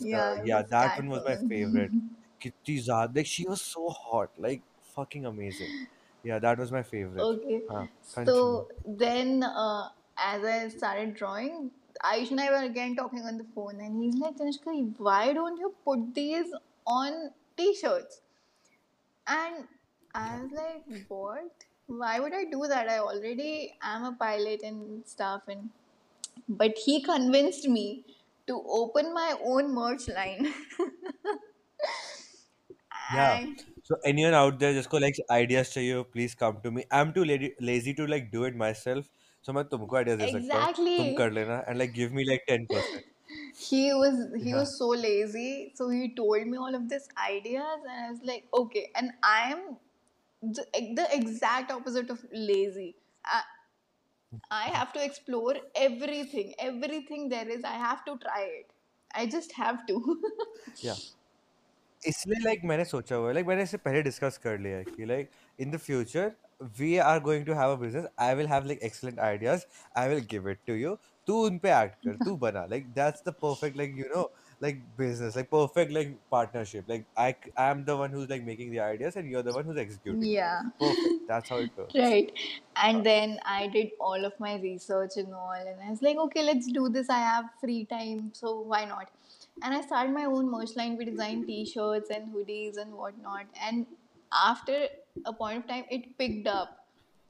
yeah 0.01 0.33
it 0.33 0.45
yeah 0.45 0.61
was 0.61 0.69
that 0.69 0.97
one 0.97 1.09
was 1.15 1.25
my 1.29 1.35
favorite 1.35 1.91
Catwoman 1.91 2.09
कितनी 2.41 2.77
ज़्यादा 2.77 3.13
like 3.15 3.31
she 3.33 3.47
was 3.49 3.61
so 3.61 3.89
hot 3.89 4.39
like 4.45 4.63
fucking 4.95 5.25
amazing 5.25 5.75
yeah 6.23 6.39
that 6.39 6.63
was 6.63 6.71
my 6.71 6.83
favorite 6.83 7.21
Okay. 7.23 7.61
हाँ 7.71 7.87
then, 9.03 9.43
uh, 9.43 9.89
as 10.17 10.43
I 10.43 10.67
started 10.69 11.15
drawing, 11.15 11.71
Ayush 12.03 12.31
and 12.31 12.41
I 12.41 12.51
were 12.51 12.65
again 12.65 12.95
talking 12.95 13.21
on 13.21 13.37
the 13.37 13.43
phone, 13.55 13.79
and 13.81 14.01
he's 14.03 14.15
like, 14.15 14.37
Tanishka, 14.37 14.71
why 14.97 15.33
don't 15.33 15.57
you 15.57 15.75
put 15.85 16.13
these 16.13 16.53
on 16.85 17.31
t 17.57 17.73
shirts? 17.75 18.21
And 19.27 19.67
I 20.13 20.39
was 20.41 20.51
like, 20.51 20.83
what? 21.07 21.65
Why 21.87 22.19
would 22.19 22.33
I 22.33 22.45
do 22.45 22.65
that? 22.67 22.89
I 22.89 22.99
already 22.99 23.77
am 23.81 24.03
a 24.05 24.13
pilot 24.13 24.61
and 24.63 25.05
stuff. 25.07 25.43
And 25.47 25.69
but 26.49 26.77
he 26.77 27.01
convinced 27.03 27.67
me 27.67 28.05
to 28.47 28.63
open 28.67 29.13
my 29.13 29.37
own 29.43 29.73
merch 29.73 30.07
line. 30.09 30.53
yeah. 33.09 33.39
So 33.83 33.95
anyone 34.05 34.33
out 34.33 34.59
there, 34.59 34.73
just 34.73 34.89
go 34.89 34.97
like 34.97 35.15
ideas 35.29 35.69
to 35.71 35.81
you, 35.81 36.03
please 36.05 36.35
come 36.35 36.61
to 36.61 36.71
me. 36.71 36.85
I'm 36.91 37.13
too 37.13 37.25
lazy 37.59 37.93
to 37.95 38.07
like 38.07 38.31
do 38.31 38.45
it 38.45 38.55
myself. 38.55 39.09
So 39.45 39.53
मैं 39.53 39.63
तुमको 39.71 39.97
ideas 40.01 40.19
दे 40.19 40.31
सकता 40.31 40.63
हूँ 40.63 40.97
तुम 40.97 41.13
कर 41.17 41.31
लेना 41.31 41.63
and 41.67 41.83
like 41.83 41.93
give 41.93 42.13
me 42.19 42.25
like 42.29 42.45
10% 42.51 43.09
he 43.57 43.81
was 43.93 44.19
he 44.43 44.49
yeah 44.49 44.57
was 44.57 44.71
so 44.77 44.87
lazy 45.03 45.71
so 45.79 45.87
he 45.89 46.09
told 46.19 46.47
me 46.53 46.57
all 46.65 46.75
of 46.79 46.89
these 46.89 47.07
ideas 47.25 47.87
and 47.87 48.05
i 48.05 48.09
was 48.11 48.21
like 48.29 48.45
okay 48.59 48.83
and 49.01 49.11
i 49.23 49.39
am 49.53 49.63
the, 50.41 50.65
the 50.99 51.07
exact 51.17 51.71
opposite 51.71 52.09
of 52.09 52.23
lazy 52.33 52.95
I, 53.25 53.41
I 54.51 54.63
have 54.75 54.93
to 54.93 55.03
explore 55.03 55.55
everything 55.87 56.53
everything 56.69 57.27
there 57.29 57.49
is 57.57 57.67
i 57.73 57.75
have 57.87 58.05
to 58.05 58.17
try 58.27 58.41
it 58.59 58.71
i 59.23 59.25
just 59.37 59.59
have 59.63 59.85
to 59.91 59.99
yeah 60.87 61.03
इसलिए 62.07 62.39
like 62.43 62.63
मैंने 62.69 62.85
सोचा 62.85 63.15
हुआ 63.15 63.27
है 63.27 63.33
like 63.33 63.45
मैंने 63.47 63.63
इसे 63.63 63.77
पहले 63.77 64.01
discuss 64.03 64.37
कर 64.43 64.57
लिया 64.59 64.77
है 64.77 64.83
कि 64.85 65.05
like 65.05 65.29
in 65.59 65.71
the 65.71 65.77
future 65.77 66.31
we 66.79 66.99
are 66.99 67.19
going 67.19 67.45
to 67.45 67.55
have 67.55 67.71
a 67.71 67.77
business 67.77 68.05
i 68.17 68.33
will 68.33 68.47
have 68.47 68.65
like 68.65 68.79
excellent 68.81 69.19
ideas. 69.19 69.65
I 69.95 70.07
will 70.07 70.21
give 70.21 70.47
it 70.47 70.59
to 70.67 70.73
you. 70.73 70.99
To 71.27 71.33
unpe 71.49 71.65
act 71.65 72.03
kar 72.05 72.15
tu 72.23 72.37
bana. 72.37 72.65
Like 72.73 72.87
that's 72.95 73.21
the 73.21 73.31
perfect 73.31 73.77
like 73.81 73.95
you 73.95 74.09
know 74.13 74.23
like 74.65 74.79
business 74.97 75.37
like 75.39 75.49
perfect 75.49 75.91
like 75.97 76.09
partnership. 76.35 76.89
Like 76.93 77.05
i 77.25 77.27
i 77.65 77.69
am 77.75 77.85
the 77.85 77.95
one 78.01 78.11
who's 78.11 78.29
like 78.29 78.43
making 78.49 78.71
the 78.71 78.81
ideas 78.87 79.15
and 79.21 79.29
you're 79.29 79.43
the 79.49 79.53
one 79.53 79.65
who's 79.69 79.77
executing 79.83 80.25
yeah. 80.31 80.61
Perfect. 80.79 81.27
that's 81.27 81.49
how 81.49 81.57
it 81.67 81.75
goes 81.77 81.95
right. 81.95 82.31
And 82.87 83.05
then 83.05 83.39
i 83.45 83.67
did 83.67 83.91
all 84.09 84.25
of 84.31 84.39
my 84.47 84.55
research 84.65 85.17
and 85.23 85.33
all 85.33 85.53
and 85.73 85.87
i 85.87 85.89
was 85.89 86.01
like 86.01 86.17
okay 86.27 86.43
let's 86.43 86.71
do 86.79 86.89
this. 86.89 87.09
I 87.09 87.19
have 87.19 87.45
free 87.61 87.85
time 87.85 88.31
so 88.33 88.59
why 88.73 88.85
not? 88.85 89.07
And 89.63 89.73
i 89.73 89.81
started 89.81 90.13
my 90.13 90.25
own 90.25 90.51
merch 90.51 90.75
line. 90.75 90.97
We 90.97 91.05
designed 91.05 91.47
t-shirts 91.47 92.09
and 92.09 92.33
hoodies 92.33 92.77
and 92.85 92.93
whatnot. 92.93 93.45
And 93.69 93.85
after 94.33 94.87
a 95.25 95.33
point 95.33 95.59
of 95.59 95.67
time, 95.67 95.85
it 95.89 96.17
picked 96.17 96.47
up, 96.47 96.87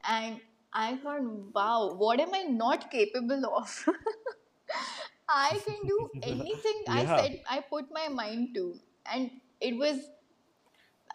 and 0.07 0.39
I 0.73 0.97
thought, 0.97 1.21
wow, 1.53 1.93
what 1.95 2.19
am 2.19 2.33
I 2.33 2.43
not 2.43 2.89
capable 2.89 3.45
of? 3.55 3.85
I 5.29 5.59
can 5.65 5.87
do 5.87 6.09
anything 6.21 6.83
I 6.87 7.01
yeah. 7.03 7.17
said 7.17 7.41
I 7.49 7.61
put 7.61 7.85
my 7.91 8.07
mind 8.07 8.55
to, 8.55 8.75
and 9.11 9.31
it 9.61 9.77
was 9.77 9.97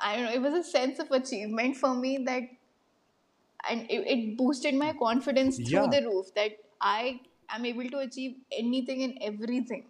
I 0.00 0.16
don't 0.16 0.24
know, 0.26 0.32
it 0.32 0.40
was 0.40 0.54
a 0.54 0.62
sense 0.62 0.98
of 0.98 1.10
achievement 1.10 1.76
for 1.76 1.94
me 1.94 2.18
that 2.26 2.42
and 3.68 3.82
it, 3.90 4.06
it 4.06 4.36
boosted 4.36 4.74
my 4.74 4.92
confidence 4.92 5.56
through 5.56 5.90
yeah. 5.92 6.00
the 6.00 6.06
roof 6.06 6.32
that 6.34 6.52
I 6.80 7.20
am 7.50 7.64
able 7.64 7.88
to 7.90 7.98
achieve 7.98 8.36
anything 8.52 9.02
and 9.02 9.18
everything. 9.20 9.84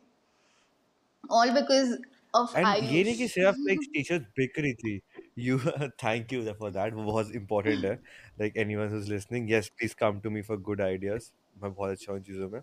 All 1.29 1.53
because 1.53 1.99
of 2.39 2.57
and 2.57 2.67
ये 2.67 3.03
नहीं 3.05 3.17
कि 3.17 3.25
Ayush. 3.25 3.35
सिर्फ़ 3.35 3.57
like 3.59 3.81
T-shirt 3.95 4.23
बिक 4.37 4.59
रही 4.59 4.75
थी 4.75 5.01
you 5.39 5.59
thank 6.05 6.33
you 6.33 6.45
for 6.53 6.71
that 6.71 6.95
वो 6.95 7.05
बहुत 7.05 7.33
important 7.35 7.85
है 7.85 7.95
like 8.41 8.57
anyone 8.57 8.89
who 8.89 8.99
is 8.99 9.13
listening 9.13 9.51
yes 9.53 9.69
please 9.69 9.95
come 9.99 10.21
to 10.21 10.31
me 10.31 10.43
for 10.43 10.61
good 10.61 10.83
ideas 10.83 11.31
मैं 11.63 11.73
बहुत 11.73 11.91
अच्छा 11.91 12.13
हूँ 12.13 12.19
इन 12.19 12.25
चीज़ों 12.25 12.49
में। 12.51 12.61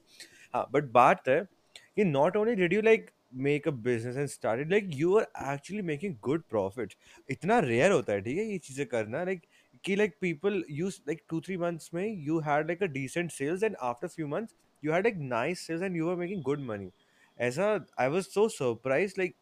हाँ 0.54 0.68
बट 0.72 0.92
बात 0.92 1.28
है 1.30 1.40
कि 1.96 2.04
not 2.06 2.38
only 2.38 2.56
did 2.56 2.74
you 2.74 2.82
like 2.82 3.10
make 3.44 3.68
a 3.68 3.72
business 3.84 4.18
and 4.18 4.28
started 4.30 4.72
like 4.72 4.90
you 4.94 5.18
are 5.18 5.54
actually 5.54 5.82
making 5.82 6.16
good 6.22 6.44
profit 6.50 6.94
इतना 7.30 7.60
रेयर 7.60 7.92
होता 7.92 8.14
है 8.14 8.22
ठीक 8.22 8.38
है 8.38 8.46
ये 8.46 8.58
चीज़ें 8.58 8.86
करना 8.88 9.24
लाइक 9.24 9.42
कि 9.84 9.96
like 9.96 10.16
people 10.22 10.64
use 10.72 11.00
like 11.08 11.22
two 11.30 11.40
three 11.42 11.58
months 11.58 11.90
में 11.94 12.06
you 12.26 12.40
had 12.40 12.68
like 12.68 12.84
a 12.84 12.88
decent 12.94 13.32
sales 13.32 13.64
and 13.64 13.76
after 13.82 14.08
few 14.08 14.28
months 14.28 14.56
you 14.84 14.92
had 14.92 15.04
like 15.04 15.16
nice 15.30 15.66
sales 15.68 15.82
and 15.82 15.98
you 15.98 16.10
are 16.10 16.16
making 16.16 16.42
good 16.44 16.60
money 16.62 16.92
ऐसा 17.40 17.68
I 18.00 18.08
was 18.08 18.24
so 18.24 18.48
surprise 18.50 19.14
like 19.18 19.36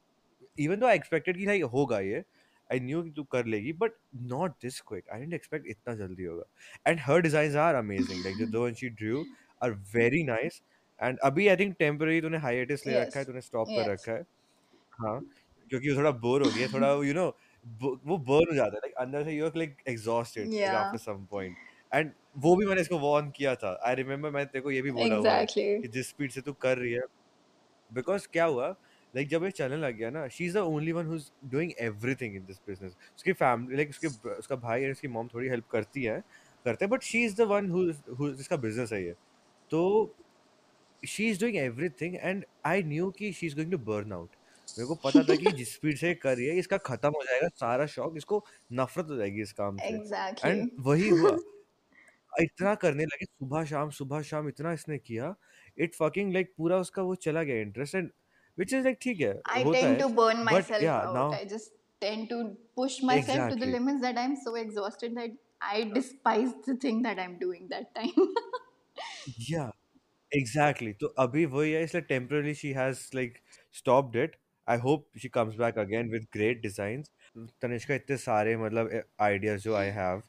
even 0.57 0.79
though 0.79 0.87
I 0.87 0.95
expected 0.95 1.37
कि 1.37 1.45
भाई 1.45 1.61
होगा 1.73 1.99
ये 1.99 2.23
I 2.69 2.79
knew 2.79 3.01
तू 3.15 3.23
कर 3.31 3.45
लेगी 3.45 3.73
but 3.79 3.91
not 4.31 4.51
this 4.61 4.79
quick 4.81 5.09
I 5.13 5.19
didn't 5.19 5.33
expect 5.33 5.67
इतना 5.67 5.95
जल्दी 5.95 6.23
होगा. 6.23 6.43
And 6.87 6.99
her 7.01 7.21
design 7.21 7.57
are 7.59 7.75
amazing 7.75 8.25
like 8.25 8.49
though 8.51 8.67
and 8.67 8.75
she 8.75 8.89
drew 9.01 9.25
are 9.61 9.71
very 9.93 10.23
nice 10.23 10.61
and 10.99 11.19
अभी 11.23 11.47
आई 11.47 11.55
थिंक 11.57 11.75
टेम्पररी 11.79 12.21
तूने 12.21 12.37
हाइएटिस 12.39 12.87
ले 12.87 12.99
रखा 13.01 13.19
है 13.19 13.25
तूने 13.25 13.41
स्टॉप 13.41 13.67
कर 13.69 13.91
रखा 13.91 14.11
है. 14.11 14.21
हाँ 14.93 15.19
क्योंकि 15.69 15.89
वो 15.89 15.97
थोड़ा 15.97 16.11
बोर 16.23 16.43
हो 16.43 16.51
गया 16.55 16.67
थोड़ा 16.73 16.93
यू 17.07 17.13
नो 17.13 17.27
वो 17.65 18.17
बर्न 18.17 18.49
हो 18.49 18.55
जाता 18.55 18.75
है. 18.75 18.79
लाइक 18.79 18.93
अंदर 18.99 19.23
से 19.23 19.31
you 19.31 19.45
are 19.45 19.57
like 19.57 19.77
exhausted 19.87 20.53
after 20.65 20.97
some 20.97 21.25
point 21.31 21.55
and 21.91 22.11
वो 22.43 22.55
भी 22.55 22.65
मैंने 22.65 22.81
इसको 22.81 22.99
वार्न 22.99 23.29
किया 23.31 23.53
था. 23.55 23.79
आई 23.85 23.95
रिमेम्बर 23.95 24.31
मैंने 24.31 24.45
तेरे 24.45 24.61
को 24.61 24.71
ये 24.71 24.81
भी 24.81 24.91
बोला 24.91 25.15
exactly. 25.15 25.65
हुआ 25.65 25.81
कि 25.81 25.87
जिस 25.87 26.09
स्पीड 26.09 26.31
से 26.31 26.41
तू 26.41 26.53
कर 26.61 26.77
रही 26.77 26.91
है. 26.93 27.01
बिकॉज़ 27.91 28.27
क्या 28.33 28.45
हुआ? 28.45 28.75
लाइक 29.13 29.27
जब 29.29 29.43
ये 29.43 29.51
चलने 29.51 29.77
लग 29.77 29.95
गया 29.95 30.09
ना 30.09 30.27
she 30.27 30.45
is 30.45 30.53
the 30.53 30.61
only 30.69 30.91
one 30.91 31.05
who 31.05 31.15
is 31.15 31.29
doing 31.51 31.71
everything 31.81 32.35
in 32.35 32.45
this 32.45 32.59
business 32.67 32.95
उसकी 33.17 33.33
फैमिली 33.33 33.75
लाइक 33.75 33.89
उसके 33.89 34.07
उसका 34.29 34.55
भाई 34.57 34.85
और 34.85 34.91
उसकी 34.91 35.07
मॉम 35.07 35.27
थोड़ी 35.33 35.49
हेल्प 35.49 35.67
करती 35.71 36.03
है 36.03 36.19
करते 36.65 36.85
हैं 36.85 36.89
but 36.89 37.03
she 37.03 37.23
is 37.25 37.35
the 37.35 37.47
one 37.47 37.69
who 37.69 38.31
जिसका 38.31 38.57
बिज़नेस 38.57 38.93
है 38.93 39.03
ये. 39.03 39.15
तो 39.71 40.15
she 41.03 41.29
is 41.29 41.39
doing 41.39 41.57
everything 41.57 42.15
and 42.15 42.45
I 42.65 42.83
knew 42.83 43.09
कि 43.11 43.31
she 43.33 43.47
is 43.47 43.55
going 43.55 43.71
to 43.71 43.77
burn 43.91 44.13
out 44.13 44.35
मेरे 44.67 44.87
को 44.87 44.95
पता 44.95 45.23
था 45.23 45.35
कि 45.35 45.51
जिस 45.51 45.73
स्पीड 45.75 45.97
से 45.97 46.13
कर 46.15 46.35
रही 46.37 46.45
है 46.45 46.57
इसका 46.57 46.77
खत्म 46.83 47.09
हो 47.09 47.23
जाएगा 47.23 47.47
सारा 47.55 47.85
शौक 47.85 48.13
इसको 48.17 48.43
नफरत 48.73 49.09
हो 49.09 49.15
जाएगी 49.15 49.41
इस 49.41 49.51
काम 49.53 49.77
से. 49.77 49.85
एंड 49.85 50.01
exactly 50.01 50.85
वही 50.85 51.09
हुआ. 51.09 51.37
इतना 52.39 52.73
करने 52.75 53.05
लगे 53.05 53.25
सुबह 53.25 53.65
शाम 53.65 53.89
सुबह 53.89 54.21
शाम 54.21 54.47
इतना 54.47 54.71
इसने 54.73 54.97
किया 54.97 55.33
इट 55.77 55.95
फकिंग 55.95 56.33
लाइक 56.33 56.53
पूरा 56.57 56.77
उसका 56.77 57.01
वो 57.01 57.15
चला 57.15 57.43
गया 57.43 57.61
interest 57.61 57.95
and 57.95 58.09
which 58.58 58.72
is 58.74 58.84
like 58.84 58.98
ठीक 59.02 59.20
है 59.20 59.34
I 59.56 59.64
होता 59.64 59.80
tend 59.80 59.88
है 59.88 59.98
to 59.98 60.08
burn 60.20 60.44
बट 60.46 60.52
myself 60.52 60.82
या 60.82 61.00
out. 61.02 61.14
Now 61.14 61.32
I 61.32 61.44
just 61.52 61.74
tend 62.02 62.28
to 62.32 62.40
push 62.80 62.96
myself 63.10 63.44
to 63.52 63.60
the 63.60 63.68
exactly 63.68 63.72
limits 63.72 64.02
that 64.06 64.18
I'm 64.24 64.36
so 64.46 64.54
exhausted 64.62 65.16
that 65.20 65.36
I 65.68 65.84
despise 65.94 66.50
the 66.66 66.76
thing 66.86 67.02
that 67.02 67.22
I'm 67.26 67.38
doing 67.44 67.68
that 67.74 67.94
time. 67.94 68.34
Yeah 69.50 69.70
exactly 70.32 70.92
तो 71.00 71.06
अभी 71.24 71.44
वही 71.46 71.72
है 71.72 71.82
इसलिए 71.84 72.02
temporary 72.08 72.54
she 72.54 72.70
has 72.72 73.08
like 73.14 73.38
stopped 73.78 74.16
it 74.22 74.36
I 74.68 74.78
hope 74.78 75.06
she 75.22 75.28
comes 75.34 75.54
back 75.56 75.78
again 75.78 76.10
with 76.10 76.26
great 76.32 76.62
designs 76.62 77.10
Tanishka 77.62 77.94
इतने 77.94 78.16
सारे 78.16 78.56
मतलब 78.56 79.02
ideas 79.28 79.62
जो 79.62 79.74
I 79.74 79.90
have 80.00 80.22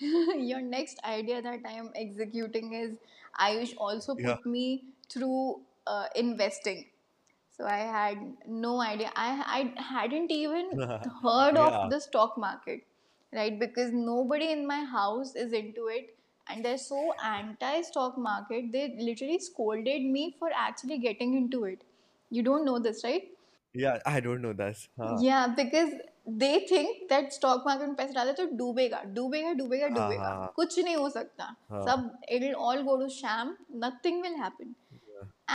Your 0.45 0.61
next 0.61 0.97
idea 1.09 1.41
that 1.43 1.67
I 1.67 1.73
am 1.81 1.85
executing 1.99 2.73
is 2.73 2.97
Ayush 3.43 3.69
also 3.85 4.15
या 4.19 4.33
put 4.33 4.49
me 4.55 4.63
through 5.13 5.61
uh, 5.87 6.07
investing. 6.17 6.81
So 7.59 7.65
I 7.65 7.77
had 7.77 8.17
no 8.47 8.81
idea. 8.81 9.11
I, 9.15 9.27
I 9.57 9.81
hadn't 9.81 10.31
even 10.31 10.71
heard 11.23 11.57
of 11.57 11.71
या 11.73 11.89
the 11.89 11.99
stock 11.99 12.37
market, 12.37 12.81
right? 13.33 13.57
Because 13.59 13.93
nobody 13.93 14.51
in 14.51 14.67
my 14.67 14.83
house 14.83 15.35
is 15.35 15.53
into 15.53 15.87
it. 15.87 16.11
And 16.47 16.63
they're 16.63 16.77
so 16.77 17.13
anti 17.23 17.81
stock 17.81 18.17
market. 18.17 18.71
They 18.71 18.95
literally 18.99 19.39
scolded 19.39 20.03
me 20.17 20.35
for 20.39 20.49
actually 20.65 20.97
getting 20.99 21.33
into 21.35 21.63
it. 21.63 21.85
You 22.29 22.43
don't 22.43 22.65
know 22.65 22.79
this, 22.89 23.03
right? 23.03 23.31
या 23.77 23.97
आई 24.07 24.21
don't 24.21 24.39
no 24.41 24.51
that's 24.53 24.87
हाँ 24.99 25.15
Yeah, 25.21 25.47
because 25.55 25.89
they 26.41 26.53
think 26.69 27.09
that 27.09 27.33
stock 27.37 27.65
market 27.69 27.87
में 27.87 27.95
पैसे 27.95 28.13
डाले 28.13 28.33
तो 28.33 28.45
डूबेगा 28.57 29.01
डूबेगा 29.17 29.51
डूबेगा 29.61 29.87
हाँ 29.87 29.95
डूबेगा 29.95 30.29
हाँ 30.29 30.51
कुछ 30.55 30.77
नहीं 30.79 30.95
हो 30.95 31.09
सकता 31.09 31.55
हाँ 31.69 31.81
सब 31.87 32.05
it 32.35 32.45
will 32.45 32.55
all 32.67 32.83
go 32.89 32.95
to 33.01 33.09
sham 33.15 33.51
nothing 33.83 34.21
will 34.25 34.37
happen 34.43 34.75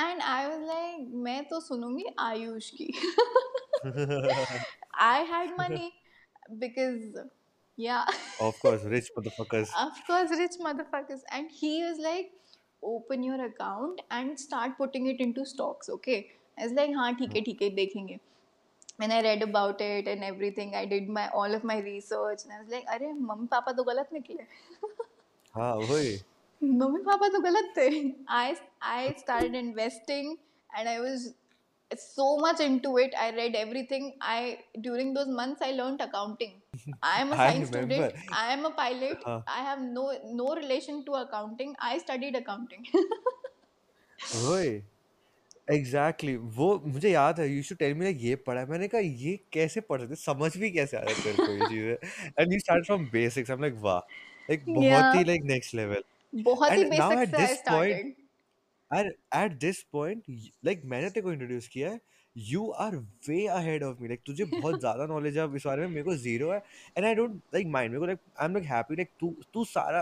and 0.04 0.22
I 0.22 0.48
was 0.48 0.62
like 0.70 1.14
मैं 1.26 1.44
तो 1.50 1.60
सुनूँगी 1.68 2.06
आयुष 2.20 2.70
की 2.80 2.92
I 5.08 5.20
had 5.32 5.56
money 5.58 5.92
because 6.60 7.18
yeah 7.78 8.06
of 8.48 8.60
course 8.60 8.84
rich 8.96 9.10
motherfuckers 9.18 9.72
of 9.86 10.02
course 10.08 10.36
rich 10.42 10.58
motherfuckers 10.68 11.26
and 11.32 11.52
he 11.52 11.72
was 11.84 11.98
like 12.00 12.32
open 12.84 13.24
your 13.24 13.40
account 13.46 14.02
and 14.12 14.40
start 14.40 14.78
putting 14.78 15.08
it 15.08 15.20
into 15.20 15.46
stocks 15.46 15.90
okay 15.98 16.20
I 16.58 16.68
was 16.68 16.74
like 16.74 16.96
हाँ 16.96 17.14
ठीक 17.16 17.36
है 17.36 17.42
ठीक 17.50 17.62
है 17.62 17.70
देखेंगे 17.76 18.20
and 19.04 19.14
I 19.14 19.22
read 19.22 19.42
about 19.44 19.82
it 19.82 20.08
and 20.08 20.24
everything 20.24 20.76
I 20.76 20.86
did 20.86 21.10
my 21.10 21.28
all 21.40 21.56
of 21.56 21.64
my 21.64 21.80
research 21.88 22.46
and 22.46 22.54
I 22.54 22.62
was 22.62 22.70
like 22.76 22.86
अरे 22.96 23.12
mummy 23.14 23.48
papa 23.52 23.72
तो 23.80 23.84
गलत 23.84 24.10
निकले 24.14 24.44
हाँ 25.56 25.74
वही 25.76 26.18
मम्मी 26.82 27.02
पापा 27.08 27.28
तो 27.30 27.40
गलत 27.48 27.74
थे 27.78 27.90
I 28.42 28.46
I 28.92 29.02
started 29.24 29.56
investing 29.62 30.38
and 30.70 30.90
I 30.90 31.00
was 31.00 31.26
so 31.92 32.26
much 32.44 32.62
into 32.66 32.92
it. 33.02 33.14
I 33.24 33.26
read 33.36 33.56
everything. 33.58 34.06
I 34.22 34.38
during 34.88 35.14
those 35.18 35.28
months 35.40 35.62
I 35.62 35.72
learned 35.72 36.02
accounting. 36.06 36.56
I 37.04 37.22
am 37.22 37.32
a 37.32 37.36
I 37.36 37.50
science 37.50 37.72
remember. 37.76 38.10
student. 38.10 38.34
I 38.40 38.48
am 38.54 38.66
a 38.66 38.72
pilot. 38.80 39.24
हाँ 39.28 39.38
I 39.58 39.62
have 39.68 39.84
no 39.92 40.08
no 40.42 40.50
relation 40.62 41.04
to 41.10 41.20
accounting. 41.22 41.76
I 41.92 41.94
studied 42.06 42.40
accounting. 42.42 42.90
वही 44.20 44.74
exactly 45.72 46.36
वो 46.58 46.68
मुझे 46.86 47.12
याद 47.12 47.40
है 47.40 47.48
you 47.50 47.62
should 47.64 47.78
tell 47.78 47.94
me 48.00 48.06
like 48.06 48.18
ये 48.22 48.36
पढ़ा 48.48 48.60
है 48.62 48.68
मैंने 48.70 48.88
कहा 48.88 49.02
ये 49.02 49.38
कैसे 49.54 49.82
पढ़ 49.92 50.02
सकते 50.02 50.16
समझ 50.24 50.56
भी 50.58 50.70
कैसे 50.72 50.98
आ 50.98 51.02
रहा 51.02 51.14
है 51.16 51.24
तेरे 51.24 51.46
को 51.46 51.52
ये 51.54 51.70
चीज़ें 51.70 52.42
and 52.42 52.54
you 52.54 52.60
start 52.60 52.86
from 52.86 53.06
basics 53.14 53.50
I 53.52 53.56
am 53.56 53.62
like 53.62 53.76
वाह 53.82 54.00
लाइक 54.50 54.66
बहुत 54.68 55.16
ही 55.16 55.24
लाइक 55.24 55.44
नेक्स्ट 55.54 55.76
लेवल 55.76 56.04
बहुत 56.36 56.72
ही 56.72 56.82
एंड 56.82 56.94
नाउ 56.94 57.10
basic 57.12 57.22
एट 57.22 57.30
से 57.30 57.38
I 57.38 57.42
this 57.42 57.58
point 57.70 57.96
started. 57.96 58.24
And 58.92 59.10
at 59.38 59.54
this 59.62 59.78
point, 59.96 60.28
y- 60.32 60.78
मैंने 60.86 61.10
तेरे 61.10 61.22
को 61.22 61.32
इंट्रोड्यूस 61.34 61.68
किया 61.68 61.90
है 61.92 62.00
you 62.36 62.70
are 62.84 62.96
way 63.28 63.46
ahead 63.48 63.84
of 63.84 64.02
me 64.02 64.08
like 64.08 64.22
तुझे 64.26 64.46
बहुत 64.54 64.80
ज़्यादा 64.80 65.06
नॉलेज 65.06 65.38
है 65.38 65.44
अब 65.44 65.56
इस 65.56 65.66
बारे 65.66 65.82
में 65.82 65.88
मेरे 65.90 66.04
को 66.04 66.16
ज़ीरो 66.16 66.52
है. 66.52 66.58
And 66.98 67.06
I 67.06 67.16
don't 67.16 67.42
like 67.54 67.68
mind 67.68 67.92
मेरे 67.92 68.00
को 68.00 68.06
like 68.06 68.20
I 68.40 68.46
am 68.46 68.54
like 68.54 68.66
happy 68.66 68.96
like 68.96 69.10
तू 69.20 69.36
तू 69.54 69.64
सारा 69.66 70.02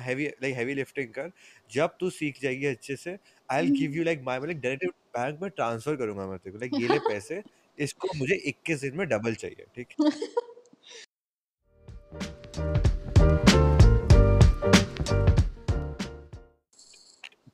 हैवी 0.00 0.26
लाइक 0.42 0.54
हैवी 0.54 0.74
लिफ्टिंग 0.74 1.08
कर. 1.14 1.30
जब 1.70 1.96
तू 2.00 2.10
सीख 2.10 2.40
जाएगी 2.42 2.66
अच्छे 2.66 2.96
से 2.96 3.16
I 3.48 3.62
will 3.62 3.78
give 3.78 3.92
you 3.92 4.04
like 4.04 4.22
my 4.22 4.38
like 4.40 4.60
direct 4.60 4.94
bank 5.18 5.40
में 5.42 5.50
ट्रांसफ़र 5.50 5.96
करूँगा 5.96 6.26
मैं 6.26 6.38
तेरे 6.38 6.52
को. 6.52 6.58
लाइक 6.58 6.74
ये 6.82 6.88
ले 6.88 6.98
पैसे 7.08 7.42
इसको 7.78 8.08
मुझे 8.18 8.36
21 8.48 8.80
दिन 8.80 8.96
में 8.98 9.06
डबल 9.08 9.34
चाहिए 9.34 9.66
ठीक? 9.76 9.94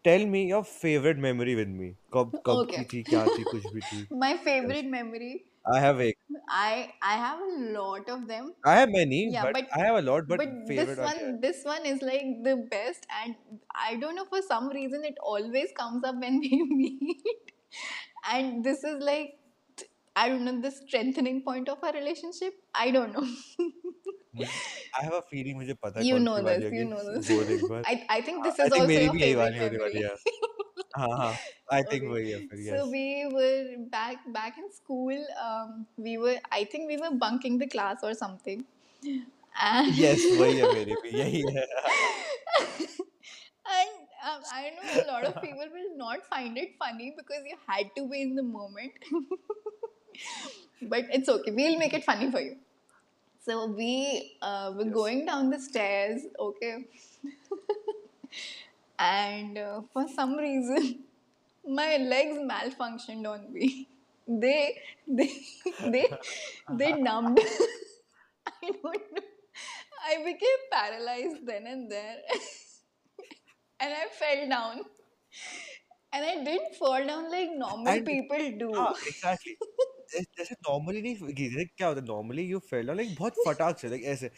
Tell 0.03 0.25
me 0.29 0.41
your 0.49 0.63
favourite 0.63 1.17
memory 1.27 1.55
with 1.55 1.67
me 1.81 1.91
कब 2.13 2.37
कब 2.45 2.65
की 2.73 2.83
Okay. 2.83 2.87
थी 2.93 3.03
क्या 3.13 3.27
थी 3.37 3.43
कुछ 3.55 3.67
भी 3.73 3.81
थी 3.91 4.07
My 4.11 4.37
favorite 4.37 4.85
memory. 4.85 5.45
I 5.73 5.81
have 5.81 6.01
एक 6.01 6.15
I 6.49 6.93
I 7.01 7.15
have 7.17 7.39
a 7.41 7.53
lot 7.77 8.09
of 8.09 8.27
them. 8.27 8.53
I 8.67 8.75
have 8.79 8.89
many, 8.91 9.31
Yeah, 9.35 9.45
but 9.45 9.57
but 9.57 9.67
I 9.75 9.79
have 9.79 9.95
a 9.95 10.01
lot, 10.03 10.27
but 10.27 10.41
but 10.41 10.49
this 10.75 10.91
favorite 10.91 10.99
are 10.99 11.09
one 11.09 11.19
there. 11.19 11.39
this 11.41 11.63
one 11.65 11.85
is 11.85 12.01
like 12.01 12.27
the 12.43 12.55
best 12.71 13.05
and 13.21 13.35
I 13.75 13.95
don't 13.97 14.15
know 14.15 14.25
for 14.25 14.41
some 14.41 14.69
reason 14.69 15.03
it 15.03 15.17
always 15.23 15.71
comes 15.81 16.03
up 16.03 16.15
when 16.19 16.39
we 16.39 16.63
meet. 16.63 17.53
And 18.31 18.63
this 18.63 18.83
is 18.83 19.01
like 19.03 19.39
I 20.15 20.29
don't 20.29 20.45
know 20.45 20.59
the 20.61 20.71
strengthening 20.71 21.43
point 21.43 21.69
of 21.69 21.83
our 21.83 21.93
relationship. 21.93 22.53
I 22.75 22.91
don't 22.91 23.13
know. 23.13 23.27
मुझे 25.01 25.01
I 25.01 25.03
have 25.07 25.17
a 25.19 25.23
feeling 25.31 25.57
मुझे 25.61 25.73
पता 25.85 25.99
है 25.99 26.05
you 26.05 26.15
कौन 26.15 26.25
know 26.25 26.35
सी 26.35 26.41
वाली 26.47 26.65
this, 26.65 26.73
you 26.79 26.85
होगी 26.85 26.89
know 26.93 27.03
this. 27.09 27.29
बोल 27.31 27.51
एक 27.57 27.63
बार 27.71 27.83
I 27.91 27.95
I 28.17 28.21
think 28.29 28.43
this 28.47 28.59
I 28.59 28.67
is 28.67 28.71
think 28.73 28.83
also 28.83 28.87
मेरी 28.93 29.05
your 29.05 29.13
भी 29.15 29.21
यही 29.23 29.35
favorite 29.35 29.43
वाली 29.43 29.59
होने 29.59 29.77
वाली 29.83 29.99
memory. 29.99 30.09
है 30.09 30.15
हाँ 30.97 31.17
हाँ 31.17 31.33
I 31.77 31.81
think 31.91 32.03
Okay. 32.03 32.11
वही 32.13 32.29
है 32.31 32.39
फिर 32.51 32.59
So 32.67 32.77
yes 32.77 32.91
we 32.91 33.05
were 33.37 33.77
back 33.95 34.27
back 34.39 34.57
in 34.63 34.69
school. 34.77 35.25
Um, 35.47 35.73
we 36.07 36.17
were 36.25 36.37
I 36.59 36.63
think 36.73 36.91
we 36.93 36.97
were 37.03 37.11
bunking 37.25 37.57
the 37.63 37.67
class 37.77 38.03
or 38.09 38.13
something. 38.23 38.63
And 39.67 39.93
yes 39.99 40.25
वही 40.39 40.57
है 40.57 40.73
मेरी 40.73 40.95
भी 41.03 41.17
यही 41.19 41.41
है 41.57 41.65
and 43.77 43.89
um, 44.27 44.41
I 44.53 44.69
know 44.75 45.03
a 45.03 45.05
lot 45.11 45.23
of 45.29 45.41
people 45.41 45.67
will 45.77 45.91
not 46.01 46.25
find 46.33 46.57
it 46.57 46.75
funny 46.83 47.13
because 47.17 47.43
you 47.51 47.57
had 47.67 47.91
to 47.97 48.07
be 48.09 48.21
in 48.21 48.35
the 48.35 48.43
moment. 48.43 48.93
but 50.93 51.05
it's 51.11 51.29
okay. 51.29 51.51
We'll 51.51 51.77
make 51.77 51.93
it 51.93 52.03
funny 52.03 52.31
for 52.31 52.39
you. 52.39 52.55
So 53.44 53.66
we 53.66 54.36
uh, 54.40 54.72
were 54.76 54.84
yes 54.84 54.94
going 54.94 55.26
down 55.26 55.50
the 55.50 55.58
stairs, 55.60 56.22
okay, 56.38 56.86
and 58.98 59.58
uh, 59.58 59.80
for 59.92 60.06
some 60.08 60.36
reason 60.36 61.04
my 61.66 61.96
legs 61.96 62.38
malfunctioned 62.38 63.26
on 63.26 63.52
me. 63.52 63.88
They 64.26 64.78
they 65.08 65.30
they 65.90 66.06
they 66.68 66.92
numbed. 66.92 67.40
I 68.46 68.70
don't 68.70 68.84
know. 68.84 69.22
I 70.06 70.16
became 70.24 70.62
paralyzed 70.72 71.46
then 71.46 71.66
and 71.66 71.90
there, 71.90 72.16
and 73.80 73.92
I 73.92 74.06
fell 74.18 74.48
down. 74.48 74.82
And 76.12 76.24
I 76.24 76.44
didn't 76.44 76.74
fall 76.76 77.04
down 77.06 77.30
like 77.30 77.50
normal 77.54 77.86
and 77.92 78.06
people 78.06 78.38
do. 78.58 78.70
हाँ 78.76 78.92
exactly 79.06 79.56
जैसे 80.38 80.54
normally 80.68 81.02
नहीं 81.02 81.34
गिरे 81.34 81.64
क्या 81.66 81.86
होता 81.88 82.00
है 82.00 82.06
normally 82.06 82.42
you 82.46 82.58
fell 82.70 82.86
down 82.86 82.96
like 82.96 83.14
बहुत 83.18 83.34
फटाक 83.46 83.78
से 83.78 83.88
लाइक 83.88 84.04
ऐसे 84.14 84.30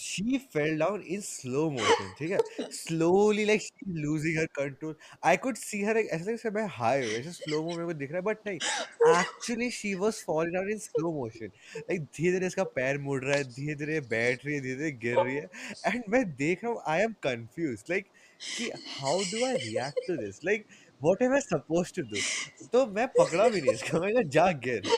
she 0.00 0.38
fell 0.52 0.78
down 0.78 1.02
in 1.14 1.20
slow 1.20 1.68
motion 1.70 2.12
ठीक 2.18 2.30
है? 2.30 2.38
Slowly 2.72 3.44
like 3.44 3.60
she 3.62 3.92
losing 4.02 4.38
her 4.38 4.46
control 4.58 4.94
I 5.24 5.36
could 5.44 5.56
see 5.56 5.82
her 5.84 5.98
ऐसे 5.98 6.24
जैसे 6.24 6.50
मैं 6.50 6.66
हाई 6.78 7.02
हूँ, 7.02 7.10
ऐसे 7.18 7.32
स्लो 7.32 7.62
मो 7.62 7.70
मेरे 7.70 7.84
को 7.86 7.92
दिख 7.94 8.10
रहा 8.12 8.18
है 8.18 8.24
बट 8.24 8.38
नहीं 8.46 8.58
actually 9.12 9.70
she 9.70 9.94
was 10.02 10.22
falling 10.26 10.54
down 10.54 10.70
in 10.70 10.78
slow 10.78 11.12
motion 11.12 11.50
like 11.78 12.02
धीरे 12.02 12.32
धीरे 12.32 12.46
इसका 12.46 12.64
पैर 12.78 12.98
मुड़ 13.00 13.22
रहा 13.24 13.36
है 13.36 13.44
धीरे 13.52 13.74
धीरे 13.84 14.00
बैठ 14.10 14.46
रही 14.46 14.54
है 14.54 14.60
धीरे 14.60 14.76
धीरे 14.76 14.90
गिर 15.04 15.20
रही 15.22 15.36
है 15.36 15.48
एंड 15.86 16.02
मैं 16.08 16.24
देख 16.36 16.64
रहा 16.64 16.72
हूँ 16.72 16.82
आई 16.94 17.00
एम 17.02 17.12
कंफ्यूज 17.22 17.84
लाइक 17.90 18.06
कि 18.56 18.70
how 18.98 19.18
do 19.32 19.44
I 19.46 19.56
react 19.58 20.06
to 20.08 20.16
this 20.16 20.44
like 20.44 20.66
what 21.02 21.22
am 21.22 21.32
I 21.34 21.40
supposed 21.40 21.92
to 21.96 22.02
do 22.02 22.20
तो 22.72 22.84
मैं 22.94 23.06
पकड़ा 23.18 23.48
भी 23.48 23.60
नहीं 23.60 23.72
इसका। 23.74 23.98
मैं 24.00 24.12
कहा, 24.14 24.22
जा 24.36 24.50
गिर। 24.64 24.88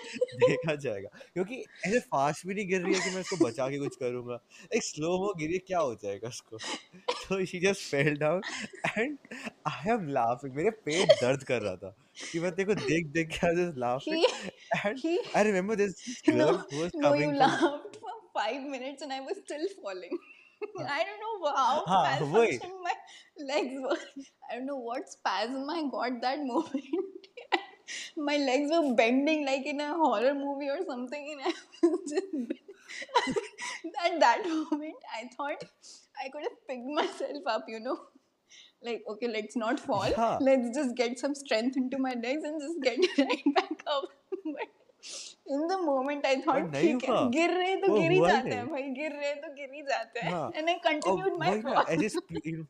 देखा 0.44 0.74
जाएगा। 0.84 1.08
क्योंकि 1.34 1.56
ऐसे 1.86 1.98
फास्ट 2.14 2.46
भी 2.46 2.54
नहीं 2.54 2.66
गिर 2.68 2.80
रही 2.82 2.94
है 2.94 3.00
कि 3.00 3.10
मैं 3.14 3.20
इसको 3.20 3.36
बचा 3.44 3.68
के 3.70 3.78
कुछ 3.78 3.96
करूँगा। 3.96 4.38
एक 4.76 4.84
स्लो 4.84 5.16
हो 5.24 5.32
गिरी 5.38 5.58
क्या 5.66 5.78
हो 5.78 5.94
जाएगा 6.02 6.28
उसको 6.28 6.58
तो 6.58 7.44
she 7.46 7.60
just 7.66 7.90
fell 7.90 8.16
down 8.18 8.40
and 8.98 9.18
I 9.68 9.90
am 9.94 10.08
laughing 10.18 10.54
मेरे 10.56 10.70
पेट 10.88 11.12
दर्द 11.22 11.42
कर 11.50 11.62
रहा 11.62 11.76
था 11.84 11.94
कि 12.32 12.40
मैं 12.40 12.52
तेरे 12.54 12.74
को 12.74 12.80
देख 12.80 13.06
देख 13.18 13.28
के 13.34 13.46
I 13.46 13.54
was 13.56 13.78
laughing 13.84 14.24
and 14.86 15.18
I 15.36 15.44
remember 15.44 15.74
this 15.84 16.22
girl 16.28 16.40
who 16.40 16.80
was 16.80 16.90
coming 17.02 17.34
from 17.34 17.38
laughed 17.40 17.96
for 18.02 18.18
five 18.36 18.66
minutes 18.74 19.04
and 19.04 19.12
I 19.14 19.20
was 19.28 19.38
still 19.44 19.66
falling. 19.82 20.20
I 20.62 21.04
don't 21.04 21.20
know 21.20 21.52
how 21.54 21.84
ah, 21.86 22.18
my 22.32 22.94
legs 23.46 23.74
were. 23.80 23.96
I 24.50 24.56
don't 24.56 24.66
know 24.66 24.76
what 24.76 25.08
spasm 25.08 25.68
I 25.70 25.82
got 25.90 26.20
that 26.22 26.38
moment. 26.44 26.84
my 28.16 28.36
legs 28.36 28.70
were 28.70 28.94
bending 28.94 29.46
like 29.46 29.66
in 29.66 29.80
a 29.80 29.94
horror 29.94 30.34
movie 30.34 30.68
or 30.68 30.80
something, 30.86 31.36
and 31.44 31.54
I 31.54 31.86
was 31.86 32.10
just 32.10 32.26
at 34.04 34.20
that 34.20 34.44
moment 34.44 34.94
I 35.16 35.28
thought 35.36 35.62
I 36.22 36.28
could 36.28 36.42
have 36.42 36.66
picked 36.68 36.86
myself 36.86 37.44
up, 37.46 37.64
you 37.68 37.80
know. 37.80 37.98
Like, 38.82 39.04
okay, 39.08 39.28
let's 39.28 39.56
not 39.56 39.78
fall. 39.78 40.08
Yeah. 40.08 40.38
Let's 40.40 40.76
just 40.76 40.96
get 40.96 41.18
some 41.18 41.34
strength 41.34 41.76
into 41.76 41.98
my 41.98 42.14
legs 42.14 42.42
and 42.44 42.60
just 42.60 42.82
get 42.82 42.98
right 43.18 43.54
back 43.54 43.82
up. 43.86 44.04
but 44.44 44.68
in 45.54 45.66
the 45.68 45.76
moment 45.82 46.26
I 46.26 46.34
पर 46.36 46.44
thought 46.44 46.72
नहीं 46.72 46.98
ठीक 46.98 47.04
है 47.04 47.30
गिर 47.30 47.50
रहे 47.50 47.76
तो 47.76 47.94
गिर 47.94 48.10
ही 48.10 48.18
जाते 48.20 48.54
हैं 48.54 48.66
भाई 48.68 48.82
गिर 48.98 49.12
रहे 49.12 49.34
तो 49.34 49.52
गिर 49.54 49.74
ही 49.74 49.82
जाते 49.82 50.20
हैं। 50.20 50.32
हाँ। 50.32 50.50
And 50.52 50.70
I 50.70 50.74
और 50.74 50.80
continued 50.86 51.38
my 51.42 51.48
वही 51.48 51.62
ना 51.64 51.84
ऐसे 51.88 52.08
स्पीड 52.08 52.66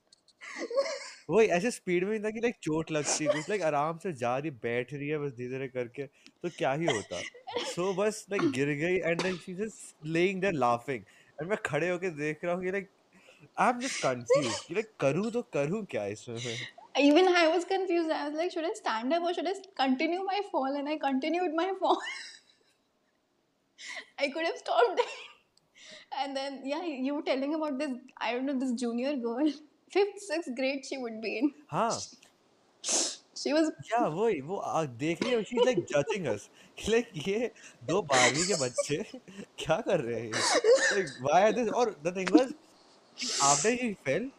वही 1.31 1.47
ऐसे 1.57 1.70
स्पीड 1.70 2.05
में 2.05 2.22
था 2.24 2.31
कि 2.31 2.41
लाइक 2.41 2.55
चोट 2.62 2.91
लगती 2.93 3.26
कुछ 3.26 3.49
लाइक 3.49 3.62
आराम 3.62 3.99
से 3.99 4.12
जा 4.22 4.37
रही 4.39 4.51
बैठ 4.62 4.93
रही 4.95 5.09
है 5.09 5.18
बस 5.18 5.33
धीरे 5.33 5.49
धीरे 5.51 5.68
करके 5.68 6.07
तो 6.07 6.49
क्या 6.59 6.72
ही 6.72 6.87
होता। 6.87 7.20
सो 7.20 7.91
so, 7.91 7.99
बस 7.99 8.24
लाइक 8.31 8.51
गिर 8.53 8.68
गई 8.81 8.97
and 8.97 9.22
like 9.22 9.41
she 9.41 9.55
just 9.55 10.07
lying 10.07 10.41
there 10.41 10.55
laughing 10.55 11.03
and 11.41 11.49
मैं 11.51 11.59
खड़े 11.66 11.89
होके 11.89 12.11
देख 12.16 12.45
रहा 12.45 12.55
हूँ 12.55 12.64
कि 12.64 12.70
like 12.70 12.89
I 13.59 13.70
am 13.70 13.81
just 13.81 14.03
confuse 14.03 14.59
कि 14.61 14.74
लाइक 14.74 14.91
करूँ 15.01 15.31
तो 15.31 15.43
करूँ 15.53 15.85
क्या 15.91 16.05
इसमें? 16.07 16.37
even 16.97 17.28
I 17.28 17.47
was 17.53 17.65
confused 17.65 18.11
I 18.11 18.28
was 18.30 18.38
like 18.41 18.51
should 18.51 18.65
I 18.65 18.73
stand 18.73 19.13
up 19.13 19.23
or 19.23 19.34
should 19.34 19.47
I 19.47 19.53
continue 19.84 20.23
my 20.23 20.41
fall 20.51 20.76
and 20.82 20.88
I 20.89 20.97
continued 20.97 21.53
my 21.61 21.71
fall 21.80 21.99
I 24.19 24.30
could 24.30 24.45
have 24.45 24.57
stopped 24.57 24.95
there 24.97 26.21
and 26.21 26.36
then 26.36 26.61
yeah 26.65 26.84
you 26.84 27.15
were 27.15 27.21
telling 27.21 27.55
about 27.55 27.78
this 27.80 27.91
I 28.17 28.34
don't 28.34 28.45
know 28.45 28.59
this 28.59 28.73
junior 28.84 29.15
girl 29.17 29.49
fifth 29.91 30.21
sixth 30.28 30.55
grade 30.55 30.86
she 30.89 30.97
would 30.97 31.21
be 31.26 31.38
in 31.39 31.51
हाँ 31.73 31.89
she 33.41 33.53
was 33.53 33.67
या 33.91 34.05
वही 34.15 34.39
वो 34.49 34.57
आ- 34.57 34.86
देख 35.03 35.23
रही 35.23 35.32
है 35.34 35.43
she 35.49 35.65
like 35.65 35.80
judging 35.91 36.26
अस 36.34 36.49
कि 36.80 36.91
like 36.91 37.09
ये 37.28 37.51
दो 37.89 38.01
बारहवीं 38.13 38.45
के 38.47 38.55
बच्चे 38.63 38.97
क्या 39.63 39.80
कर 39.89 39.99
रहे 40.07 40.21
हैं 40.21 40.32
लाइक 40.32 41.17
व्हाई 41.21 41.43
आर 41.43 41.51
दिस 41.59 41.69
और 41.82 41.95
the 42.05 42.15
thing 42.17 42.30
was 42.36 42.53
after 43.49 43.78
he 43.82 43.93
fail 44.05 44.30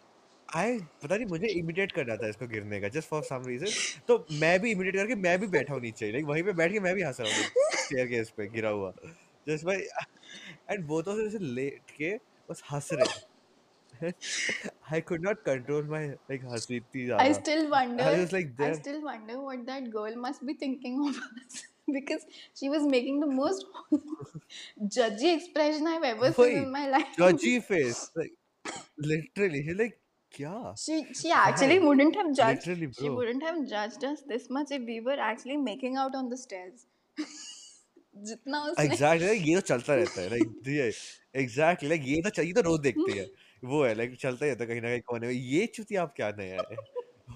आई 0.57 0.77
पता 1.03 1.15
नहीं 1.15 1.25
मुझे 1.27 1.47
इमिटेट 1.47 1.91
करना 1.91 2.15
था 2.17 2.27
इसको 2.29 2.47
गिरने 2.47 2.79
का 2.81 2.87
जस्ट 2.95 3.09
फॉर 3.09 3.23
सम 3.23 3.43
रीजन 3.47 4.01
तो 4.07 4.25
मैं 4.39 4.59
भी 4.61 4.71
इमिटेट 4.71 4.95
करके 4.95 5.15
मैं 5.25 5.37
भी 5.39 5.47
बैठा 5.57 5.73
हूँ 5.73 5.81
नीचे 5.81 6.11
लाइक 6.11 6.25
वहीं 6.25 6.43
पे 6.43 6.53
बैठ 6.53 6.71
के 6.71 6.79
मैं 6.87 6.93
भी 6.95 7.03
हंस 7.03 7.19
रहा 7.21 7.35
हूँ 7.35 7.75
स्टेयरकेस 7.75 8.29
पे 8.37 8.47
गिरा 8.55 8.69
हुआ 8.69 8.93
जस्ट 9.47 9.65
भाई 9.65 9.77
एंड 10.71 10.85
वो 10.87 11.01
तो 11.01 11.19
ऐसे 11.27 11.39
लेट 11.55 11.91
के 11.97 12.15
बस 12.49 12.63
हंस 12.71 12.89
रहे 12.93 14.11
I 14.93 15.01
could 15.07 15.25
not 15.25 15.43
control 15.45 15.87
my 15.89 16.07
like 16.07 16.45
हँसी 16.51 16.75
इतनी 16.75 17.01
I 17.01 17.05
ज़्यादा 17.05 17.41
still 17.41 17.73
I 17.73 17.87
wonder 17.87 18.05
was 18.05 18.33
like 18.33 18.55
I 18.61 18.73
still 18.81 19.01
wonder 19.09 19.39
what 19.47 19.65
that 19.71 19.91
girl 19.97 20.21
must 20.27 20.45
be 20.49 20.57
thinking 20.65 21.01
of 21.07 21.21
us 21.31 21.63
because 21.93 22.25
she 22.59 22.69
was 22.69 22.83
making 22.91 23.19
the 23.19 23.31
most 23.31 23.65
judgy 24.97 25.33
expression 25.35 25.87
I've 25.87 26.09
ever 26.11 26.31
seen 26.33 26.57
in 26.63 26.71
my 26.71 26.85
life. 26.89 27.17
judgy 27.17 27.55
face 27.71 28.03
like 28.15 28.37
literally 29.11 29.61
he 29.61 29.73
like 29.73 30.00
क्या 30.35 30.73
she 30.83 30.97
she 31.21 31.31
actually 31.37 31.77
Why? 31.79 31.87
wouldn't 31.87 32.19
have 32.21 32.31
judged 32.39 32.67
Literally, 32.67 32.87
bro. 32.87 33.03
she 33.03 33.09
wouldn't 33.19 33.43
have 33.47 33.59
judged 33.73 34.05
us 34.11 34.21
this 34.33 34.49
much 34.57 34.71
if 34.77 34.85
we 34.91 34.99
were 35.09 35.19
actually 35.29 35.57
making 35.69 35.97
out 36.03 36.17
on 36.21 36.29
the 36.33 36.39
stairs 36.43 36.87
जितना 38.25 38.61
उसने 38.61 38.85
exactly 38.85 39.27
like 39.27 39.47
ये 39.47 39.55
तो 39.55 39.61
चलता 39.67 39.95
रहता 39.95 40.21
है 40.21 40.39
ये 40.75 40.91
exactly 41.41 41.89
like 41.89 42.01
ये 42.05 42.21
तो 42.29 42.41
ये 42.43 42.53
तो 42.53 42.61
रोज 42.61 42.79
देखते 42.79 43.11
हैं 43.19 43.27
वो 43.71 43.83
है 43.83 43.93
लाइक 43.95 44.17
चलता 44.21 44.45
ही 44.45 44.51
रहता 44.51 44.63
है 44.63 44.67
कहीं 44.69 44.81
ना 44.81 44.89
कहीं 44.89 45.01
कोने 45.11 45.27
में 45.27 45.33
ये 45.33 45.65
चुती 45.75 45.95
आप 46.03 46.13
क्या 46.15 46.29
नया 46.39 46.65
है 46.71 46.77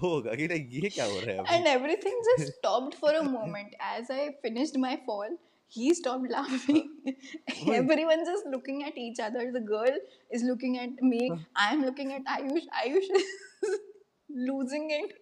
होगा 0.02 0.34
कि 0.40 0.46
लाइक 0.48 0.68
ये 0.72 0.88
क्या 0.96 1.04
हो 1.12 1.20
रहा 1.20 1.36
है 1.36 1.56
and 1.56 1.70
everything 1.72 2.18
just 2.28 2.52
stopped 2.56 2.96
for 3.04 3.12
a 3.20 3.22
moment 3.28 3.76
as 3.92 4.10
I 4.16 4.26
finished 4.46 4.76
my 4.86 4.94
fall. 5.08 5.36
He 5.67 5.93
stopped 5.93 6.29
laughing. 6.29 6.87
Everyone 7.73 8.25
just 8.25 8.45
looking 8.45 8.83
at 8.83 8.97
each 8.97 9.19
other. 9.19 9.51
The 9.51 9.61
girl 9.61 9.99
is 10.31 10.43
looking 10.43 10.77
at 10.79 11.01
me. 11.01 11.31
I'm 11.55 11.83
looking 11.85 12.11
at 12.13 12.25
Ayush. 12.25 12.67
Ayush 12.81 13.09
is 13.19 13.77
losing 14.29 14.89
it. 14.91 15.13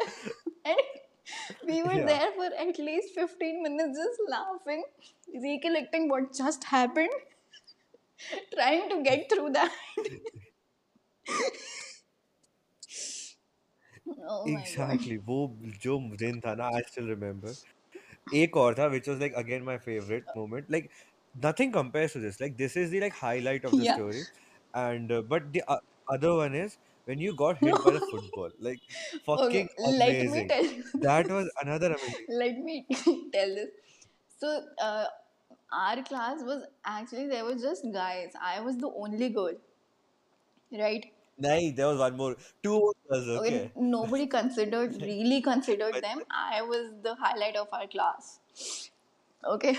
and 0.65 0.77
we 1.67 1.83
were 1.83 1.93
Yeah. 1.99 2.05
there 2.05 2.31
for 2.39 2.49
at 2.65 2.79
least 2.79 3.13
15 3.15 3.61
minutes 3.63 3.97
just 4.03 4.19
laughing, 4.29 4.83
recollecting 5.45 6.09
what 6.09 6.33
just 6.33 6.63
happened, 6.63 7.09
trying 8.53 8.89
to 8.89 9.01
get 9.03 9.29
through 9.31 9.49
that. 9.51 9.71
oh 14.29 14.45
my 14.45 14.51
god. 14.51 14.59
Exactly 14.59 15.17
वो 15.29 15.37
जो 15.83 15.97
दिन 16.23 16.39
था 16.45 16.53
ना 16.61 16.67
I 16.75 16.81
still 16.91 17.07
remember 17.09 17.53
एक 18.41 18.57
और 18.57 18.73
था 18.79 18.87
which 18.93 19.07
was 19.11 19.19
like 19.23 19.35
again 19.41 19.63
my 19.69 19.77
favorite 19.87 20.27
moment 20.39 20.69
like 20.75 20.89
nothing 21.47 21.71
compares 21.71 22.13
to 22.13 22.19
this 22.25 22.39
like 22.41 22.57
this 22.57 22.75
is 22.83 22.89
the 22.91 22.99
like 23.05 23.13
highlight 23.21 23.65
of 23.65 23.75
the 23.77 23.85
Yeah. 23.85 23.93
story 23.93 24.27
and 24.73 25.11
uh, 25.11 25.21
but 25.33 25.51
the 25.53 25.63
uh, 25.67 25.77
other 26.17 26.33
one 26.35 26.55
is 26.55 26.77
when 27.05 27.19
you 27.19 27.33
got 27.43 27.57
hit 27.67 27.81
by 27.83 27.91
the 27.93 28.01
football 28.01 28.51
like 28.59 28.81
Okay, 29.35 29.65
fucking 29.65 29.69
let 29.77 30.19
me 30.25 30.45
amazing 30.45 30.49
tell 30.49 30.65
you. 30.65 30.83
that 31.09 31.29
was 31.29 31.51
another 31.61 31.87
amazing 31.99 32.25
let 32.29 32.57
me 32.59 32.85
tell 33.33 33.55
this. 33.55 33.69
So, 34.27 34.67
uh, 34.81 35.05
our 35.71 36.03
class 36.03 36.43
was 36.43 36.65
actually 36.85 37.27
there 37.27 37.45
were 37.45 37.55
just 37.55 37.85
guys. 37.93 38.33
I 38.41 38.59
was 38.61 38.77
the 38.77 38.89
only 38.91 39.29
girl, 39.29 39.53
right? 40.71 41.05
Nahi 41.40 41.74
there 41.76 41.88
was 41.88 41.98
one 41.98 42.16
more 42.16 42.36
two 42.62 42.78
girls 43.10 43.28
Okay, 43.38 43.70
nobody 43.76 44.26
considered 44.26 45.00
really 45.10 45.40
considered 45.42 45.92
But- 45.92 46.02
them. 46.02 46.22
I 46.30 46.62
was 46.62 46.92
the 47.02 47.14
highlight 47.14 47.56
of 47.56 47.68
our 47.72 47.86
class. 47.86 48.38
Okay, 49.44 49.76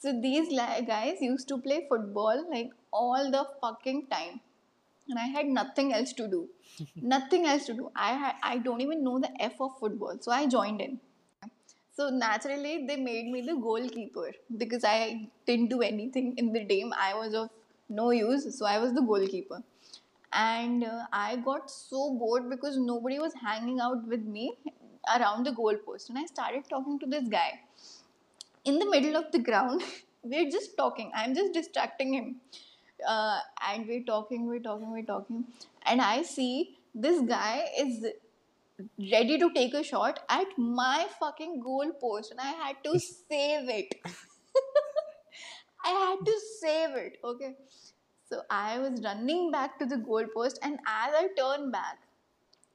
so 0.00 0.12
these 0.20 0.48
guys 0.86 1.20
used 1.20 1.48
to 1.48 1.58
play 1.58 1.86
football 1.88 2.44
like 2.50 2.70
all 2.92 3.30
the 3.30 3.44
fucking 3.60 4.06
time, 4.08 4.40
and 5.08 5.18
I 5.18 5.26
had 5.26 5.46
nothing 5.46 5.92
else 5.92 6.12
to 6.14 6.28
do. 6.28 6.48
nothing 7.14 7.46
else 7.46 7.66
to 7.66 7.74
do. 7.74 7.90
I 7.96 8.12
had 8.24 8.36
I 8.42 8.58
don't 8.58 8.80
even 8.80 9.04
know 9.04 9.18
the 9.20 9.30
f 9.50 9.60
of 9.60 9.78
football, 9.80 10.18
so 10.20 10.32
I 10.32 10.46
joined 10.46 10.80
in. 10.80 10.98
So 11.98 12.08
naturally, 12.10 12.86
they 12.86 12.96
made 12.96 13.26
me 13.34 13.42
the 13.42 13.56
goalkeeper 13.56 14.32
because 14.56 14.84
I 14.84 15.28
didn't 15.46 15.68
do 15.70 15.82
anything 15.82 16.34
in 16.38 16.52
the 16.52 16.64
game. 16.64 16.92
I 16.98 17.14
was 17.14 17.34
of 17.34 17.50
no 17.88 18.10
use, 18.10 18.46
so 18.58 18.66
I 18.66 18.78
was 18.78 18.94
the 18.94 19.02
goalkeeper. 19.02 19.62
And 20.32 20.84
uh, 20.84 21.06
I 21.12 21.36
got 21.36 21.70
so 21.70 22.14
bored 22.14 22.48
because 22.48 22.78
nobody 22.78 23.18
was 23.18 23.32
hanging 23.34 23.80
out 23.80 24.06
with 24.06 24.24
me 24.24 24.58
around 25.16 25.44
the 25.44 25.52
goalpost. 25.52 26.08
And 26.08 26.18
I 26.18 26.24
started 26.26 26.64
talking 26.68 26.98
to 27.00 27.06
this 27.06 27.28
guy 27.28 27.60
in 28.64 28.78
the 28.78 28.88
middle 28.88 29.16
of 29.16 29.32
the 29.32 29.38
ground. 29.38 29.82
we're 30.22 30.50
just 30.50 30.76
talking. 30.76 31.10
I'm 31.14 31.34
just 31.34 31.52
distracting 31.52 32.14
him. 32.14 32.36
Uh, 33.06 33.38
and 33.68 33.86
we're 33.86 34.04
talking, 34.04 34.46
we're 34.46 34.60
talking, 34.60 34.90
we're 34.90 35.04
talking. 35.04 35.44
And 35.86 36.00
I 36.00 36.22
see 36.22 36.76
this 36.94 37.20
guy 37.22 37.64
is 37.78 38.04
ready 39.12 39.38
to 39.38 39.50
take 39.54 39.74
a 39.74 39.82
shot 39.82 40.20
at 40.28 40.46
my 40.56 41.06
fucking 41.18 41.60
goal 41.60 41.90
post 42.00 42.30
and 42.30 42.40
I 42.40 42.52
had 42.52 42.76
to 42.84 42.98
save 42.98 43.68
it. 43.68 43.94
I 45.84 45.88
had 45.88 46.24
to 46.24 46.40
save 46.60 46.96
it. 46.96 47.18
Okay. 47.24 47.56
So 48.32 48.42
I 48.48 48.78
was 48.78 49.02
running 49.02 49.50
back 49.50 49.78
to 49.80 49.86
the 49.86 49.96
goalpost, 49.96 50.58
and 50.62 50.78
as 50.86 51.14
I 51.20 51.28
turned 51.36 51.72
back, 51.72 51.98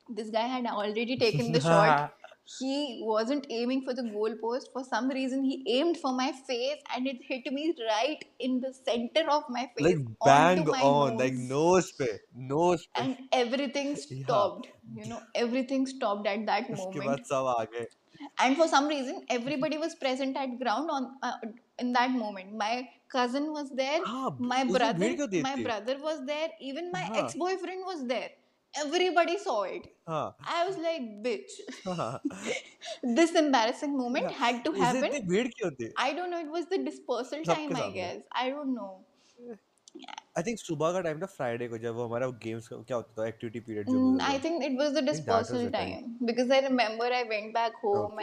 this 0.09 0.29
guy 0.29 0.47
had 0.47 0.65
already 0.65 1.17
taken 1.17 1.51
the 1.51 1.61
shot. 1.69 2.13
He 2.59 3.01
wasn't 3.03 3.47
aiming 3.49 3.83
for 3.85 3.93
the 3.95 4.03
goalpost. 4.03 4.71
For 4.71 4.83
some 4.83 5.09
reason, 5.09 5.43
he 5.43 5.63
aimed 5.67 5.97
for 5.97 6.11
my 6.11 6.31
face, 6.31 6.81
and 6.95 7.07
it 7.07 7.17
hit 7.27 7.51
me 7.51 7.73
right 7.89 8.23
in 8.39 8.59
the 8.59 8.71
center 8.71 9.27
of 9.31 9.45
my 9.49 9.61
face. 9.75 9.85
Like 9.85 10.05
bang 10.23 10.69
on, 10.69 11.11
nose. 11.11 11.19
like 11.19 11.33
nose. 11.33 11.91
Pe 11.93 12.07
nose. 12.35 12.87
And 12.93 13.17
everything 13.31 13.95
stopped. 14.05 14.67
Yeah. 14.93 15.03
You 15.03 15.09
know, 15.09 15.21
everything 15.33 15.87
stopped 15.87 16.27
at 16.27 16.45
that 16.45 16.69
moment. 16.69 17.25
And 18.39 18.55
for 18.55 18.67
some 18.67 18.87
reason, 18.87 19.25
everybody 19.29 19.77
was 19.85 19.95
present 19.95 20.37
at 20.37 20.59
ground 20.59 20.89
on 20.91 21.15
uh, 21.23 21.37
in 21.79 21.93
that 21.93 22.11
moment. 22.11 22.55
My 22.55 22.87
cousin 23.17 23.51
was 23.57 23.69
there 23.81 23.99
हाँ 24.07 24.29
my 24.53 24.63
brother 24.77 25.11
my 25.47 25.55
brother 25.67 25.97
was 26.07 26.23
there 26.31 26.49
even 26.71 26.91
my 26.95 27.03
हाँ 27.09 27.21
ex-boyfriend 27.23 27.85
was 27.91 28.05
there 28.13 28.29
everybody 28.83 29.37
saw 29.47 29.61
it 29.75 29.87
हाँ 30.09 30.23
i 30.55 30.63
was 30.69 30.77
like 30.87 31.05
bitch 31.27 31.59
हाँ 31.87 32.11
this 33.19 33.35
embarrassing 33.35 33.97
moment 33.97 34.25
Yeah. 34.25 34.37
had 34.43 34.63
to 34.65 34.71
इसे 34.71 35.01
happen 35.01 35.11
i 36.05 36.13
don't 36.13 36.31
know 36.31 36.39
it 36.45 36.51
was 36.57 36.65
the 36.73 36.79
dispersal 36.89 37.45
सबके 37.45 37.53
time 37.53 37.75
i 37.83 37.89
guess 37.99 38.21
i 38.43 38.49
don't 38.55 38.75
know 38.79 38.93
I 40.37 40.43
think 40.43 40.59
सुबह 40.59 40.91
का 40.93 41.01
time 41.01 41.21
था 41.21 41.25
Friday 41.33 41.67
को 41.67 41.77
जब 41.85 41.95
वो 41.95 42.05
हमारा 42.07 42.27
गेम्स 42.45 42.67
क्या 42.71 42.97
होता 42.97 43.21
था 43.21 43.27
एक्टिविटी 43.27 43.59
पीरियड 43.67 43.89
जो 43.89 43.99
Mm, 43.99 44.15
होता 44.15 44.27
I 44.27 44.33
था 44.33 44.39
think 44.45 44.63
it 44.63 44.75
was 44.81 44.93
the 44.93 45.01
I 45.01 45.13
think 45.13 45.25
that 45.25 45.49
was 45.49 45.49
dispersal 45.49 45.63
the 45.65 45.71
time 45.71 45.91
time 45.91 46.17
because 46.25 46.51
I 46.51 46.59
remember 46.67 47.05
I 47.05 47.23
went 47.23 47.53
back 47.53 47.73
home 47.81 48.19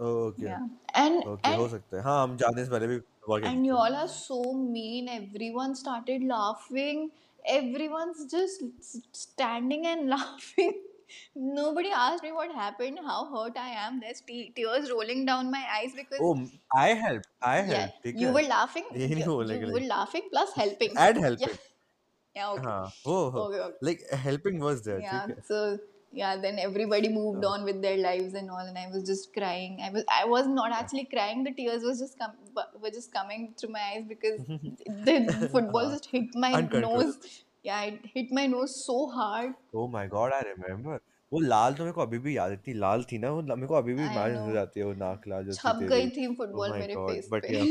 okay 0.00 0.46
and 0.94 1.22
there 1.22 1.24
was 1.24 1.24
nose. 1.24 1.34
Okay 1.34 1.42
Yeah, 1.42 1.52
and 1.52 1.58
हो 1.58 1.68
सकता 1.68 1.96
है 1.96 2.02
हाँ 2.02 2.22
हम 2.22 2.36
जाने 2.36 2.64
से 2.64 2.70
पहले 2.70 2.86
भी 2.86 3.00
and 3.50 3.66
you 3.66 3.76
all 3.76 3.94
are 3.94 4.08
so 4.08 4.40
mean. 4.52 5.08
Everyone 5.08 5.74
started 5.74 6.22
laughing. 6.22 7.10
Everyone's 7.54 8.26
just 8.34 8.62
standing 9.12 9.86
and 9.86 10.08
laughing. 10.08 10.82
Nobody 11.36 11.90
asked 11.90 12.24
me 12.24 12.32
what 12.32 12.52
happened, 12.52 12.98
how 13.08 13.18
hurt 13.32 13.56
I 13.56 13.68
am. 13.86 14.00
There's 14.00 14.20
te- 14.20 14.52
tears 14.56 14.90
rolling 14.90 15.24
down 15.24 15.50
my 15.50 15.64
eyes 15.78 15.92
because 15.94 16.20
oh 16.20 16.34
I 16.78 16.94
help 17.02 17.22
I 17.50 17.62
yeah, 17.68 17.88
you 18.22 18.32
were 18.38 18.42
laughing. 18.42 18.84
You, 18.94 19.06
you 19.16 19.72
were 19.72 19.86
laughing 19.94 20.28
plus 20.32 20.54
helping. 20.62 20.96
And 20.98 21.18
Yeah, 21.18 21.24
helping 21.24 21.56
yeah, 22.36 22.48
okay, 22.50 22.66
हाँ 22.66 22.80
वो 23.06 23.18
हो 23.36 23.44
okay, 23.44 23.60
okay. 23.66 24.16
Helping 24.24 24.62
was 24.62 24.80
there 24.88 25.00
ठीक 25.00 25.10
yeah 25.10 25.26
है 25.30 25.42
so 25.50 25.78
yeah 26.15 26.35
then 26.45 26.57
everybody 26.59 27.09
moved 27.09 27.43
हाँ 27.43 27.53
on 27.53 27.63
with 27.63 27.81
their 27.81 27.97
lives 27.97 28.33
and 28.39 28.49
all 28.55 28.65
and 28.71 28.77
i 28.77 28.87
was 28.95 29.03
just 29.09 29.29
crying 29.35 29.77
i 29.81 29.91
was 29.91 30.03
i 30.15 30.23
was 30.25 30.47
not 30.55 30.73
actually 30.79 31.05
crying 31.13 31.43
the 31.45 31.53
tears 31.59 31.83
was 31.89 31.99
just 31.99 32.17
com- 32.19 32.35
bu- 32.57 32.81
were 32.85 32.91
just 32.97 33.13
coming 33.13 33.45
through 33.57 33.71
my 33.75 33.83
eyes 33.91 34.03
because 34.09 34.41
the 35.09 35.15
football 35.53 35.85
हाँ 35.85 35.93
just 35.93 36.09
hit 36.15 36.35
my 36.45 36.51
uncontrol 36.57 37.03
nose 37.03 37.15
yeah 37.69 37.83
it 37.91 38.05
hit 38.17 38.33
my 38.39 38.45
nose 38.55 38.75
so 38.85 38.97
hard 39.17 39.53
oh 39.75 39.87
my 39.87 40.07
god 40.07 40.33
I 40.33 40.41
remember 40.43 40.99
वो 41.33 41.39
लाल 41.39 41.73
तो 41.73 41.83
मेरे 41.83 41.93
को 41.93 42.01
अभी 42.01 42.17
भी 42.19 42.35
याद 42.37 42.49
है 42.51 42.55
इतनी 42.57 42.73
लाल 42.79 43.03
थी 43.11 43.17
ना 43.17 43.31
वो 43.31 43.41
मेरे 43.41 43.67
को 43.67 43.75
अभी 43.75 43.93
भी 43.93 44.03
i 44.03 44.07
इमेजिन 44.07 44.37
हो 44.37 44.45
know 44.45 44.53
जाती 44.53 44.79
है 44.79 44.85
वो 44.85 44.93
नाक 45.03 45.27
लाल 45.27 45.45
जो 45.45 45.51
थी 45.51 45.57
छप 45.57 45.75
तेरी 45.79 45.89
गई 45.89 46.09
थी 46.17 46.27
ओ 46.27 46.33
फुटबॉल 46.41 46.69
माय 46.69 46.79
मेरे 46.79 46.95
गॉड 46.95 47.11
फेस 47.11 47.29
बट 47.31 47.43
पे 47.45 47.53
या 47.55 47.63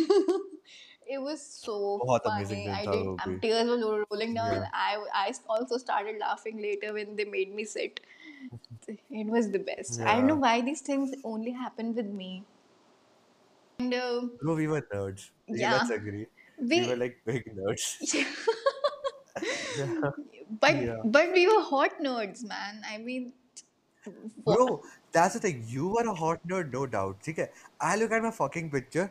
it 1.13 1.21
was 1.27 1.43
so 1.43 1.77
बहुत 2.01 2.27
funny 2.27 2.35
अमेजिंग 2.35 2.65
दिन 2.65 2.75
i 2.79 2.87
था 2.87 2.93
did 2.93 3.07
वो 3.07 3.15
um, 3.25 3.31
भी 3.31 3.39
tears 3.45 3.71
were 3.71 3.79
ro- 3.85 4.05
rolling 4.13 4.35
down 4.35 4.53
या 4.53 4.59
and 4.59 4.67
i 4.73 4.91
i 5.23 5.33
also 5.57 5.79
started 5.85 6.21
laughing 6.25 6.61
later 6.67 6.93
when 6.99 7.17
they 7.21 7.27
made 7.37 7.55
me 7.61 7.65
sit 7.71 8.01
it 8.89 9.31
was 9.37 9.51
the 9.57 9.63
best 9.71 10.01
i 10.01 10.15
don't 10.15 10.31
know 10.31 10.37
या 10.37 10.47
why 10.47 10.55
these 10.69 10.83
things 10.89 11.15
only 11.33 11.53
happen 11.65 11.95
with 12.01 12.11
me 12.21 12.31
and 13.79 13.95
uh, 13.95 14.21
Bro, 14.43 14.55
we 14.57 14.67
were 14.71 14.83
nerds. 14.95 15.23
Okay, 15.51 15.61
yeah 15.61 15.75
let's 15.75 15.91
agree. 15.91 16.27
We 16.73 16.81
were 16.81 16.89
we 16.89 16.97
like 17.03 17.15
big 17.29 17.47
nerds. 17.59 17.85
Yeah. 18.15 20.11
but 20.63 20.81
Yeah. 20.85 21.05
but 21.17 21.33
we 21.37 21.45
were 21.51 21.61
hot 21.69 22.01
nerds 22.07 22.43
man 22.53 22.83
i 22.93 22.99
mean 22.99 23.29
what 24.45 24.57
Bro, 24.57 24.83
that's 25.13 25.35
the 25.35 25.41
thing. 25.41 25.65
You 25.69 25.89
were 25.89 26.05
a 26.11 26.15
hot 26.15 26.47
nerd, 26.51 26.73
no 26.75 26.85
doubt. 26.93 27.19
ठीक 27.25 27.39
है? 27.39 27.51
I 27.89 27.97
look 28.01 28.13
at 28.19 28.23
my 28.27 28.31
fucking 28.37 28.71
picture. 28.75 29.09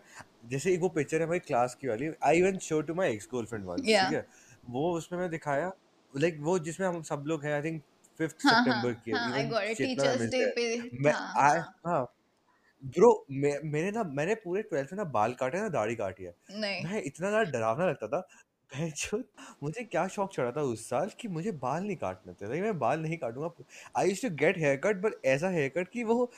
जैसे 0.49 0.73
एक 0.73 0.79
वो 0.81 0.89
picture 0.89 1.17
है 1.17 1.23
हमारी 1.23 1.39
class 1.39 1.75
की 1.81 1.87
वाली 1.87 2.09
I 2.25 2.37
even 2.39 2.57
show 2.67 2.81
to 2.81 2.93
my 2.95 3.11
ex 3.11 3.27
girlfriend 3.33 3.65
once 3.65 3.81
ठीक 3.81 3.89
yeah 3.95 4.13
है 4.13 4.25
वो 4.75 4.91
उसमें 4.97 5.19
मैं 5.19 5.29
दिखाया 5.29 5.71
लाइक 6.13 6.37
वो 6.41 6.57
जिसमें 6.67 6.87
हम 6.87 7.01
सब 7.09 7.23
लोग 7.27 7.43
हैं 7.45 7.53
आई 7.53 7.61
थिंक 7.63 7.81
फिफ्थ 8.20 8.40
हाँ 8.40 8.60
सितंबर 8.60 8.92
हाँ 8.92 8.94
की 8.98 9.12
हाँ 9.12 9.40
इट 9.64 9.80
टीचर्स 9.82 10.26
डे 10.30 10.44
पे 10.54 10.64
मैं 10.96 11.12
हाँ 11.12 11.26
आई 11.40 11.58
हाँ 11.58 11.74
हाँ 11.86 12.04
ब्रो 12.82 13.10
मैं 13.32 13.58
मैंने 13.64 13.90
ना 13.92 14.02
मैंने 14.12 14.34
पूरे 14.36 14.62
ट्वेल्थ 14.64 14.92
में 14.92 14.98
ना 14.98 15.04
बाल 15.12 15.34
काटे 15.34 15.60
ना 15.60 15.68
दाढ़ी 15.70 15.96
काटी 15.96 16.24
है। 16.24 16.34
मैं 16.80 17.02
इतना 17.02 17.28
ज़्यादा 17.30 17.50
डरावना 17.52 17.86
लगता 17.86 18.08
था 18.08 18.22
मुझे 19.62 19.84
क्या 19.84 20.06
शौक 20.08 20.32
चढ़ा 20.34 20.52
था 20.52 20.62
उस 20.64 20.88
साल 20.88 21.10
कि 21.20 21.28
मुझे 21.28 21.52
बाल 21.54 21.84
नहीं 21.84 21.96
काटने 21.96 22.32
थे। 22.34 22.60
मैं 22.62 22.78
बाल 22.78 23.00
नहीं 23.00 23.18
काटूँगा 23.18 23.50
I 23.96 24.08
used 24.08 24.22
to 24.22 24.30
get 24.36 24.58
hair 24.58 24.76
cut 24.78 25.00
but 25.02 25.14
ऐसा 25.26 25.48
हेयर 25.50 25.68
कट 25.76 25.88
कि 25.90 26.04
वो 26.04 26.30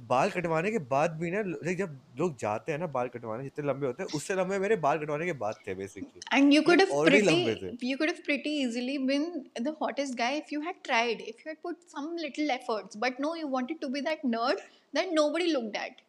बाल 0.00 0.30
कटवाने 0.30 0.70
के 0.70 0.78
बाद 0.90 1.10
भी 1.18 1.30
ना 1.30 1.42
जब 1.74 1.98
लोग 2.18 2.36
जाते 2.38 2.72
हैं 2.72 2.78
ना 2.78 2.86
बाल 2.96 3.08
कटवाने 3.08 3.42
जितने 3.44 3.66
लंबे 3.68 3.86
होते 3.86 4.02
हैं 4.02 4.10
उससे 4.14 4.34
लंबे 4.34 4.58
मेरे 4.58 4.76
बाल 4.84 4.98
कटवाने 4.98 5.26
के 5.26 5.32
बाद 5.40 5.54
थे 5.66 5.74
basically 5.74 6.38
and 6.38 6.52
you 6.54 6.62
could 6.62 6.80
have 6.80 7.04
pretty 7.04 7.88
you 7.90 7.96
could 7.98 8.08
have 8.08 8.22
pretty 8.24 8.56
easily 8.62 8.96
been 9.06 9.26
the 9.60 9.76
hottest 9.80 10.18
guy 10.18 10.36
if 10.38 10.54
you 10.54 10.60
had 10.60 10.82
tried 10.84 11.20
if 11.20 11.36
you 11.40 11.48
had 11.48 11.58
put 11.62 11.76
some 11.88 12.16
little 12.16 12.50
efforts 12.50 12.96
but 13.04 13.20
no 13.20 13.34
you 13.36 13.48
wanted 13.48 13.80
to 13.80 13.88
be 13.88 14.00
that 14.00 14.24
nerd 14.26 14.60
that 14.94 15.12
nobody 15.12 15.52
looked 15.52 15.76
at 15.76 16.00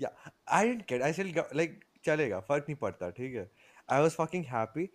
yeah 0.00 0.10
I 0.48 0.66
didn't 0.66 0.86
care 0.86 1.02
I 1.02 1.12
said 1.12 1.42
like 1.54 1.80
चलेगा 2.04 2.40
फ़र्क 2.40 2.64
नहीं 2.68 2.76
पड़ता 2.76 3.10
ठीक 3.10 3.34
है। 3.34 3.50
I 3.88 4.00
was 4.02 4.10
fucking 4.10 4.44
happy 4.46 4.88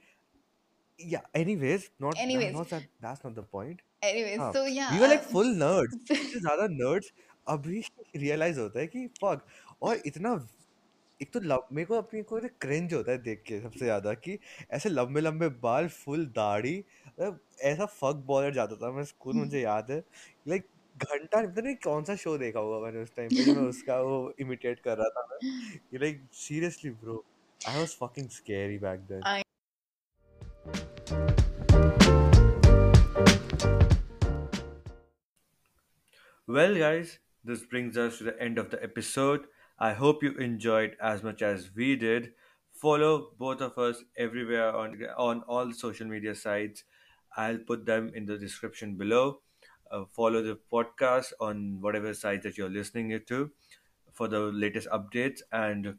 yeah 1.00 1.22
anyways 1.36 1.90
not 2.02 2.16
Anyways, 2.16 2.54
not 2.54 2.74
that's 2.74 3.22
not 3.26 3.34
the 3.36 3.46
point 3.52 3.82
anyways, 4.06 4.40
हाँ 4.40 4.52
so 4.54 4.64
yeah. 4.68 4.92
We 4.94 5.00
were 5.00 5.08
like 5.08 5.20
uh, 5.20 5.32
full 5.32 5.48
nerds 5.56 6.08
सबसे 6.08 6.40
ज़्यादा 6.40 6.68
nerds 6.72 7.12
अभी 7.48 7.82
रियलाइज़ 8.16 8.60
होता 8.60 8.80
है 8.80 8.88
कि 8.88 9.08
फक 9.24 9.46
और 9.82 10.02
इतना 10.06 10.48
एक 11.22 11.32
तो 11.34 11.40
लव 11.40 11.68
मेरे 11.74 11.86
को 11.86 11.96
अपनी 11.96 12.22
को 12.24 12.40
क्रिंज 12.62 12.94
होता 12.94 13.12
है 13.12 13.18
देख 13.18 13.44
के 13.48 13.60
सबसे 13.62 13.86
ज़्यादा 13.86 14.14
कि 14.14 14.38
ऐसे 14.72 14.90
लंबे 14.90 15.22
लंबे 15.22 15.50
बाल 15.62 15.88
फुल 15.88 16.26
दाढ़ी 16.36 16.78
मतलब 16.78 17.40
ऐसा 17.62 17.86
फक 17.86 18.24
बॉलर 18.28 18.54
जाता 18.54 18.76
था। 18.76 18.92
मैं 18.92 19.04
स्कूल 19.04 19.36
मुझे 19.44 19.62
याद 19.62 19.92
है 19.92 20.04
लाइक 20.48 20.68
घंटा 20.96 21.42
पता 21.42 21.62
नहीं 21.62 21.76
कौन 21.76 22.04
सा 22.04 22.16
शो 22.16 22.38
देखा 22.38 22.60
होगा 22.60 22.80
मैंने 22.86 23.04
उस 23.04 23.16
टाइम 23.16 23.30
पे 23.30 23.54
मैं 23.54 23.68
उसका 23.70 24.00
वो 24.02 24.20
इमिटेट 24.40 24.80
कर 24.80 24.98
रहा 24.98 25.10
था 25.10 25.28
मैं। 25.32 26.00
Like 26.00 26.22
seriously 26.34 26.92
bro 26.92 27.24
I 27.62 27.78
was 27.78 27.96
fucking 28.02 28.30
scary 28.30 28.78
back 28.80 29.00
then 29.12 29.22
Well, 36.48 36.76
guys, 36.76 37.20
this 37.44 37.64
brings 37.64 37.98
us 37.98 38.18
to 38.18 38.24
the 38.26 38.42
end 38.42 38.58
of 38.58 38.70
the 38.72 38.82
episode. 38.84 39.46
I 39.80 39.94
hope 39.94 40.24
you 40.24 40.32
enjoyed 40.34 40.96
as 41.02 41.24
much 41.24 41.42
as 41.42 41.70
we 41.76 41.96
did. 41.96 42.34
Follow 42.74 43.32
both 43.38 43.62
of 43.62 43.78
us 43.78 44.04
everywhere 44.18 44.76
on 44.76 44.98
on 45.18 45.42
all 45.44 45.72
social 45.74 46.08
media 46.08 46.36
sites. 46.36 46.84
I'll 47.36 47.60
put 47.60 47.86
them 47.86 48.12
in 48.16 48.26
the 48.26 48.38
description 48.38 48.96
below. 48.98 49.42
Uh, 49.92 50.06
follow 50.06 50.42
the 50.42 50.60
podcast 50.72 51.34
on 51.40 51.80
whatever 51.82 52.14
site 52.14 52.42
that 52.44 52.58
you're 52.58 52.70
listening 52.78 53.12
it 53.12 53.28
to 53.28 53.52
for 54.14 54.28
the 54.28 54.42
latest 54.66 54.88
updates. 54.90 55.42
And 55.52 55.96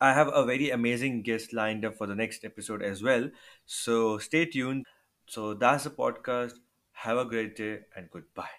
I 0.00 0.12
have 0.14 0.28
a 0.34 0.44
very 0.46 0.70
amazing 0.70 1.22
guest 1.22 1.52
lined 1.54 1.84
up 1.84 1.96
for 1.96 2.06
the 2.06 2.16
next 2.16 2.44
episode 2.44 2.82
as 2.82 3.02
well. 3.02 3.30
So 3.66 4.18
stay 4.18 4.46
tuned. 4.46 4.86
So 5.28 5.54
that's 5.54 5.84
the 5.84 5.90
podcast. 5.90 6.54
Have 7.06 7.18
a 7.18 7.26
great 7.26 7.56
day 7.56 7.80
and 7.96 8.10
goodbye. 8.10 8.56